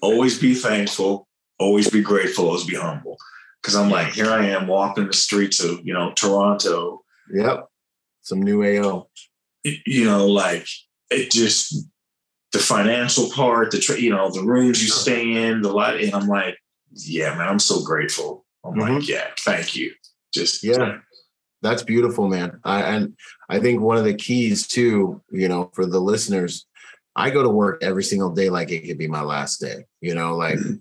always 0.00 0.38
be 0.38 0.54
thankful, 0.54 1.28
always 1.62 1.88
be 1.88 2.02
grateful, 2.02 2.46
always 2.46 2.64
be 2.64 2.76
humble. 2.76 3.16
Cause 3.62 3.76
I'm 3.76 3.90
like, 3.90 4.12
here 4.12 4.30
I 4.30 4.46
am 4.46 4.66
walking 4.66 5.06
the 5.06 5.12
streets 5.12 5.62
of, 5.62 5.86
you 5.86 5.94
know, 5.94 6.12
Toronto. 6.14 7.04
Yep. 7.32 7.68
Some 8.22 8.42
new 8.42 8.64
AO. 8.64 9.08
You 9.64 10.04
know, 10.04 10.26
like 10.26 10.66
it 11.10 11.30
just 11.30 11.86
the 12.52 12.58
financial 12.58 13.30
part, 13.30 13.70
the 13.70 13.78
tra- 13.78 14.00
you 14.00 14.10
know, 14.10 14.30
the 14.30 14.42
rooms 14.42 14.82
you 14.82 14.88
stay 14.88 15.44
in, 15.44 15.62
the 15.62 15.72
light, 15.72 16.02
and 16.02 16.14
I'm 16.14 16.26
like, 16.26 16.58
yeah, 16.92 17.36
man, 17.36 17.48
I'm 17.48 17.58
so 17.58 17.82
grateful. 17.82 18.44
I'm 18.64 18.74
mm-hmm. 18.74 18.94
like, 18.94 19.08
yeah, 19.08 19.28
thank 19.40 19.74
you. 19.74 19.92
Just 20.34 20.62
yeah. 20.62 20.98
That's 21.62 21.84
beautiful, 21.84 22.28
man. 22.28 22.58
I, 22.64 22.82
and 22.82 23.16
I 23.48 23.60
think 23.60 23.80
one 23.80 23.96
of 23.96 24.04
the 24.04 24.14
keys 24.14 24.66
too, 24.66 25.22
you 25.30 25.48
know, 25.48 25.70
for 25.74 25.86
the 25.86 26.00
listeners, 26.00 26.66
I 27.14 27.30
go 27.30 27.42
to 27.42 27.48
work 27.48 27.82
every 27.84 28.02
single 28.02 28.30
day 28.30 28.50
like 28.50 28.72
it 28.72 28.86
could 28.86 28.98
be 28.98 29.06
my 29.06 29.22
last 29.22 29.58
day. 29.58 29.84
You 30.00 30.14
know, 30.14 30.36
like 30.36 30.58
mm-hmm. 30.58 30.76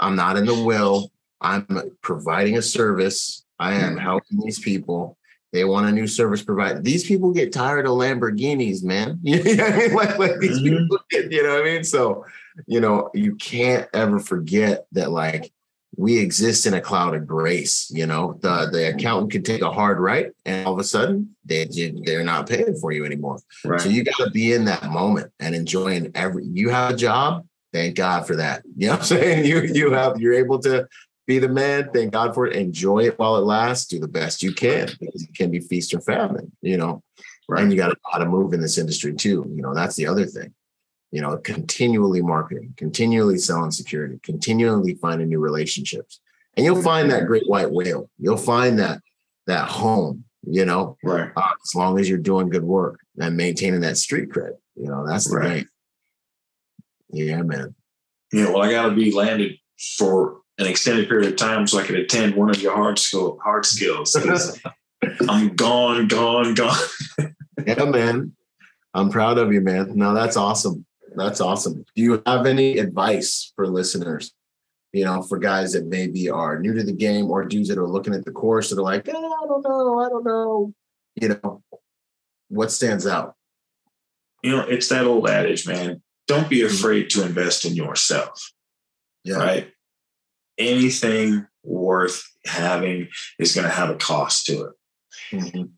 I'm 0.00 0.16
not 0.16 0.36
in 0.36 0.46
the 0.46 0.62
will. 0.62 1.10
I'm 1.40 1.66
providing 2.02 2.56
a 2.56 2.62
service. 2.62 3.44
I 3.58 3.74
am 3.74 3.90
mm-hmm. 3.90 3.98
helping 3.98 4.40
these 4.40 4.58
people. 4.58 5.16
They 5.52 5.64
want 5.64 5.88
a 5.88 5.92
new 5.92 6.06
service 6.06 6.42
provider. 6.42 6.80
These 6.80 7.06
people 7.06 7.32
get 7.32 7.52
tired 7.52 7.86
of 7.86 7.92
Lamborghinis, 7.92 8.82
man. 8.84 9.18
you 9.22 9.42
know 9.56 9.64
I 9.64 9.78
mean? 9.78 9.94
Like, 9.94 10.18
like 10.18 10.38
these 10.40 10.58
mm-hmm. 10.58 10.82
people, 10.82 10.98
get, 11.10 11.32
you 11.32 11.42
know 11.42 11.54
what 11.54 11.62
I 11.62 11.64
mean? 11.64 11.84
So, 11.84 12.24
you 12.66 12.80
know, 12.80 13.10
you 13.14 13.36
can't 13.36 13.88
ever 13.94 14.18
forget 14.18 14.86
that, 14.92 15.10
like, 15.10 15.52
we 15.96 16.18
exist 16.18 16.64
in 16.64 16.74
a 16.74 16.80
cloud 16.80 17.16
of 17.16 17.26
grace. 17.26 17.90
You 17.92 18.06
know, 18.06 18.38
the 18.40 18.68
the 18.70 18.94
accountant 18.94 19.32
can 19.32 19.42
take 19.42 19.62
a 19.62 19.72
hard 19.72 19.98
right, 19.98 20.30
and 20.46 20.64
all 20.64 20.74
of 20.74 20.78
a 20.78 20.84
sudden 20.84 21.34
they 21.44 21.66
they're 22.04 22.22
not 22.22 22.48
paying 22.48 22.76
for 22.76 22.92
you 22.92 23.04
anymore. 23.04 23.40
Right. 23.64 23.80
So 23.80 23.88
you 23.88 24.04
got 24.04 24.16
to 24.18 24.30
be 24.30 24.52
in 24.52 24.64
that 24.66 24.84
moment 24.84 25.32
and 25.40 25.56
enjoying 25.56 26.12
every. 26.14 26.44
You 26.44 26.68
have 26.68 26.94
a 26.94 26.96
job, 26.96 27.47
thank 27.72 27.96
God 27.96 28.26
for 28.26 28.36
that. 28.36 28.62
You 28.76 28.86
know 28.86 28.92
what 28.94 29.00
I'm 29.00 29.06
saying? 29.06 29.46
You 29.46 29.62
you 29.62 29.92
have 29.92 30.20
you're 30.20 30.34
able 30.34 30.58
to 30.60 30.86
be 31.26 31.38
the 31.38 31.48
man. 31.48 31.90
Thank 31.92 32.12
God 32.12 32.34
for 32.34 32.46
it. 32.46 32.56
Enjoy 32.56 33.00
it 33.00 33.18
while 33.18 33.36
it 33.36 33.44
lasts. 33.44 33.86
Do 33.86 33.98
the 33.98 34.08
best 34.08 34.42
you 34.42 34.52
can 34.52 34.88
because 35.00 35.22
it 35.22 35.34
can 35.34 35.50
be 35.50 35.60
feast 35.60 35.92
or 35.92 36.00
famine. 36.00 36.52
You 36.62 36.76
know, 36.76 37.02
right. 37.48 37.62
and 37.62 37.72
you 37.72 37.76
got 37.76 37.88
to 37.88 37.94
know 37.94 38.10
how 38.12 38.18
to 38.18 38.26
move 38.26 38.52
in 38.52 38.60
this 38.60 38.78
industry 38.78 39.14
too. 39.14 39.50
You 39.54 39.62
know, 39.62 39.74
that's 39.74 39.96
the 39.96 40.06
other 40.06 40.26
thing 40.26 40.54
you 41.10 41.20
know, 41.20 41.36
continually 41.38 42.22
marketing, 42.22 42.74
continually 42.76 43.38
selling 43.38 43.70
security, 43.70 44.20
continually 44.22 44.94
finding 44.94 45.28
new 45.28 45.40
relationships. 45.40 46.20
And 46.56 46.66
you'll 46.66 46.82
find 46.82 47.10
that 47.10 47.26
great 47.26 47.48
white 47.48 47.70
whale. 47.70 48.10
You'll 48.18 48.36
find 48.36 48.78
that 48.78 49.00
that 49.46 49.68
home, 49.68 50.24
you 50.46 50.64
know, 50.64 50.98
right. 51.02 51.30
Uh, 51.34 51.50
as 51.62 51.74
long 51.74 51.98
as 51.98 52.08
you're 52.08 52.18
doing 52.18 52.50
good 52.50 52.64
work 52.64 53.00
and 53.18 53.36
maintaining 53.36 53.80
that 53.80 53.96
street 53.96 54.28
cred. 54.28 54.52
You 54.76 54.88
know, 54.88 55.06
that's 55.06 55.30
the 55.30 55.36
right. 55.36 55.48
game. 55.48 55.68
Yeah, 57.10 57.42
man. 57.42 57.74
Yeah, 58.32 58.50
well, 58.50 58.62
I 58.62 58.70
gotta 58.70 58.94
be 58.94 59.12
landed 59.12 59.58
for 59.96 60.40
an 60.58 60.66
extended 60.66 61.08
period 61.08 61.30
of 61.30 61.36
time 61.36 61.66
so 61.66 61.78
I 61.78 61.86
can 61.86 61.96
attend 61.96 62.34
one 62.34 62.50
of 62.50 62.60
your 62.60 62.74
hard 62.74 62.98
skill 62.98 63.38
hard 63.42 63.64
skills. 63.64 64.16
I'm 65.28 65.54
gone, 65.54 66.08
gone, 66.08 66.54
gone. 66.54 66.76
yeah, 67.66 67.84
man. 67.84 68.32
I'm 68.94 69.10
proud 69.10 69.38
of 69.38 69.52
you, 69.52 69.60
man. 69.60 69.92
No, 69.94 70.14
that's 70.14 70.36
awesome. 70.36 70.84
That's 71.14 71.40
awesome. 71.40 71.84
Do 71.94 72.02
you 72.02 72.22
have 72.26 72.46
any 72.46 72.78
advice 72.78 73.52
for 73.56 73.66
listeners 73.66 74.32
you 74.92 75.04
know, 75.04 75.22
for 75.22 75.38
guys 75.38 75.72
that 75.72 75.86
maybe 75.86 76.30
are 76.30 76.58
new 76.58 76.74
to 76.74 76.82
the 76.82 76.92
game 76.92 77.30
or 77.30 77.44
dudes 77.44 77.68
that 77.68 77.78
are 77.78 77.86
looking 77.86 78.14
at 78.14 78.24
the 78.24 78.30
course 78.30 78.70
that 78.70 78.78
are 78.78 78.82
like, 78.82 79.08
oh, 79.08 79.12
I 79.12 79.46
don't 79.46 79.62
know, 79.62 79.98
I 80.00 80.08
don't 80.08 80.24
know. 80.24 80.72
You 81.14 81.28
know, 81.28 81.62
what 82.48 82.72
stands 82.72 83.06
out? 83.06 83.34
You 84.42 84.52
know, 84.52 84.60
it's 84.62 84.88
that 84.88 85.04
old 85.04 85.28
adage, 85.28 85.66
man. 85.66 86.02
Don't 86.28 86.48
be 86.48 86.62
afraid 86.62 87.10
to 87.10 87.24
invest 87.24 87.64
in 87.64 87.74
yourself. 87.74 88.52
Yeah. 89.24 89.36
Right. 89.36 89.72
Anything 90.58 91.46
worth 91.64 92.22
having 92.46 93.08
is 93.38 93.54
going 93.54 93.66
to 93.66 93.72
have 93.72 93.90
a 93.90 93.96
cost 93.96 94.46
to 94.46 94.62
it. 94.62 94.72
Mhm. 95.32 95.70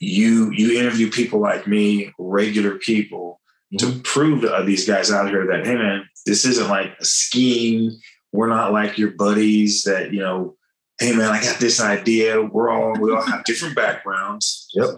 You 0.00 0.50
you 0.50 0.78
interview 0.78 1.10
people 1.10 1.40
like 1.40 1.66
me, 1.66 2.12
regular 2.18 2.76
people, 2.76 3.40
to 3.78 4.00
prove 4.00 4.42
to 4.42 4.62
these 4.64 4.86
guys 4.86 5.10
out 5.10 5.28
here 5.28 5.46
that 5.46 5.66
hey 5.66 5.74
man, 5.76 6.08
this 6.26 6.44
isn't 6.44 6.68
like 6.68 6.96
a 6.98 7.04
scheme. 7.04 7.90
We're 8.32 8.48
not 8.48 8.72
like 8.72 8.98
your 8.98 9.10
buddies 9.10 9.82
that 9.82 10.12
you 10.12 10.20
know. 10.20 10.56
Hey 10.98 11.14
man, 11.14 11.30
I 11.30 11.42
got 11.42 11.58
this 11.58 11.80
idea. 11.80 12.40
We're 12.40 12.70
all 12.70 12.94
we 12.98 13.12
all 13.12 13.22
have 13.22 13.44
different 13.44 13.74
backgrounds. 13.76 14.68
Yep. 14.74 14.90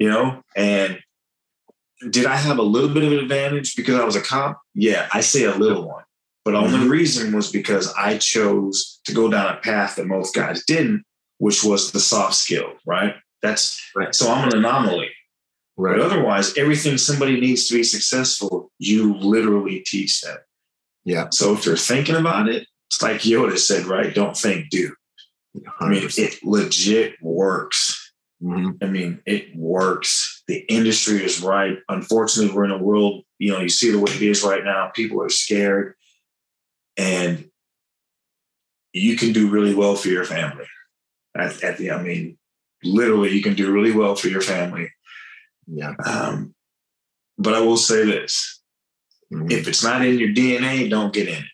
You 0.00 0.08
know, 0.08 0.42
and 0.56 0.98
did 2.10 2.26
I 2.26 2.36
have 2.36 2.58
a 2.58 2.62
little 2.62 2.88
bit 2.88 3.04
of 3.04 3.12
an 3.12 3.18
advantage 3.18 3.76
because 3.76 3.98
I 3.98 4.04
was 4.04 4.16
a 4.16 4.20
cop? 4.20 4.60
Yeah, 4.74 5.08
I 5.12 5.20
say 5.20 5.44
a 5.44 5.54
little 5.54 5.86
one. 5.86 6.04
But 6.44 6.52
the 6.52 6.58
only 6.58 6.78
mm-hmm. 6.80 6.88
reason 6.88 7.34
was 7.34 7.50
because 7.50 7.92
I 7.94 8.18
chose 8.18 9.00
to 9.04 9.14
go 9.14 9.30
down 9.30 9.54
a 9.54 9.60
path 9.60 9.96
that 9.96 10.06
most 10.06 10.34
guys 10.34 10.64
didn't, 10.64 11.04
which 11.38 11.64
was 11.64 11.92
the 11.92 12.00
soft 12.00 12.34
skill, 12.34 12.74
right? 12.86 13.14
That's 13.42 13.80
Right. 13.96 14.14
so 14.14 14.30
I'm 14.30 14.48
an 14.48 14.58
anomaly. 14.58 15.10
Right. 15.76 15.96
But 15.96 16.04
otherwise, 16.04 16.56
everything 16.56 16.98
somebody 16.98 17.40
needs 17.40 17.66
to 17.68 17.74
be 17.74 17.82
successful, 17.82 18.70
you 18.78 19.14
literally 19.14 19.80
teach 19.80 20.20
them. 20.20 20.36
Yeah. 21.04 21.28
So 21.30 21.54
if 21.54 21.64
they're 21.64 21.76
thinking 21.76 22.14
about 22.14 22.48
it, 22.48 22.66
it's 22.90 23.02
like 23.02 23.22
Yoda 23.22 23.58
said, 23.58 23.86
right? 23.86 24.14
Don't 24.14 24.36
think, 24.36 24.70
do. 24.70 24.94
I 25.80 25.88
mean, 25.88 26.08
it 26.16 26.44
legit 26.44 27.14
works. 27.22 28.03
Mhm. 28.44 28.76
I 28.82 28.86
mean, 28.86 29.20
it 29.26 29.56
works. 29.56 30.42
The 30.46 30.58
industry 30.68 31.24
is 31.24 31.40
right. 31.40 31.78
Unfortunately, 31.88 32.54
we're 32.54 32.66
in 32.66 32.70
a 32.70 32.78
world, 32.82 33.24
you 33.38 33.50
know, 33.52 33.60
you 33.60 33.70
see 33.70 33.90
the 33.90 33.98
way 33.98 34.12
it 34.12 34.22
is 34.22 34.42
right 34.42 34.62
now. 34.62 34.90
People 34.94 35.22
are 35.22 35.30
scared. 35.30 35.94
And 36.96 37.48
you 38.92 39.16
can 39.16 39.32
do 39.32 39.48
really 39.48 39.74
well 39.74 39.96
for 39.96 40.08
your 40.08 40.24
family. 40.24 40.66
At, 41.36 41.62
at 41.64 41.78
the, 41.78 41.90
I 41.90 42.02
mean, 42.02 42.38
literally, 42.84 43.30
you 43.34 43.42
can 43.42 43.54
do 43.54 43.72
really 43.72 43.92
well 43.92 44.14
for 44.14 44.28
your 44.28 44.42
family. 44.42 44.90
Yeah. 45.66 45.94
Um, 46.04 46.54
but 47.38 47.54
I 47.54 47.60
will 47.60 47.78
say 47.78 48.04
this 48.04 48.60
Mhm. 49.32 49.50
if 49.50 49.66
it's 49.66 49.82
not 49.82 50.04
in 50.04 50.18
your 50.18 50.28
DNA, 50.34 50.88
don't 50.88 51.12
get 51.14 51.28
in 51.28 51.38
it. 51.38 51.50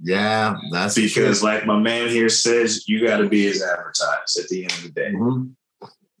Yeah. 0.00 0.56
That's 0.70 0.94
Because, 0.94 1.42
like 1.42 1.66
my 1.66 1.78
man 1.78 2.08
here 2.10 2.28
says, 2.28 2.86
you 2.86 3.04
got 3.04 3.16
to 3.16 3.28
be 3.28 3.46
as 3.48 3.62
advertised 3.62 4.38
at 4.38 4.48
the 4.48 4.64
end 4.64 4.72
of 4.72 4.82
the 4.82 4.88
day. 4.90 5.10
truth. 5.10 5.48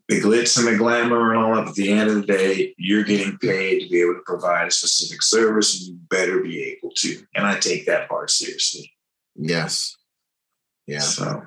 The 0.08 0.20
glitz 0.20 0.56
and 0.58 0.66
the 0.66 0.78
glamour 0.78 1.34
and 1.34 1.38
all 1.38 1.54
that. 1.56 1.68
At 1.68 1.74
the 1.74 1.92
end 1.92 2.08
of 2.08 2.16
the 2.16 2.22
day, 2.22 2.74
you're 2.78 3.04
getting 3.04 3.36
paid 3.38 3.80
to 3.80 3.88
be 3.90 4.00
able 4.00 4.14
to 4.14 4.22
provide 4.24 4.66
a 4.68 4.70
specific 4.70 5.22
service, 5.22 5.78
and 5.78 5.88
you 5.88 5.98
better 6.08 6.40
be 6.40 6.62
able 6.62 6.92
to. 6.96 7.22
And 7.34 7.46
I 7.46 7.58
take 7.58 7.86
that 7.86 8.08
part 8.08 8.30
seriously. 8.30 8.90
Yes. 9.36 9.96
Yeah. 10.86 11.00
So 11.00 11.42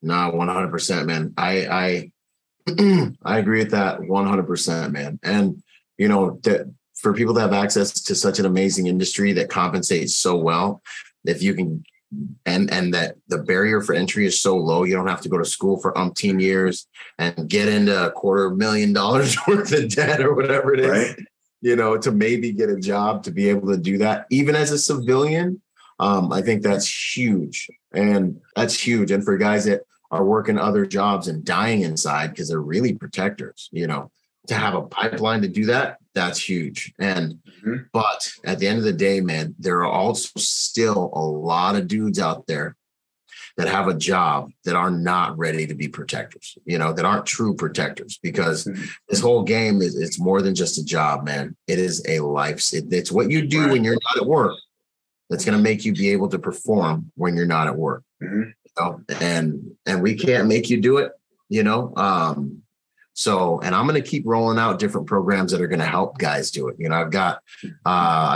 No, 0.00 0.30
one 0.30 0.48
hundred 0.48 0.70
percent, 0.70 1.06
man. 1.06 1.34
I 1.36 1.66
I 1.66 2.10
I 3.24 3.38
agree 3.38 3.58
with 3.58 3.72
that 3.72 4.00
one 4.00 4.26
hundred 4.26 4.46
percent, 4.46 4.92
man. 4.92 5.18
And 5.22 5.62
you 5.98 6.08
know 6.08 6.38
that 6.44 6.72
for 6.94 7.12
people 7.12 7.34
to 7.34 7.40
have 7.40 7.52
access 7.52 7.92
to 8.02 8.14
such 8.14 8.38
an 8.38 8.46
amazing 8.46 8.86
industry 8.86 9.32
that 9.32 9.50
compensates 9.50 10.16
so 10.16 10.36
well, 10.36 10.82
if 11.24 11.42
you 11.42 11.54
can, 11.54 11.84
and 12.46 12.70
and 12.72 12.94
that 12.94 13.16
the 13.28 13.38
barrier 13.38 13.80
for 13.80 13.94
entry 13.94 14.26
is 14.26 14.40
so 14.40 14.56
low, 14.56 14.84
you 14.84 14.94
don't 14.94 15.08
have 15.08 15.20
to 15.22 15.28
go 15.28 15.38
to 15.38 15.44
school 15.44 15.78
for 15.80 15.92
umpteen 15.94 16.40
years 16.40 16.86
and 17.18 17.48
get 17.48 17.68
into 17.68 18.06
a 18.06 18.10
quarter 18.10 18.50
million 18.50 18.92
dollars 18.92 19.36
worth 19.48 19.72
of 19.72 19.88
debt 19.88 20.20
or 20.20 20.34
whatever 20.34 20.74
it 20.74 20.80
is. 20.80 20.90
right, 20.90 21.16
You 21.60 21.76
know, 21.76 21.96
to 21.98 22.12
maybe 22.12 22.52
get 22.52 22.70
a 22.70 22.80
job 22.80 23.22
to 23.24 23.30
be 23.30 23.48
able 23.48 23.68
to 23.68 23.78
do 23.78 23.98
that, 23.98 24.26
even 24.30 24.54
as 24.54 24.70
a 24.70 24.78
civilian. 24.78 25.60
Um, 26.00 26.32
I 26.32 26.42
think 26.42 26.62
that's 26.62 27.16
huge. 27.16 27.68
And 27.92 28.40
that's 28.56 28.78
huge. 28.78 29.12
And 29.12 29.24
for 29.24 29.36
guys 29.36 29.64
that 29.66 29.82
are 30.10 30.24
working 30.24 30.58
other 30.58 30.86
jobs 30.86 31.28
and 31.28 31.44
dying 31.44 31.82
inside 31.82 32.30
because 32.30 32.48
they're 32.48 32.60
really 32.60 32.94
protectors, 32.94 33.68
you 33.72 33.86
know, 33.86 34.10
to 34.48 34.54
have 34.54 34.74
a 34.74 34.82
pipeline 34.82 35.42
to 35.42 35.48
do 35.48 35.66
that, 35.66 35.98
that's 36.14 36.38
huge. 36.38 36.92
And 36.98 37.38
Mhm. 37.64 37.86
but 37.92 38.30
at 38.44 38.58
the 38.58 38.66
end 38.68 38.78
of 38.78 38.84
the 38.84 38.92
day, 38.92 39.20
man, 39.20 39.54
there 39.58 39.78
are 39.78 39.90
also 39.90 40.28
still 40.36 41.10
a 41.14 41.20
lot 41.24 41.76
of 41.76 41.88
dudes 41.88 42.18
out 42.18 42.46
there 42.46 42.76
that 43.56 43.68
have 43.68 43.86
a 43.88 43.94
job 43.94 44.50
that 44.64 44.74
are 44.74 44.90
not 44.90 45.38
ready 45.38 45.66
to 45.66 45.74
be 45.74 45.86
protectors, 45.88 46.58
you 46.64 46.76
know, 46.76 46.92
that 46.92 47.04
aren't 47.04 47.24
true 47.26 47.54
protectors 47.54 48.18
because 48.22 48.64
Mhm. 48.64 48.88
this 49.08 49.20
whole 49.20 49.44
game 49.44 49.80
is 49.80 49.96
it's 49.96 50.18
more 50.18 50.42
than 50.42 50.54
just 50.54 50.76
a 50.78 50.84
job, 50.84 51.24
man. 51.24 51.56
It 51.68 51.78
is 51.78 52.02
a 52.08 52.20
life. 52.20 52.72
It, 52.72 52.92
it's 52.92 53.12
what 53.12 53.30
you 53.30 53.46
do 53.46 53.60
Right. 53.62 53.70
when 53.72 53.84
you're 53.84 53.94
not 53.94 54.16
at 54.22 54.26
work 54.26 54.58
that's 55.30 55.44
going 55.44 55.56
to 55.56 55.62
make 55.62 55.84
you 55.84 55.92
be 55.94 56.10
able 56.10 56.28
to 56.28 56.38
perform 56.38 57.12
when 57.14 57.36
you're 57.36 57.46
not 57.46 57.66
at 57.68 57.76
work. 57.76 58.02
Mhm. 58.22 58.52
You 58.64 58.72
know? 58.78 59.00
And 59.20 59.76
and 59.86 60.02
we 60.02 60.16
can't 60.16 60.48
make 60.48 60.68
you 60.68 60.80
do 60.80 60.98
it, 60.98 61.12
you 61.48 61.62
know. 61.62 61.92
Um, 61.96 62.63
so 63.16 63.60
and 63.60 63.74
I'm 63.74 63.86
going 63.86 64.00
to 64.02 64.06
keep 64.08 64.24
rolling 64.26 64.58
out 64.58 64.78
different 64.80 65.06
programs 65.06 65.52
that 65.52 65.60
are 65.60 65.68
going 65.68 65.78
to 65.80 65.86
help 65.86 66.18
guys 66.18 66.50
do 66.50 66.66
it. 66.68 66.76
You 66.78 66.88
know, 66.88 66.96
I've 66.96 67.12
got 67.12 67.40
uh, 67.64 67.68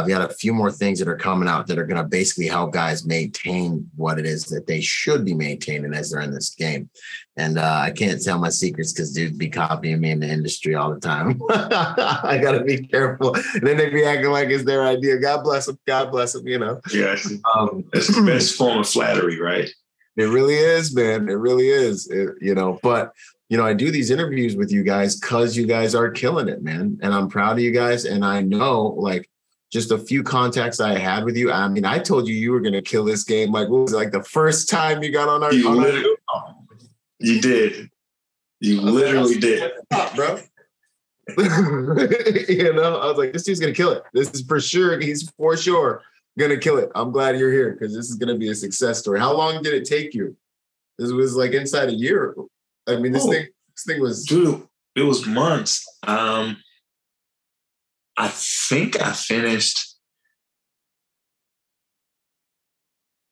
I've 0.01 0.09
got 0.09 0.31
a 0.31 0.33
few 0.33 0.55
more 0.55 0.71
things 0.71 1.01
that 1.01 1.09
are 1.09 1.17
coming 1.17 1.49
out 1.49 1.67
that 1.67 1.79
are 1.79 1.85
going 1.87 2.01
to 2.03 2.09
basically 2.09 2.47
help 2.47 2.73
guys 2.73 3.05
maintain 3.05 3.91
what 3.97 4.19
it 4.21 4.25
is 4.27 4.45
that 4.47 4.67
they 4.69 4.81
should 4.81 5.25
be 5.25 5.35
maintaining 5.35 5.93
as 5.95 6.11
they're 6.11 6.21
in 6.21 6.33
this 6.33 6.55
game. 6.55 6.89
And 7.37 7.59
uh, 7.59 7.81
I 7.85 7.91
can't 7.91 8.23
tell 8.23 8.39
my 8.39 8.49
secrets 8.49 8.93
because 8.93 9.13
dudes 9.13 9.37
be 9.37 9.49
copying 9.49 10.01
me 10.01 10.11
in 10.11 10.21
the 10.21 10.29
industry 10.29 10.75
all 10.75 10.93
the 10.93 11.01
time. 11.01 11.41
I 11.51 12.39
got 12.43 12.53
to 12.53 12.65
be 12.65 12.79
careful. 12.87 13.35
And 13.55 13.67
then 13.67 13.77
they 13.77 13.91
be 13.91 14.05
acting 14.05 14.31
like 14.31 14.49
it's 14.49 14.65
their 14.65 14.83
idea. 14.85 15.19
God 15.19 15.43
bless 15.45 15.67
them. 15.67 15.79
God 15.87 16.11
bless 16.11 16.33
them. 16.33 16.47
You 16.47 16.59
know. 16.61 16.81
yeah, 16.93 17.17
Um, 17.57 17.85
that's 17.93 18.15
the 18.15 18.23
best 18.23 18.55
form 18.55 18.79
of 18.79 18.89
flattery, 18.89 19.41
right? 19.41 19.69
it 20.17 20.25
really 20.25 20.55
is, 20.57 20.93
man. 20.95 21.29
It 21.29 21.35
really 21.35 21.69
is. 21.69 22.09
It- 22.09 22.35
you 22.41 22.55
know, 22.55 22.79
but 22.83 23.13
you 23.49 23.57
know, 23.57 23.65
I 23.65 23.73
do 23.75 23.91
these 23.91 24.11
interviews 24.11 24.57
with 24.57 24.71
you 24.71 24.83
guys 24.83 25.17
because 25.19 25.57
you 25.57 25.67
guys 25.67 25.95
are 25.95 26.11
killing 26.11 26.49
it, 26.49 26.63
man. 26.63 26.99
And 27.03 27.15
I'm 27.15 27.29
proud 27.29 27.53
of 27.53 27.61
you 27.61 27.71
guys. 27.73 28.05
And 28.05 28.25
I 28.25 28.43
know, 28.43 28.89
like, 28.99 29.29
just 29.71 29.91
a 29.91 29.99
few 29.99 30.23
contacts 30.23 30.81
I 30.81 30.99
had 30.99 31.25
with 31.25 31.37
you. 31.37 31.53
I 31.53 31.69
mean, 31.69 31.85
I 31.85 31.99
told 31.99 32.27
you 32.27 32.35
you 32.35 32.53
were 32.53 32.61
gonna 32.61 32.83
kill 32.83 33.05
this 33.05 33.25
game. 33.25 33.53
Like, 33.53 33.69
what 33.69 33.83
was 33.83 33.93
it, 33.93 33.97
like 33.97 34.13
the 34.13 34.23
first 34.23 34.69
time 34.69 35.03
you 35.03 35.13
got 35.13 35.29
on 35.29 35.43
our, 35.43 35.53
You 35.53 35.69
on 35.69 35.79
our 35.79 35.85
literally- 35.85 36.17
You 37.21 37.41
did. 37.41 37.91
You 38.61 38.81
literally 38.81 39.39
did. 39.39 39.73
Stop, 39.93 40.15
bro. 40.17 40.41
you 42.49 42.73
know, 42.73 42.99
I 42.99 43.07
was 43.07 43.19
like, 43.19 43.33
this 43.35 43.43
dude's 43.43 43.61
gonna 43.61 43.75
kill 43.75 43.93
it. 43.93 44.03
This 44.15 44.31
is 44.33 44.43
for 44.43 44.61
sure. 44.61 44.99
He's 44.99 45.31
for 45.37 45.57
sure 45.57 46.03
gonna 46.39 46.57
kill 46.57 46.79
it. 46.79 46.91
I'm 46.95 47.11
glad 47.13 47.39
you're 47.39 47.53
here 47.53 47.73
because 47.73 47.95
this 47.95 48.09
is 48.09 48.17
gonna 48.17 48.37
be 48.39 48.49
a 48.49 48.55
success 48.55 48.99
story. 48.99 49.21
How 49.21 49.37
long 49.37 49.63
did 49.63 49.75
it 49.75 49.85
take 49.85 50.15
you? 50.15 50.35
This 50.99 51.13
was 51.13 51.37
like 51.37 51.53
inside 51.53 51.91
a 51.91 51.95
year. 51.95 52.35
I 52.89 52.97
mean, 52.97 53.13
this 53.13 53.25
Oh. 53.25 53.31
thing, 53.31 53.47
this 53.75 53.85
thing 53.87 54.01
was 54.01 54.25
Dude, 54.25 54.67
it 54.97 55.03
was 55.03 55.27
months. 55.27 55.85
Um, 56.07 56.57
I 58.17 58.29
think 58.29 59.01
I 59.01 59.13
finished 59.13 59.97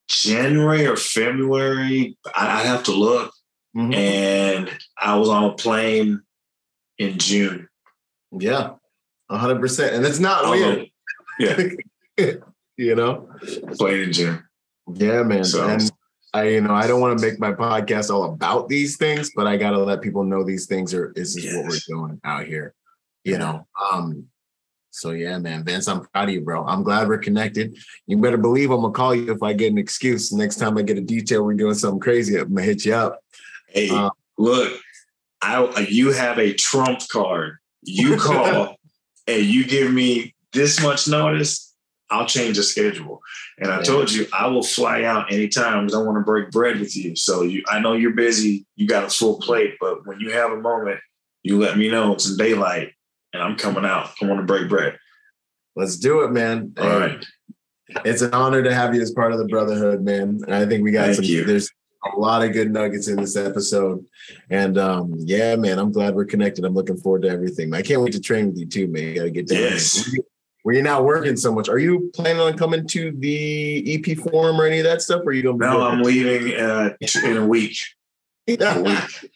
January 0.07 0.85
or 0.87 0.95
February. 0.95 2.17
I, 2.35 2.61
I 2.61 2.63
have 2.63 2.83
to 2.83 2.91
look. 2.91 3.33
Mhm. 3.75 3.93
And 3.95 4.77
I 4.99 5.15
was 5.17 5.29
on 5.29 5.43
a 5.43 5.53
plane 5.53 6.21
in 6.97 7.19
June. 7.19 7.67
yeah, 8.31 8.71
hundred 9.29 9.59
percent. 9.59 9.93
And 9.95 10.05
it's 10.05 10.19
not 10.19 10.49
weird, 10.49 10.87
yeah, 11.39 11.57
you 12.77 12.95
know. 12.95 13.29
plane 13.77 14.01
in 14.03 14.13
June. 14.13 14.43
Yeah, 14.93 15.23
man. 15.23 15.43
So- 15.43 15.67
and 15.67 15.91
I, 16.37 16.49
you 16.49 16.61
know, 16.61 16.73
I 16.73 16.85
don't 16.87 17.01
want 17.01 17.17
to 17.17 17.25
make 17.25 17.39
my 17.39 17.51
podcast 17.51 18.11
all 18.11 18.25
about 18.25 18.69
these 18.69 18.95
things, 18.97 19.31
but 19.35 19.47
I 19.47 19.57
gotta 19.57 19.79
let 19.79 20.01
people 20.01 20.23
know 20.23 20.43
these 20.43 20.67
things 20.67 20.93
are 20.93 21.11
this 21.15 21.35
is 21.35 21.55
what 21.55 21.65
we're 21.65 21.79
doing 21.87 22.21
out 22.23 22.45
here. 22.45 22.75
You 23.23 23.39
know. 23.39 23.67
Um, 23.91 24.27
so 24.91 25.11
yeah, 25.11 25.37
man, 25.39 25.63
Vince, 25.63 25.87
I'm 25.87 26.01
proud 26.05 26.29
of 26.29 26.33
you, 26.33 26.41
bro. 26.41 26.65
I'm 26.65 26.83
glad 26.83 27.07
we're 27.07 27.17
connected. 27.17 27.77
You 28.05 28.17
better 28.17 28.37
believe 28.37 28.71
I'm 28.71 28.81
gonna 28.81 28.93
call 28.93 29.15
you 29.15 29.31
if 29.31 29.41
I 29.41 29.53
get 29.53 29.71
an 29.71 29.77
excuse. 29.77 30.31
Next 30.31 30.57
time 30.57 30.77
I 30.77 30.83
get 30.83 30.97
a 30.97 31.01
detail, 31.01 31.43
we're 31.43 31.53
doing 31.53 31.73
something 31.73 31.99
crazy. 31.99 32.35
I'm 32.37 32.53
gonna 32.53 32.63
hit 32.63 32.85
you 32.85 32.93
up. 32.93 33.19
Hey, 33.67 33.89
Uh, 33.89 34.09
look, 34.37 34.79
I 35.41 35.87
you 35.89 36.11
have 36.11 36.37
a 36.37 36.53
trump 36.53 37.01
card. 37.11 37.57
You 37.81 38.17
call 38.17 38.75
and 39.27 39.43
you 39.43 39.65
give 39.65 39.91
me 39.91 40.35
this 40.53 40.81
much 40.81 41.07
notice, 41.07 41.66
I'll 42.09 42.25
change 42.25 42.57
the 42.57 42.63
schedule. 42.63 43.21
And 43.57 43.71
I 43.71 43.77
Yeah. 43.77 43.83
told 43.83 44.11
you 44.11 44.27
I 44.31 44.47
will 44.47 44.63
fly 44.63 45.03
out 45.03 45.31
anytime 45.31 45.85
because 45.85 45.99
I 45.99 46.03
want 46.03 46.17
to 46.17 46.23
break 46.23 46.51
bread 46.51 46.79
with 46.79 46.95
you. 46.95 47.15
So 47.15 47.43
you 47.43 47.63
I 47.67 47.79
know 47.79 47.93
you're 47.93 48.11
busy, 48.13 48.65
you 48.75 48.87
got 48.87 49.03
a 49.03 49.09
full 49.09 49.39
plate, 49.39 49.75
but 49.79 50.05
when 50.07 50.19
you 50.19 50.31
have 50.31 50.51
a 50.51 50.57
moment, 50.61 50.99
you 51.43 51.59
let 51.59 51.77
me 51.77 51.89
know 51.89 52.13
it's 52.13 52.35
daylight 52.35 52.93
and 53.33 53.43
I'm 53.43 53.55
coming 53.57 53.85
out. 53.85 54.11
I 54.21 54.25
want 54.25 54.39
to 54.39 54.45
break 54.45 54.69
bread. 54.69 54.97
Let's 55.75 55.97
do 55.97 56.21
it, 56.21 56.31
man. 56.31 56.73
All 56.79 56.87
right. 56.99 57.23
It's 58.03 58.21
an 58.21 58.33
honor 58.33 58.63
to 58.63 58.73
have 58.73 58.95
you 58.95 59.01
as 59.01 59.11
part 59.11 59.31
of 59.31 59.37
the 59.37 59.45
brotherhood, 59.45 60.01
man. 60.01 60.39
And 60.45 60.53
I 60.53 60.65
think 60.65 60.83
we 60.83 60.91
got 60.91 61.05
Thank 61.05 61.15
some. 61.17 61.25
you. 61.25 61.45
There's 61.45 61.69
a 62.15 62.19
lot 62.19 62.43
of 62.43 62.51
good 62.53 62.71
nuggets 62.71 63.07
in 63.07 63.17
this 63.17 63.35
episode, 63.35 64.05
and 64.49 64.77
um, 64.77 65.13
yeah, 65.17 65.55
man, 65.55 65.77
I'm 65.79 65.91
glad 65.91 66.15
we're 66.15 66.25
connected. 66.25 66.63
I'm 66.63 66.73
looking 66.73 66.97
forward 66.97 67.23
to 67.23 67.29
everything. 67.29 67.73
I 67.73 67.81
can't 67.81 68.01
wait 68.01 68.13
to 68.13 68.19
train 68.19 68.47
with 68.47 68.57
you 68.57 68.65
too, 68.65 68.87
man. 68.87 69.03
You 69.03 69.15
got 69.15 69.23
to 69.23 69.31
get 69.31 69.47
down. 69.47 69.59
Yes. 69.59 70.09
Where 70.67 70.73
you're 70.73 70.83
not 70.83 71.05
working 71.05 71.37
so 71.37 71.53
much. 71.53 71.69
Are 71.69 71.77
you 71.77 72.11
planning 72.13 72.41
on 72.41 72.57
coming 72.57 72.85
to 72.87 73.13
the 73.13 74.03
EP 74.05 74.17
forum 74.17 74.59
or 74.59 74.65
any 74.65 74.79
of 74.79 74.83
that 74.83 75.01
stuff? 75.01 75.21
Or 75.21 75.29
are 75.29 75.31
you 75.31 75.41
gonna 75.41 75.59
No. 75.59 75.81
I'm 75.81 76.01
leaving 76.01 76.59
uh, 76.59 76.89
in 77.23 77.37
a 77.37 77.45
week. 77.45 77.77
A 78.49 78.81
week. 78.81 79.31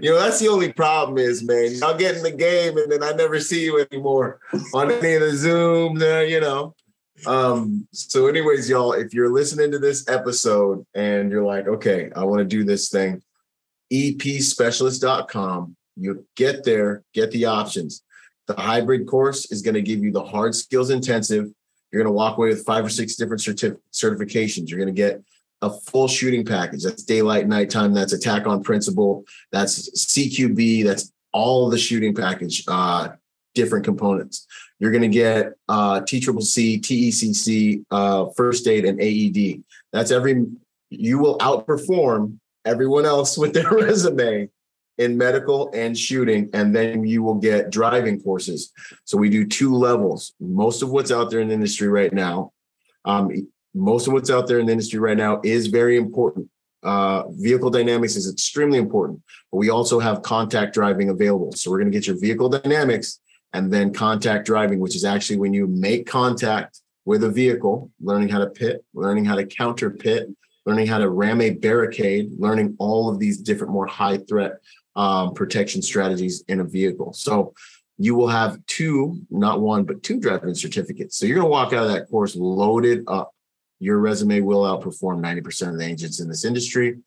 you 0.00 0.12
know, 0.12 0.20
that's 0.20 0.38
the 0.38 0.46
only 0.46 0.72
problem 0.72 1.18
is, 1.18 1.42
man, 1.42 1.72
y'all 1.72 1.98
get 1.98 2.16
in 2.16 2.22
the 2.22 2.30
game 2.30 2.78
and 2.78 2.92
then 2.92 3.02
I 3.02 3.10
never 3.10 3.40
see 3.40 3.64
you 3.64 3.84
anymore 3.90 4.38
on 4.72 4.92
any 4.92 5.14
of 5.14 5.22
the 5.22 5.32
Zoom 5.36 6.00
you 6.30 6.38
know. 6.38 6.76
Um, 7.26 7.88
so 7.92 8.28
anyways, 8.28 8.70
y'all, 8.70 8.92
if 8.92 9.12
you're 9.12 9.32
listening 9.32 9.72
to 9.72 9.80
this 9.80 10.08
episode 10.08 10.86
and 10.94 11.32
you're 11.32 11.44
like, 11.44 11.66
okay, 11.66 12.12
I 12.14 12.22
want 12.22 12.38
to 12.38 12.44
do 12.44 12.62
this 12.62 12.88
thing, 12.88 13.20
epspecialist.com, 13.92 15.76
you 15.96 16.24
get 16.36 16.62
there, 16.62 17.02
get 17.14 17.32
the 17.32 17.46
options. 17.46 18.04
The 18.48 18.54
hybrid 18.54 19.06
course 19.06 19.50
is 19.52 19.62
going 19.62 19.74
to 19.74 19.82
give 19.82 20.00
you 20.00 20.10
the 20.10 20.24
hard 20.24 20.54
skills 20.54 20.90
intensive. 20.90 21.50
You're 21.92 22.02
going 22.02 22.12
to 22.12 22.16
walk 22.16 22.38
away 22.38 22.48
with 22.48 22.64
five 22.64 22.84
or 22.84 22.88
six 22.88 23.14
different 23.14 23.42
certif- 23.42 23.78
certifications. 23.92 24.68
You're 24.68 24.78
going 24.78 24.94
to 24.94 25.00
get 25.00 25.22
a 25.62 25.70
full 25.70 26.08
shooting 26.08 26.44
package. 26.44 26.82
That's 26.82 27.02
daylight, 27.02 27.46
nighttime. 27.46 27.92
That's 27.92 28.12
attack 28.12 28.46
on 28.46 28.62
principle. 28.62 29.24
That's 29.52 29.90
CQB. 29.90 30.84
That's 30.84 31.12
all 31.32 31.68
the 31.68 31.78
shooting 31.78 32.14
package, 32.14 32.64
uh, 32.68 33.10
different 33.54 33.84
components. 33.84 34.46
You're 34.78 34.92
going 34.92 35.02
to 35.02 35.08
get 35.08 35.52
uh, 35.68 36.00
TCCC, 36.00 36.80
TECC, 36.80 37.84
uh, 37.90 38.30
first 38.36 38.66
aid, 38.66 38.84
and 38.84 39.00
AED. 39.00 39.62
That's 39.92 40.10
every. 40.10 40.46
You 40.90 41.18
will 41.18 41.36
outperform 41.38 42.38
everyone 42.64 43.04
else 43.04 43.36
with 43.36 43.52
their 43.52 43.70
resume 43.70 44.48
in 44.98 45.16
medical 45.16 45.70
and 45.74 45.96
shooting, 45.96 46.50
and 46.52 46.74
then 46.74 47.04
you 47.04 47.22
will 47.22 47.36
get 47.36 47.70
driving 47.70 48.20
courses. 48.20 48.72
So 49.04 49.16
we 49.16 49.30
do 49.30 49.46
two 49.46 49.74
levels. 49.74 50.34
Most 50.40 50.82
of 50.82 50.90
what's 50.90 51.12
out 51.12 51.30
there 51.30 51.40
in 51.40 51.48
the 51.48 51.54
industry 51.54 51.88
right 51.88 52.12
now, 52.12 52.52
um, 53.04 53.30
most 53.74 54.06
of 54.06 54.12
what's 54.12 54.30
out 54.30 54.48
there 54.48 54.58
in 54.58 54.66
the 54.66 54.72
industry 54.72 54.98
right 54.98 55.16
now 55.16 55.40
is 55.44 55.68
very 55.68 55.96
important. 55.96 56.48
Uh, 56.82 57.24
vehicle 57.30 57.70
dynamics 57.70 58.16
is 58.16 58.30
extremely 58.30 58.78
important, 58.78 59.20
but 59.50 59.58
we 59.58 59.70
also 59.70 59.98
have 59.98 60.22
contact 60.22 60.74
driving 60.74 61.10
available. 61.10 61.52
So 61.52 61.70
we're 61.70 61.78
going 61.78 61.90
to 61.90 61.96
get 61.96 62.06
your 62.06 62.18
vehicle 62.18 62.48
dynamics 62.48 63.20
and 63.52 63.72
then 63.72 63.92
contact 63.92 64.46
driving, 64.46 64.78
which 64.78 64.96
is 64.96 65.04
actually 65.04 65.38
when 65.38 65.54
you 65.54 65.66
make 65.66 66.06
contact 66.06 66.80
with 67.04 67.24
a 67.24 67.30
vehicle, 67.30 67.90
learning 68.00 68.28
how 68.28 68.38
to 68.38 68.46
pit, 68.48 68.84
learning 68.94 69.24
how 69.24 69.34
to 69.34 69.46
counter 69.46 69.90
pit, 69.90 70.28
learning 70.66 70.86
how 70.86 70.98
to 70.98 71.08
ram 71.08 71.40
a 71.40 71.50
barricade, 71.50 72.30
learning 72.38 72.76
all 72.78 73.08
of 73.08 73.18
these 73.18 73.38
different 73.38 73.72
more 73.72 73.86
high 73.86 74.18
threat 74.18 74.58
um, 74.96 75.34
protection 75.34 75.82
strategies 75.82 76.42
in 76.48 76.60
a 76.60 76.64
vehicle. 76.64 77.12
So 77.12 77.54
you 77.98 78.14
will 78.14 78.28
have 78.28 78.64
two, 78.66 79.20
not 79.30 79.60
one, 79.60 79.84
but 79.84 80.02
two 80.02 80.20
driving 80.20 80.54
certificates. 80.54 81.16
So 81.16 81.26
you're 81.26 81.36
going 81.36 81.46
to 81.46 81.50
walk 81.50 81.72
out 81.72 81.84
of 81.84 81.92
that 81.92 82.08
course 82.08 82.36
loaded 82.36 83.04
up. 83.08 83.32
Your 83.80 83.98
resume 83.98 84.40
will 84.40 84.62
outperform 84.62 85.20
90% 85.20 85.68
of 85.68 85.78
the 85.78 85.84
agents 85.84 86.20
in 86.20 86.28
this 86.28 86.44
industry. 86.44 86.98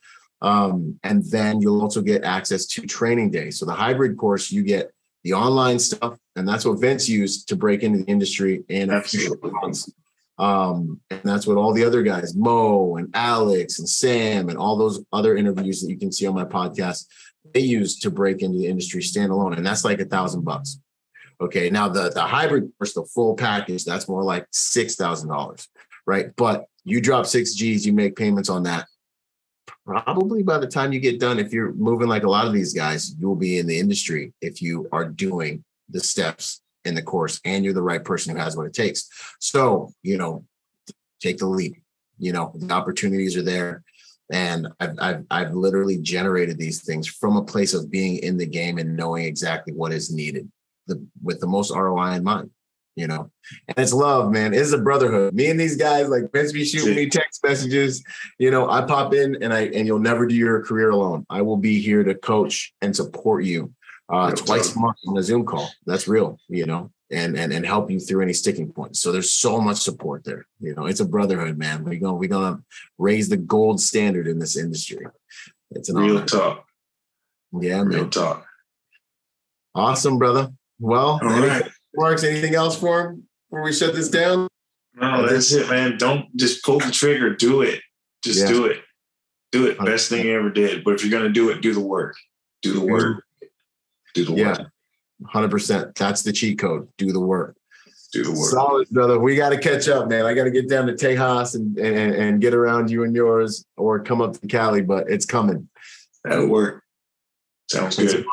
Um, 0.42 1.00
and 1.04 1.24
then 1.30 1.62
you'll 1.62 1.82
also 1.82 2.02
get 2.02 2.24
access 2.24 2.66
to 2.68 2.82
training 2.88 3.32
day. 3.32 3.52
So 3.52 3.66
the 3.66 3.74
hybrid 3.74 4.18
course, 4.18 4.52
you 4.52 4.64
get 4.64 4.92
the 5.24 5.34
online 5.34 5.80
stuff, 5.80 6.18
and 6.36 6.48
that's 6.48 6.66
what 6.66 6.80
Vince 6.80 7.08
used 7.08 7.48
to 7.50 7.56
break 7.56 7.84
into 7.84 8.00
the 8.00 8.06
industry 8.06 8.64
in 8.70 8.90
a 8.90 9.02
few 9.02 9.20
Absolutely. 9.20 9.52
months. 9.52 9.94
Um, 10.40 11.00
and 11.12 11.22
that's 11.24 11.46
what 11.46 11.58
all 11.58 11.74
the 11.74 11.84
other 11.84 12.02
guys, 12.02 12.36
Mo 12.36 12.96
and 12.96 13.10
Alex 13.14 13.78
and 13.78 13.88
Sam, 13.88 14.50
and 14.50 14.58
all 14.58 14.76
those 14.76 15.04
other 15.14 15.38
interviews 15.38 15.82
that 15.82 15.92
you 15.92 16.00
can 16.00 16.12
see 16.12 16.26
on 16.26 16.34
my 16.34 16.46
podcast, 16.46 17.06
they 17.54 17.62
use 17.62 17.99
to 17.99 18.12
break 18.12 18.41
into 18.41 18.58
the 18.58 18.68
industry 18.68 19.02
standalone. 19.02 19.58
And 19.58 19.66
that's 19.66 19.86
like 19.86 19.99
a 19.99 20.06
thousand 20.06 20.43
bucks. 20.43 20.80
Okay. 21.39 21.70
Now 21.70 21.89
the 21.89 22.10
the 22.10 22.22
hybrid 22.22 22.72
course, 22.78 22.93
the 22.93 23.06
full 23.06 23.36
package, 23.36 23.84
that's 23.84 24.08
more 24.08 24.24
like 24.24 24.47
six 24.52 24.95
thousand 24.95 25.30
dollars, 25.30 25.68
right? 26.06 26.36
But 26.36 26.66
you 26.84 27.02
drop 27.02 27.26
six 27.26 27.54
G's, 27.54 27.86
you 27.86 27.93
make 27.93 28.16
payments 28.16 28.49
on 28.49 28.64
that. 28.64 28.88
Probably 29.86 30.43
by 30.43 30.60
the 30.60 30.68
time 30.68 30.93
you 30.93 30.99
get 30.99 31.20
done, 31.20 31.39
if 31.39 31.52
you're 31.52 31.74
moving 31.74 32.08
like 32.08 32.24
a 32.24 32.30
lot 32.30 32.47
of 32.47 32.54
these 32.54 32.74
guys, 32.74 33.16
you'll 33.20 33.36
be 33.36 33.58
in 33.58 33.68
the 33.68 33.80
industry 33.80 34.34
if 34.41 34.62
you 34.62 34.88
are 34.91 35.06
doing 35.06 35.64
the 35.89 35.99
steps 35.99 36.62
in 36.86 36.95
the 36.95 37.02
course 37.02 37.39
and 37.45 37.64
you're 37.64 37.74
the 37.74 37.82
right 37.82 38.04
person 38.04 38.34
who 38.34 38.41
has 38.41 38.56
what 38.56 38.68
it 38.68 38.74
takes. 38.74 39.10
So, 39.39 39.91
you 40.04 40.18
know, 40.18 40.45
take 41.20 41.38
the 41.38 41.47
leap. 41.47 41.82
You 42.18 42.34
know, 42.34 42.52
the 42.56 42.72
opportunities 42.74 43.36
are 43.36 43.41
there. 43.41 43.84
And 44.32 44.70
I've, 44.80 44.96
I've, 45.00 45.26
I've 45.30 45.54
literally 45.54 45.98
generated 45.98 46.58
these 46.58 46.82
things 46.82 47.08
from 47.08 47.36
a 47.36 47.44
place 47.44 47.74
of 47.74 47.92
being 47.92 48.18
in 48.18 48.38
the 48.38 48.46
game 48.46 48.78
and 48.78 48.96
knowing 48.96 49.26
exactly 49.26 49.74
what 49.74 49.92
is 49.92 50.12
needed 50.12 50.50
the, 50.88 51.06
with 51.22 51.40
the 51.40 51.48
most 51.48 51.72
ROI 51.76 52.14
in 52.14 52.24
mind, 52.24 52.50
you 52.96 53.08
know, 53.08 53.30
and 53.68 53.78
it's 53.78 53.94
love, 53.94 54.32
man. 54.32 54.54
It's 54.54 54.72
a 54.72 54.78
brotherhood. 54.78 55.34
Me 55.34 55.50
and 55.50 55.60
these 55.60 55.76
guys, 55.76 56.08
like 56.08 56.32
Vince 56.32 56.54
be 56.54 56.64
shooting 56.64 56.96
me 56.96 57.10
text 57.10 57.44
messages, 57.44 58.04
you 58.40 58.52
know, 58.52 58.70
I 58.70 58.82
pop 58.82 59.14
in 59.14 59.42
and 59.44 59.54
I, 59.54 59.64
and 59.68 59.86
you'll 59.86 60.00
never 60.00 60.26
do 60.26 60.36
your 60.36 60.64
career 60.64 60.92
alone. 60.92 61.26
I 61.30 61.42
will 61.42 61.58
be 61.58 61.82
here 61.82 62.04
to 62.04 62.16
coach 62.16 62.74
and 62.82 62.96
support 62.96 63.44
you 63.44 63.74
uh, 64.10 64.32
twice 64.32 64.76
a 64.76 64.80
month 64.80 64.98
on 65.08 65.18
a 65.18 65.24
Zoom 65.24 65.46
call. 65.46 65.70
That's 65.86 66.08
real, 66.08 66.40
you 66.48 66.66
know, 66.66 66.92
and 67.12 67.38
and 67.38 67.51
and 67.53 67.66
help 67.66 67.91
you 67.91 67.99
through 67.99 68.22
any 68.22 68.34
sticking 68.34 68.72
points. 68.72 68.99
So 69.01 69.12
there's 69.12 69.32
so 69.34 69.59
much 69.59 69.78
support 69.78 70.24
there. 70.24 70.47
You 70.59 70.74
know, 70.76 70.86
it's 70.86 70.99
a 71.01 71.05
brotherhood, 71.05 71.57
man. 71.57 71.84
We're 71.84 71.99
gonna 71.99 72.16
we're 72.16 72.30
gonna 72.30 72.64
raise 72.97 73.30
the 73.30 73.38
gold 73.38 73.82
standard 73.82 74.28
in 74.28 74.39
this 74.39 74.57
industry. 74.57 75.05
It's 75.72 75.89
an 75.89 75.97
Real 75.97 76.18
honor. 76.18 76.26
talk. 76.26 76.66
Yeah, 77.59 77.82
Real 77.82 77.86
man. 78.03 78.09
talk. 78.09 78.45
Awesome, 79.76 80.18
brother. 80.18 80.49
Well, 80.80 81.20
right. 81.22 81.70
Marks, 81.95 82.24
anything 82.24 82.55
else 82.55 82.78
for 82.78 83.01
him 83.12 83.28
before 83.49 83.64
we 83.64 83.74
shut 83.74 83.93
this 83.93 84.09
down? 84.09 84.47
No, 84.95 85.28
that's 85.28 85.51
it, 85.51 85.70
man. 85.70 85.97
Don't 85.97 86.36
just 86.36 86.64
pull 86.64 86.80
the 86.80 86.91
trigger. 86.91 87.36
Do 87.36 87.62
it. 87.62 87.82
Just 88.24 88.41
Yeah. 88.41 88.47
do 88.47 88.66
it. 88.66 88.82
Do 89.51 89.68
it. 89.68 89.78
Best 89.80 90.09
thing 90.09 90.26
you 90.26 90.34
ever 90.36 90.49
did. 90.49 90.84
But 90.84 90.95
if 90.95 91.03
you're 91.05 91.18
gonna 91.18 91.34
do 91.34 91.49
it, 91.49 91.62
do 91.62 91.74
the 91.74 91.80
work. 91.82 92.16
Do 92.62 92.74
the 92.74 92.82
work. 92.86 93.24
Do 94.14 94.26
the 94.26 94.32
work. 94.32 94.39
Yeah, 94.59 94.66
hundred 95.26 95.52
percent. 95.52 95.96
That's 95.96 96.24
the 96.24 96.34
cheat 96.34 96.60
code. 96.60 96.88
Do 96.98 97.12
the 97.12 97.20
work. 97.20 97.56
Do 98.12 98.24
the 98.24 98.32
work. 98.32 98.50
Solid, 98.50 98.90
brother. 98.90 99.20
We 99.20 99.36
got 99.36 99.50
to 99.50 99.58
catch 99.58 99.88
up, 99.88 100.10
man. 100.10 100.26
I 100.26 100.34
got 100.34 100.44
to 100.44 100.52
get 100.52 100.70
down 100.70 100.88
to 100.88 100.94
Tejas 100.94 101.56
and, 101.56 101.78
and 101.78 102.14
and 102.14 102.42
get 102.42 102.54
around 102.54 102.90
you 102.90 103.04
and 103.04 103.16
yours, 103.16 103.66
or 103.78 104.04
come 104.04 104.22
up 104.22 104.40
to 104.40 104.48
Cali. 104.48 104.82
But 104.82 105.10
it's 105.10 105.26
coming. 105.26 105.70
That'll 106.24 106.48
work. 106.48 106.84
Sounds 107.70 107.96
good. 107.96 108.26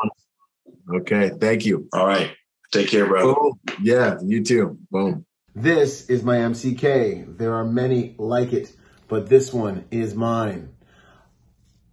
Okay. 0.93 1.31
Thank 1.39 1.65
you. 1.65 1.87
All 1.93 2.05
right. 2.05 2.31
Take 2.71 2.89
care, 2.89 3.07
brother. 3.07 3.33
Boom. 3.33 3.59
Yeah. 3.81 4.17
You 4.23 4.43
too. 4.43 4.77
Boom. 4.91 5.25
This 5.55 6.09
is 6.09 6.23
my 6.23 6.37
MCK. 6.37 7.37
There 7.37 7.53
are 7.53 7.65
many 7.65 8.15
like 8.17 8.53
it, 8.53 8.71
but 9.07 9.27
this 9.29 9.51
one 9.51 9.85
is 9.91 10.13
mine. 10.13 10.69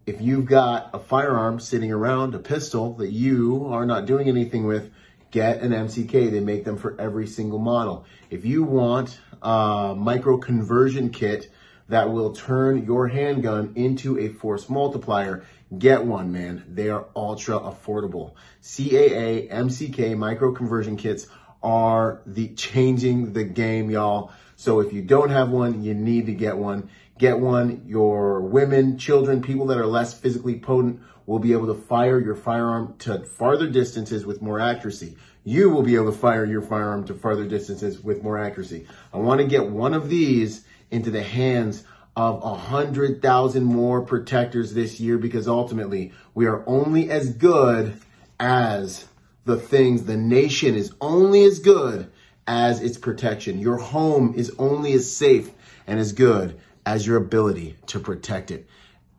If 0.06 0.20
you've 0.20 0.46
got 0.46 0.90
a 0.94 1.00
firearm 1.00 1.58
sitting 1.58 1.90
around, 1.90 2.36
a 2.36 2.38
pistol 2.38 2.94
that 2.98 3.10
you 3.10 3.66
are 3.66 3.84
not 3.84 4.06
doing 4.06 4.28
anything 4.28 4.64
with, 4.64 4.92
get 5.32 5.62
an 5.62 5.72
MCK. 5.72 6.30
They 6.30 6.38
make 6.38 6.64
them 6.64 6.76
for 6.76 6.94
every 7.00 7.26
single 7.26 7.58
model. 7.58 8.04
If 8.30 8.44
you 8.44 8.62
want 8.62 9.18
a 9.42 9.96
micro 9.98 10.38
conversion 10.38 11.10
kit 11.10 11.50
that 11.88 12.12
will 12.12 12.32
turn 12.32 12.84
your 12.84 13.08
handgun 13.08 13.72
into 13.74 14.16
a 14.16 14.28
force 14.28 14.68
multiplier, 14.68 15.44
get 15.76 16.04
one, 16.04 16.30
man. 16.30 16.62
They 16.68 16.88
are 16.88 17.06
ultra 17.16 17.58
affordable. 17.58 18.34
CAA, 18.62 19.50
MCK 19.50 20.16
micro 20.16 20.52
conversion 20.52 20.96
kits 20.96 21.26
are 21.64 22.22
the 22.26 22.54
changing 22.54 23.32
the 23.32 23.42
game, 23.42 23.90
y'all. 23.90 24.30
So 24.54 24.78
if 24.78 24.92
you 24.92 25.02
don't 25.02 25.30
have 25.30 25.50
one, 25.50 25.82
you 25.82 25.94
need 25.94 26.26
to 26.26 26.32
get 26.32 26.56
one. 26.56 26.90
Get 27.18 27.40
one. 27.40 27.82
Your 27.86 28.42
women, 28.42 28.98
children, 28.98 29.40
people 29.40 29.66
that 29.66 29.78
are 29.78 29.86
less 29.86 30.12
physically 30.12 30.58
potent 30.58 31.00
will 31.24 31.38
be 31.38 31.52
able 31.52 31.66
to 31.66 31.74
fire 31.74 32.20
your 32.20 32.34
firearm 32.34 32.94
to 32.98 33.24
farther 33.24 33.68
distances 33.68 34.26
with 34.26 34.42
more 34.42 34.60
accuracy. 34.60 35.16
You 35.42 35.70
will 35.70 35.82
be 35.82 35.94
able 35.94 36.12
to 36.12 36.18
fire 36.18 36.44
your 36.44 36.60
firearm 36.60 37.06
to 37.06 37.14
farther 37.14 37.46
distances 37.46 38.02
with 38.02 38.22
more 38.22 38.36
accuracy. 38.36 38.86
I 39.14 39.18
want 39.18 39.40
to 39.40 39.46
get 39.46 39.70
one 39.70 39.94
of 39.94 40.08
these 40.10 40.64
into 40.90 41.10
the 41.10 41.22
hands 41.22 41.84
of 42.16 42.42
a 42.42 42.54
hundred 42.54 43.22
thousand 43.22 43.64
more 43.64 44.02
protectors 44.02 44.74
this 44.74 45.00
year 45.00 45.16
because 45.16 45.48
ultimately 45.48 46.12
we 46.34 46.46
are 46.46 46.64
only 46.66 47.10
as 47.10 47.30
good 47.30 47.98
as 48.38 49.06
the 49.44 49.56
things 49.56 50.04
the 50.04 50.16
nation 50.16 50.74
is 50.74 50.92
only 51.00 51.44
as 51.44 51.60
good 51.60 52.10
as 52.46 52.82
its 52.82 52.98
protection. 52.98 53.58
Your 53.58 53.78
home 53.78 54.34
is 54.36 54.52
only 54.58 54.92
as 54.92 55.14
safe 55.14 55.50
and 55.86 55.98
as 55.98 56.12
good 56.12 56.58
as 56.86 57.06
your 57.06 57.18
ability 57.18 57.76
to 57.86 58.00
protect 58.00 58.50
it. 58.50 58.66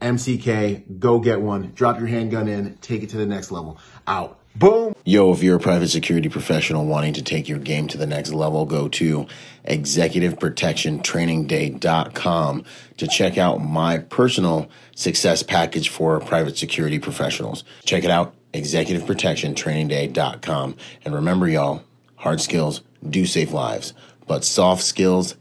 MCK, 0.01 0.99
go 0.99 1.20
get 1.20 1.41
one. 1.41 1.72
Drop 1.76 1.99
your 1.99 2.07
handgun 2.07 2.47
in, 2.47 2.78
take 2.78 3.03
it 3.03 3.09
to 3.09 3.18
the 3.18 3.26
next 3.26 3.51
level. 3.51 3.78
Out. 4.07 4.39
Boom. 4.55 4.95
Yo, 5.05 5.34
if 5.34 5.43
you're 5.43 5.57
a 5.57 5.59
private 5.59 5.89
security 5.89 6.30
professional 6.30 6.86
wanting 6.86 7.13
to 7.13 7.22
take 7.22 7.47
your 7.47 7.59
game 7.59 7.88
to 7.89 7.97
the 7.97 8.07
next 8.07 8.34
level, 8.34 8.65
go 8.65 8.88
to 8.88 9.28
executiveprotectiontrainingday.com 9.65 12.65
to 12.97 13.07
check 13.07 13.38
out 13.38 13.61
my 13.61 13.99
personal 13.99 14.68
success 14.95 15.43
package 15.43 15.89
for 15.89 16.20
private 16.20 16.57
security 16.57 16.97
professionals. 16.97 17.63
Check 17.86 18.03
it 18.03 18.09
out, 18.09 18.34
executiveprotectiontrainingday.com. 18.53 20.76
And 21.05 21.13
remember, 21.13 21.47
y'all, 21.47 21.84
hard 22.15 22.41
skills 22.41 22.82
do 23.07 23.28
save 23.28 23.53
lives, 23.53 23.93
but 24.26 24.43
soft 24.43 24.82
skills 24.82 25.36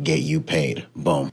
get 0.00 0.20
you 0.20 0.40
paid. 0.40 0.86
Boom. 0.94 1.32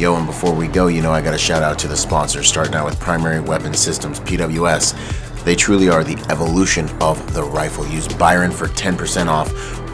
Yo, 0.00 0.16
and 0.16 0.26
before 0.26 0.54
we 0.54 0.66
go, 0.66 0.86
you 0.86 1.02
know, 1.02 1.12
I 1.12 1.20
got 1.20 1.34
a 1.34 1.38
shout 1.38 1.62
out 1.62 1.78
to 1.80 1.86
the 1.86 1.94
sponsors, 1.94 2.48
starting 2.48 2.74
out 2.74 2.86
with 2.86 2.98
Primary 2.98 3.38
Weapon 3.38 3.74
Systems, 3.74 4.18
PWS. 4.20 5.44
They 5.44 5.54
truly 5.54 5.90
are 5.90 6.02
the 6.02 6.16
evolution 6.30 6.88
of 7.02 7.34
the 7.34 7.42
rifle. 7.42 7.86
Use 7.86 8.08
Byron 8.08 8.50
for 8.50 8.68
10% 8.68 9.26
off. 9.26 9.52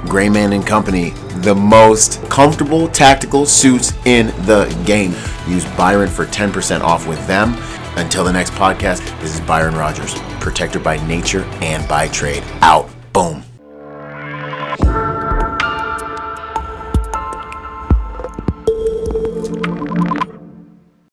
Grayman 0.09 0.53
and 0.53 0.65
Company, 0.65 1.11
the 1.39 1.57
most 1.57 2.23
comfortable 2.31 2.87
tactical 2.87 3.47
suits 3.47 3.95
in 4.05 4.29
the 4.47 4.73
game. 4.87 5.11
Use 5.49 5.65
Byron 5.77 6.09
for 6.09 6.25
10% 6.27 6.83
off 6.83 7.09
with 7.09 7.27
them. 7.27 7.57
Until 7.97 8.23
the 8.23 8.33
next 8.33 8.53
podcast, 8.53 9.01
this 9.21 9.35
is 9.35 9.41
Byron 9.41 9.75
Rogers, 9.75 10.15
protector 10.39 10.79
by 10.79 11.05
nature 11.09 11.43
and 11.61 11.89
by 11.89 12.07
trade. 12.07 12.45
Out. 12.63 12.89